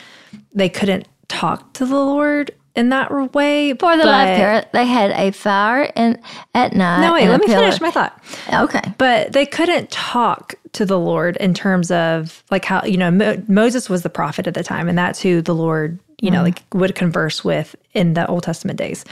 they 0.55 0.69
couldn't 0.69 1.07
talk 1.29 1.73
to 1.75 1.87
the 1.87 1.95
Lord 1.97 2.51
in 2.75 2.89
that 2.89 3.11
way. 3.35 3.73
For 3.73 3.97
the 3.97 4.03
but- 4.03 4.07
life 4.07 4.37
Kara, 4.37 4.67
they 4.73 4.87
had 4.87 5.11
a 5.13 5.31
fire 5.31 5.91
in, 5.95 6.21
at 6.55 6.75
night. 6.75 7.01
No, 7.01 7.13
wait, 7.15 7.29
let 7.29 7.41
me 7.41 7.47
pillar- 7.47 7.61
finish 7.61 7.81
my 7.81 7.91
thought. 7.91 8.23
Okay. 8.53 8.83
But 8.99 9.33
they 9.33 9.47
couldn't 9.47 9.91
talk 9.91 10.55
to 10.73 10.85
the 10.85 10.99
Lord 10.99 11.37
in 11.37 11.55
terms 11.55 11.91
of 11.91 12.43
like 12.51 12.65
how, 12.65 12.83
you 12.85 12.97
know, 12.97 13.11
Mo- 13.11 13.43
Moses 13.49 13.89
was 13.89 14.03
the 14.03 14.11
prophet 14.11 14.47
at 14.47 14.55
the 14.55 14.65
time, 14.65 14.89
and 14.89 14.99
that's 14.99 15.21
who 15.21 15.41
the 15.41 15.55
Lord, 15.55 15.99
you 16.21 16.31
know, 16.31 16.41
mm. 16.41 16.45
like 16.45 16.63
would 16.73 16.95
converse 16.95 17.45
with 17.45 17.77
in 17.93 18.15
the 18.15 18.27
Old 18.27 18.43
Testament 18.43 18.79
days. 18.79 19.05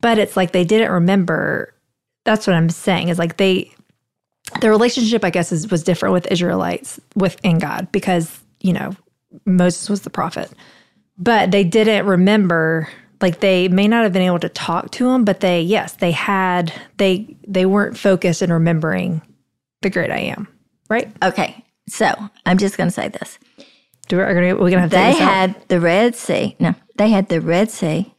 But 0.00 0.18
it's 0.18 0.36
like 0.36 0.52
they 0.52 0.64
didn't 0.64 0.92
remember. 0.92 1.72
That's 2.24 2.46
what 2.46 2.54
I'm 2.54 2.70
saying 2.70 3.08
is 3.08 3.18
like 3.18 3.36
they, 3.36 3.72
their 4.60 4.70
relationship, 4.70 5.24
I 5.24 5.30
guess, 5.30 5.52
is, 5.52 5.70
was 5.70 5.82
different 5.82 6.12
with 6.12 6.26
Israelites 6.30 7.00
within 7.14 7.58
God 7.58 7.90
because, 7.92 8.40
you 8.60 8.72
know, 8.72 8.94
Moses 9.44 9.88
was 9.88 10.02
the 10.02 10.10
prophet. 10.10 10.50
But 11.18 11.50
they 11.50 11.64
didn't 11.64 12.06
remember 12.06 12.88
like 13.22 13.40
they 13.40 13.68
may 13.68 13.88
not 13.88 14.02
have 14.04 14.12
been 14.12 14.22
able 14.22 14.38
to 14.40 14.48
talk 14.50 14.90
to 14.92 15.08
him, 15.10 15.24
but 15.24 15.40
they 15.40 15.62
yes, 15.62 15.94
they 15.94 16.10
had 16.12 16.72
they 16.98 17.36
they 17.48 17.64
weren't 17.66 17.96
focused 17.96 18.42
in 18.42 18.52
remembering 18.52 19.22
the 19.82 19.90
great 19.90 20.10
I 20.10 20.18
am. 20.18 20.48
Right? 20.90 21.10
Okay. 21.22 21.64
So 21.88 22.06
I'm 22.44 22.58
just 22.58 22.76
going 22.76 22.88
to 22.88 22.92
say 22.94 23.08
this. 23.08 23.38
Do 24.08 24.16
we, 24.18 24.22
are 24.22 24.34
gonna, 24.34 24.54
we're 24.60 24.70
gonna 24.70 24.82
have 24.82 24.90
They 24.90 25.12
this 25.12 25.20
out? 25.20 25.32
had 25.32 25.68
the 25.68 25.80
Red 25.80 26.14
Sea. 26.14 26.54
No, 26.60 26.74
they 26.96 27.08
had 27.10 27.28
the 27.28 27.40
Red 27.40 27.70
Sea, 27.70 28.12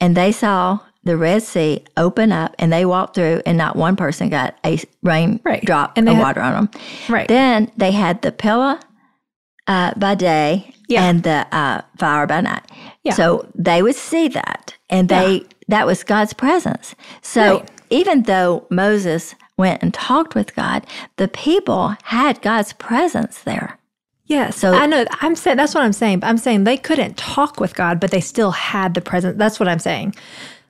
and 0.00 0.16
they 0.16 0.32
saw 0.32 0.78
the 1.04 1.16
Red 1.16 1.42
Sea 1.42 1.84
open 1.96 2.32
up, 2.32 2.54
and 2.58 2.72
they 2.72 2.86
walked 2.86 3.14
through, 3.16 3.42
and 3.44 3.58
not 3.58 3.76
one 3.76 3.96
person 3.96 4.28
got 4.30 4.56
a 4.64 4.78
rain 5.02 5.40
Right. 5.44 5.62
drop 5.64 5.92
And 5.96 6.08
of 6.08 6.14
had- 6.14 6.22
water 6.22 6.40
on 6.40 6.52
them. 6.54 6.70
right. 7.10 7.28
Then 7.28 7.70
they 7.76 7.90
had 7.92 8.22
the 8.22 8.32
pillar 8.32 8.78
uh, 9.66 9.92
by 9.96 10.14
day 10.14 10.74
Yeah. 10.88 11.04
and 11.04 11.22
the 11.22 11.46
uh, 11.52 11.82
fire 11.98 12.26
by 12.26 12.40
night. 12.40 12.62
Yeah. 13.02 13.14
So 13.14 13.48
they 13.54 13.82
would 13.82 13.96
see 13.96 14.28
that, 14.28 14.74
and 14.90 15.08
they 15.08 15.44
that 15.68 15.86
was 15.86 16.04
God's 16.04 16.32
presence. 16.32 16.94
So 17.22 17.58
Right. 17.58 17.70
even 17.90 18.22
though 18.22 18.66
Moses 18.70 19.34
went 19.58 19.82
and 19.82 19.92
talked 19.92 20.34
with 20.34 20.54
God, 20.54 20.86
the 21.16 21.28
people 21.28 21.96
had 22.04 22.40
God's 22.42 22.72
presence 22.74 23.40
there. 23.42 23.78
Yeah, 24.26 24.50
So- 24.50 24.72
So 24.72 24.78
I 24.78 24.86
know 24.86 25.04
I'm 25.22 25.34
saying 25.36 25.56
that's 25.56 25.74
what 25.74 25.82
I'm 25.84 25.92
saying. 25.92 26.20
I'm 26.22 26.38
saying 26.38 26.64
they 26.64 26.76
couldn't 26.76 27.16
talk 27.16 27.58
with 27.60 27.74
God, 27.74 27.98
but 28.00 28.10
they 28.10 28.20
still 28.20 28.50
had 28.50 28.94
the 28.94 29.00
presence. 29.00 29.36
That's 29.38 29.58
what 29.60 29.68
I'm 29.68 29.78
saying. 29.78 30.14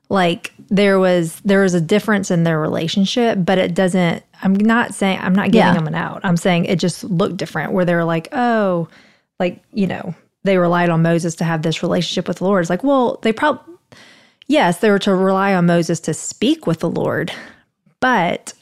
Like 0.08 0.52
there 0.70 0.98
was 0.98 1.40
there 1.44 1.62
was 1.62 1.74
a 1.74 1.80
difference 1.80 2.30
in 2.30 2.44
their 2.44 2.60
relationship, 2.60 3.38
but 3.44 3.58
it 3.58 3.74
doesn't. 3.74 4.22
I'm 4.42 4.54
not 4.54 4.94
saying 4.94 5.18
I'm 5.20 5.34
not 5.34 5.50
giving 5.50 5.66
Yeah. 5.68 5.74
them 5.74 5.86
an 5.88 5.94
out. 5.94 6.20
I'm 6.22 6.36
saying 6.36 6.66
it 6.66 6.78
just 6.78 7.02
looked 7.04 7.38
different. 7.38 7.72
Where 7.72 7.84
they're 7.84 8.04
like, 8.04 8.28
oh, 8.32 8.88
like 9.38 9.62
you 9.72 9.86
know, 9.86 10.14
they 10.44 10.58
relied 10.58 10.90
on 10.90 11.02
Moses 11.02 11.34
to 11.36 11.44
have 11.44 11.62
this 11.62 11.82
relationship 11.82 12.28
with 12.28 12.38
the 12.38 12.44
Lord. 12.44 12.62
It's 12.62 12.70
like, 12.70 12.84
well, 12.84 13.18
they 13.22 13.32
probably 13.32 13.74
yes, 14.46 14.78
they 14.78 14.90
were 14.90 14.98
to 15.00 15.14
rely 15.14 15.54
on 15.54 15.66
Moses 15.66 16.00
to 16.00 16.14
speak 16.14 16.66
with 16.66 16.80
the 16.80 16.90
Lord, 16.90 17.32
but 18.00 18.52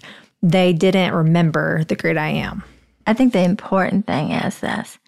they 0.42 0.72
didn't 0.72 1.14
remember 1.14 1.84
the 1.84 1.96
great 1.96 2.18
I 2.18 2.28
am. 2.28 2.62
I 3.06 3.14
think 3.14 3.32
the 3.32 3.42
important 3.42 4.06
thing 4.06 4.30
is 4.30 4.60
this 4.60 4.98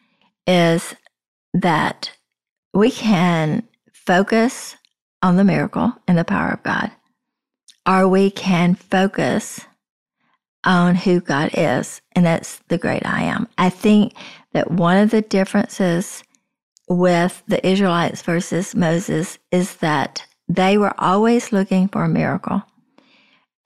is 0.47 0.95
that 1.55 2.13
we 2.73 2.91
can 2.91 3.67
focus 3.93 4.77
on 5.23 5.37
the 5.37 5.45
miracle 5.45 5.93
and 6.07 6.17
the 6.17 6.25
power 6.25 6.51
of 6.51 6.63
God, 6.63 6.91
or 7.89 8.07
we 8.07 8.31
can 8.31 8.75
focus 8.75 9.61
on 10.65 10.95
who 10.95 11.21
God 11.21 11.51
is, 11.55 12.01
and 12.13 12.27
that's 12.27 12.59
the 12.69 12.79
great 12.79 13.07
I 13.07 13.23
am. 13.23 13.49
I 13.57 13.71
think 13.71 14.15
that 14.57 14.71
one 14.71 14.97
of 14.97 15.11
the 15.11 15.21
differences 15.21 16.25
with 16.89 17.43
the 17.47 17.65
Israelites 17.67 18.23
versus 18.23 18.75
Moses 18.75 19.39
is 19.53 19.77
that 19.77 20.25
they 20.49 20.79
were 20.79 20.99
always 20.99 21.53
looking 21.53 21.89
for 21.89 22.05
a 22.05 22.09
miracle. 22.09 22.63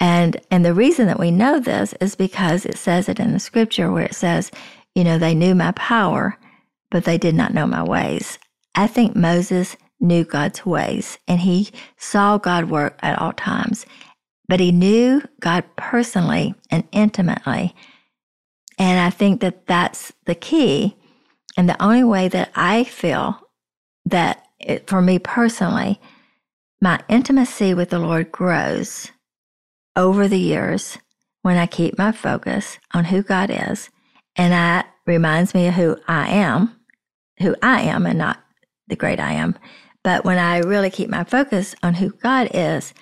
And 0.00 0.40
and 0.50 0.64
the 0.64 0.74
reason 0.74 1.06
that 1.06 1.20
we 1.20 1.30
know 1.30 1.60
this 1.60 1.94
is 2.00 2.16
because 2.16 2.66
it 2.66 2.76
says 2.76 3.08
it 3.08 3.20
in 3.20 3.32
the 3.32 3.38
scripture 3.38 3.92
where 3.92 4.04
it 4.04 4.16
says, 4.16 4.50
you 4.96 5.04
know, 5.04 5.16
they 5.16 5.32
knew 5.32 5.54
my 5.54 5.70
power, 5.72 6.36
but 6.90 7.04
they 7.04 7.18
did 7.18 7.36
not 7.36 7.54
know 7.54 7.68
my 7.68 7.84
ways. 7.84 8.40
I 8.74 8.88
think 8.88 9.14
Moses 9.14 9.76
knew 10.00 10.24
God's 10.24 10.66
ways 10.66 11.18
and 11.28 11.38
he 11.38 11.70
saw 11.98 12.36
God 12.36 12.68
work 12.68 12.98
at 13.00 13.16
all 13.20 13.34
times, 13.34 13.86
but 14.48 14.58
he 14.58 14.72
knew 14.72 15.22
God 15.38 15.62
personally 15.76 16.52
and 16.68 16.82
intimately. 16.90 17.76
And 18.80 18.98
I 18.98 19.10
think 19.10 19.42
that 19.42 19.68
that's 19.68 20.12
the 20.26 20.34
key. 20.34 20.96
And 21.56 21.68
the 21.68 21.80
only 21.80 22.02
way 22.02 22.26
that 22.28 22.50
I 22.56 22.82
feel 22.82 23.38
that 24.06 24.44
it, 24.58 24.88
for 24.88 25.00
me 25.00 25.20
personally, 25.20 26.00
my 26.80 27.00
intimacy 27.08 27.74
with 27.74 27.90
the 27.90 28.00
Lord 28.00 28.32
grows 28.32 29.12
over 29.94 30.26
the 30.26 30.40
years 30.40 30.98
when 31.42 31.58
I 31.58 31.66
keep 31.66 31.96
my 31.96 32.10
focus 32.10 32.80
on 32.92 33.06
who 33.06 33.22
God 33.22 33.50
is 33.52 33.90
and 34.36 34.52
that 34.52 34.92
reminds 35.06 35.54
me 35.54 35.68
of 35.68 35.74
who 35.74 35.98
I 36.08 36.30
am 36.30 36.80
who 37.40 37.56
I 37.62 37.82
am 37.82 38.06
and 38.06 38.18
not 38.18 38.42
the 38.88 38.96
great 38.96 39.20
I 39.20 39.32
am. 39.32 39.56
But 40.04 40.24
when 40.24 40.38
I 40.38 40.58
really 40.58 40.90
keep 40.90 41.08
my 41.10 41.24
focus 41.24 41.74
on 41.82 41.94
who 41.94 42.10
God 42.10 42.50
is, 42.54 42.94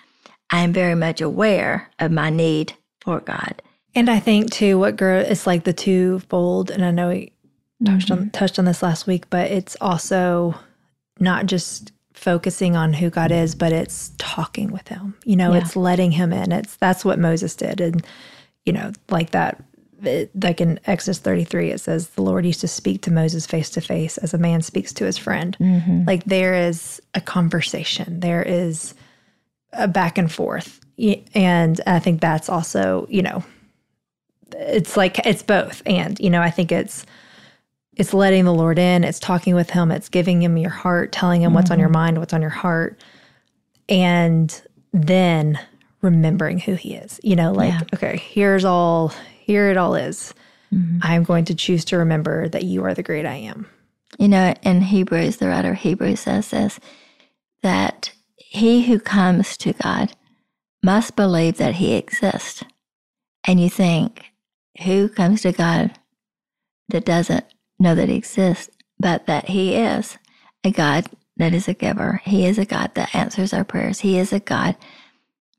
I 0.51 0.61
am 0.61 0.73
very 0.73 0.95
much 0.95 1.21
aware 1.21 1.91
of 1.99 2.11
my 2.11 2.31
need 2.31 2.75
for 3.01 3.21
God. 3.21 3.63
And 3.99 4.09
I 4.09 4.21
think 4.21 4.53
too, 4.53 4.79
what 4.79 4.95
girl 4.95 5.21
it's 5.21 5.45
like 5.45 5.65
the 5.65 5.73
twofold, 5.73 6.71
and 6.71 6.85
I 6.85 6.93
know 6.93 7.09
we 7.09 7.33
touched 7.85 8.11
mm-hmm. 8.11 8.23
on 8.23 8.31
touched 8.31 8.57
on 8.61 8.65
this 8.65 8.81
last 8.81 9.09
week, 9.09 9.29
but 9.29 9.51
it's 9.51 9.77
also 9.81 10.55
not 11.19 11.47
just 11.47 11.91
focusing 12.13 12.77
on 12.77 12.93
who 12.93 13.11
God 13.11 13.33
is, 13.33 13.57
but 13.57 13.73
it's 13.73 14.13
talking 14.17 14.71
with 14.71 14.87
him. 14.87 15.17
You 15.25 15.35
know, 15.35 15.53
yeah. 15.53 15.59
it's 15.59 15.75
letting 15.75 16.13
him 16.13 16.33
in. 16.33 16.53
It's 16.53 16.77
that's 16.77 17.05
what 17.05 17.19
Moses 17.19 17.57
did. 17.57 17.81
And, 17.81 18.07
you 18.65 18.73
know, 18.73 18.93
like 19.11 19.31
that 19.31 19.65
it, 20.05 20.31
like 20.45 20.61
in 20.61 20.79
Exodus 20.87 21.19
33, 21.19 21.73
it 21.73 21.81
says 21.81 22.11
the 22.11 22.23
Lord 22.23 22.47
used 22.47 22.61
to 22.61 22.69
speak 22.69 23.03
to 23.03 23.13
Moses 23.13 23.47
face 23.47 23.69
to 23.71 23.81
face 23.81 24.17
as 24.19 24.33
a 24.33 24.39
man 24.39 24.63
speaks 24.63 24.93
to 24.93 25.07
his 25.07 25.19
friend. 25.19 25.57
Mm-hmm. 25.59 26.05
Like 26.07 26.23
there 26.23 26.55
is 26.55 27.03
a 27.15 27.21
conversation, 27.21 28.21
there 28.21 28.45
is 28.45 28.95
a 29.73 29.89
back 29.89 30.19
and 30.19 30.31
forth. 30.31 30.79
And 31.35 31.81
I 31.85 31.99
think 31.99 32.21
that's 32.21 32.49
also, 32.49 33.09
you 33.11 33.23
know, 33.23 33.43
it's 34.59 34.97
like 34.97 35.25
it's 35.27 35.43
both. 35.43 35.83
And, 35.87 36.19
you 36.19 36.31
know, 36.31 36.43
I 36.43 36.51
think 36.51 36.73
it's, 36.73 37.07
it's 37.97 38.13
letting 38.13 38.45
the 38.45 38.55
Lord 38.55 38.79
in, 38.79 39.05
it's 39.05 39.21
talking 39.21 39.55
with 39.55 39.71
him, 39.71 39.91
it's 39.91 40.09
giving 40.09 40.43
him 40.43 40.57
your 40.57 40.71
heart, 40.71 41.13
telling 41.13 41.43
him 41.43 41.49
mm-hmm. 41.49 41.57
what's 41.57 41.71
on 41.71 41.79
your 41.79 41.89
mm-hmm. 41.89 41.95
mind, 41.95 42.19
what's 42.19 42.35
on 42.35 42.41
your 42.41 42.51
heart. 42.51 43.01
And 43.89 44.63
then 44.93 45.59
remembering 46.03 46.59
who 46.59 46.75
he 46.75 46.95
is. 46.95 47.21
You 47.23 47.37
know, 47.37 47.53
like, 47.53 47.73
yeah. 47.73 47.81
okay, 47.95 48.17
here's 48.17 48.65
all, 48.65 49.13
here 49.41 49.71
it 49.71 49.77
all 49.77 49.95
is. 49.95 50.35
Mm-hmm. 50.73 50.99
I'm 51.03 51.25
going 51.25 51.45
to 51.47 51.55
choose 51.55 51.85
to 51.87 51.99
remember 51.99 52.49
that 52.49 52.65
you 52.65 52.85
are 52.85 52.95
the 52.95 53.03
great 53.03 53.27
I 53.27 53.37
am. 53.37 53.67
You 54.19 54.29
know, 54.29 54.55
in 54.63 54.81
Hebrews, 54.81 55.37
the 55.37 55.49
writer 55.49 55.73
of 55.73 55.79
Hebrews 55.79 56.21
says 56.21 56.51
this 56.51 56.81
that 57.63 58.13
he 58.37 58.83
who 58.83 59.01
comes 59.01 59.57
to 59.57 59.73
God 59.73 60.13
must 60.83 61.17
believe 61.17 61.57
that 61.57 61.75
he 61.75 61.95
exists. 61.95 62.63
And 63.45 63.61
you 63.61 63.69
think, 63.69 64.27
who 64.85 65.09
comes 65.09 65.43
to 65.43 65.53
God 65.53 65.99
that 66.89 67.05
doesn't 67.05 67.45
know 67.79 67.95
that 67.95 68.09
he 68.09 68.17
exists, 68.17 68.75
but 68.99 69.27
that 69.27 69.49
he 69.49 69.75
is 69.75 70.19
a 70.65 70.71
God 70.71 71.07
that 71.37 71.55
is 71.55 71.69
a 71.69 71.75
giver? 71.75 72.21
He 72.25 72.47
is 72.47 72.59
a 72.59 72.65
God 72.65 72.95
that 72.95 73.15
answers 73.15 73.53
our 73.53 73.65
prayers. 73.65 74.01
He 74.01 74.19
is 74.19 74.33
a 74.33 74.41
God 74.41 74.77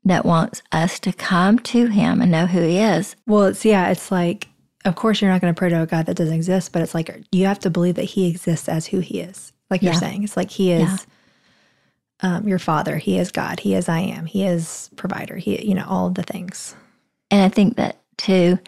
that 0.04 0.24
wants 0.24 0.62
us 0.72 0.98
to 1.00 1.12
come 1.12 1.58
to 1.58 1.86
him 1.86 2.20
and 2.20 2.30
know 2.30 2.46
who 2.46 2.62
he 2.62 2.78
is. 2.78 3.16
Well, 3.26 3.44
it's 3.44 3.64
yeah, 3.64 3.90
it's 3.90 4.10
like 4.10 4.48
of 4.84 4.96
course 4.96 5.20
you're 5.20 5.30
not 5.30 5.40
going 5.40 5.54
to 5.54 5.58
pray 5.58 5.68
to 5.68 5.82
a 5.82 5.86
God 5.86 6.06
that 6.06 6.16
doesn't 6.16 6.34
exist, 6.34 6.72
but 6.72 6.82
it's 6.82 6.94
like 6.94 7.24
you 7.32 7.46
have 7.46 7.58
to 7.60 7.70
believe 7.70 7.96
that 7.96 8.04
he 8.04 8.28
exists 8.28 8.68
as 8.68 8.86
who 8.86 9.00
he 9.00 9.20
is. 9.20 9.52
Like 9.68 9.82
you're 9.82 9.94
saying, 9.94 10.24
it's 10.24 10.36
like 10.36 10.50
he 10.50 10.72
is 10.72 11.06
yeah. 12.22 12.36
um, 12.36 12.48
your 12.48 12.58
father, 12.58 12.96
he 12.96 13.18
is 13.18 13.30
God, 13.30 13.60
he 13.60 13.74
is 13.74 13.88
I 13.88 14.00
am, 14.00 14.26
he 14.26 14.44
is 14.44 14.90
provider, 14.96 15.36
he 15.36 15.64
you 15.64 15.74
know 15.74 15.86
all 15.88 16.06
of 16.06 16.14
the 16.14 16.22
things. 16.22 16.74
And 17.30 17.42
I 17.42 17.48
think 17.48 17.76
that 17.76 18.00
too 18.16 18.58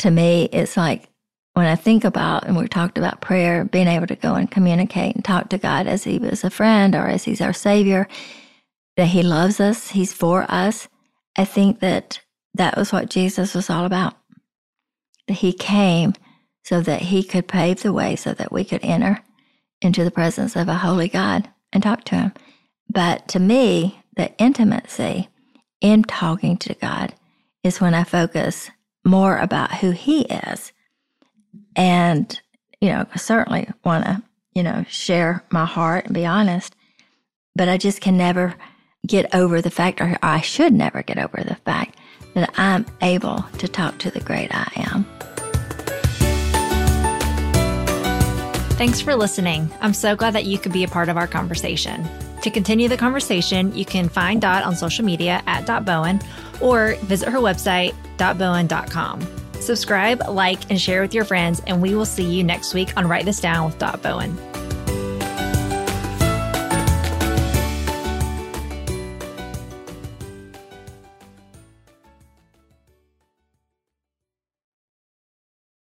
to 0.00 0.10
me 0.10 0.48
it's 0.52 0.76
like 0.76 1.08
when 1.54 1.66
I 1.66 1.76
think 1.76 2.04
about 2.04 2.46
and 2.46 2.56
we 2.56 2.68
talked 2.68 2.98
about 2.98 3.20
prayer, 3.20 3.64
being 3.64 3.88
able 3.88 4.06
to 4.06 4.16
go 4.16 4.34
and 4.34 4.50
communicate 4.50 5.14
and 5.14 5.24
talk 5.24 5.48
to 5.50 5.58
God 5.58 5.86
as 5.86 6.04
he 6.04 6.18
was 6.18 6.44
a 6.44 6.50
friend 6.50 6.94
or 6.94 7.08
as 7.08 7.24
he's 7.24 7.40
our 7.40 7.52
savior, 7.52 8.06
that 9.00 9.06
He 9.06 9.22
loves 9.22 9.60
us, 9.60 9.90
He's 9.90 10.12
for 10.12 10.44
us. 10.50 10.88
I 11.36 11.46
think 11.46 11.80
that 11.80 12.20
that 12.54 12.76
was 12.76 12.92
what 12.92 13.08
Jesus 13.08 13.54
was 13.54 13.70
all 13.70 13.86
about. 13.86 14.14
That 15.26 15.34
He 15.34 15.54
came 15.54 16.12
so 16.64 16.82
that 16.82 17.02
He 17.02 17.22
could 17.22 17.48
pave 17.48 17.82
the 17.82 17.94
way 17.94 18.14
so 18.14 18.34
that 18.34 18.52
we 18.52 18.64
could 18.64 18.84
enter 18.84 19.22
into 19.80 20.04
the 20.04 20.10
presence 20.10 20.54
of 20.54 20.68
a 20.68 20.74
holy 20.74 21.08
God 21.08 21.48
and 21.72 21.82
talk 21.82 22.04
to 22.04 22.16
Him. 22.16 22.32
But 22.92 23.26
to 23.28 23.38
me, 23.38 24.02
the 24.16 24.36
intimacy 24.36 25.28
in 25.80 26.02
talking 26.02 26.58
to 26.58 26.74
God 26.74 27.14
is 27.64 27.80
when 27.80 27.94
I 27.94 28.04
focus 28.04 28.70
more 29.04 29.38
about 29.38 29.74
who 29.76 29.90
He 29.90 30.22
is. 30.22 30.72
And, 31.76 32.40
you 32.80 32.88
know, 32.88 33.06
I 33.12 33.18
certainly 33.18 33.68
want 33.84 34.04
to, 34.04 34.22
you 34.54 34.62
know, 34.62 34.84
share 34.88 35.44
my 35.50 35.64
heart 35.64 36.06
and 36.06 36.14
be 36.14 36.26
honest, 36.26 36.74
but 37.54 37.68
I 37.68 37.76
just 37.76 38.00
can 38.00 38.16
never 38.16 38.54
get 39.06 39.34
over 39.34 39.62
the 39.62 39.70
fact, 39.70 40.00
or 40.00 40.16
I 40.22 40.40
should 40.40 40.72
never 40.72 41.02
get 41.02 41.18
over 41.18 41.42
the 41.42 41.54
fact, 41.56 41.96
that 42.34 42.52
I'm 42.56 42.86
able 43.00 43.44
to 43.58 43.68
talk 43.68 43.98
to 43.98 44.10
the 44.10 44.20
great 44.20 44.50
I 44.52 44.70
am. 44.76 45.04
Thanks 48.76 49.00
for 49.00 49.14
listening. 49.14 49.70
I'm 49.80 49.92
so 49.92 50.16
glad 50.16 50.34
that 50.34 50.46
you 50.46 50.58
could 50.58 50.72
be 50.72 50.84
a 50.84 50.88
part 50.88 51.08
of 51.08 51.16
our 51.16 51.26
conversation. 51.26 52.08
To 52.42 52.50
continue 52.50 52.88
the 52.88 52.96
conversation, 52.96 53.74
you 53.76 53.84
can 53.84 54.08
find 54.08 54.40
Dot 54.40 54.64
on 54.64 54.74
social 54.74 55.04
media 55.04 55.42
at 55.46 55.66
Dot 55.66 55.84
Bowen 55.84 56.20
or 56.60 56.94
visit 57.02 57.28
her 57.28 57.38
website, 57.38 57.94
dotbowen.com. 58.16 59.20
Subscribe, 59.60 60.22
like, 60.28 60.70
and 60.70 60.80
share 60.80 61.02
with 61.02 61.12
your 61.12 61.24
friends, 61.24 61.60
and 61.66 61.82
we 61.82 61.94
will 61.94 62.06
see 62.06 62.24
you 62.24 62.42
next 62.42 62.72
week 62.72 62.96
on 62.96 63.06
Write 63.06 63.26
This 63.26 63.40
Down 63.40 63.66
with 63.66 63.78
Dot 63.78 64.02
Bowen. 64.02 64.36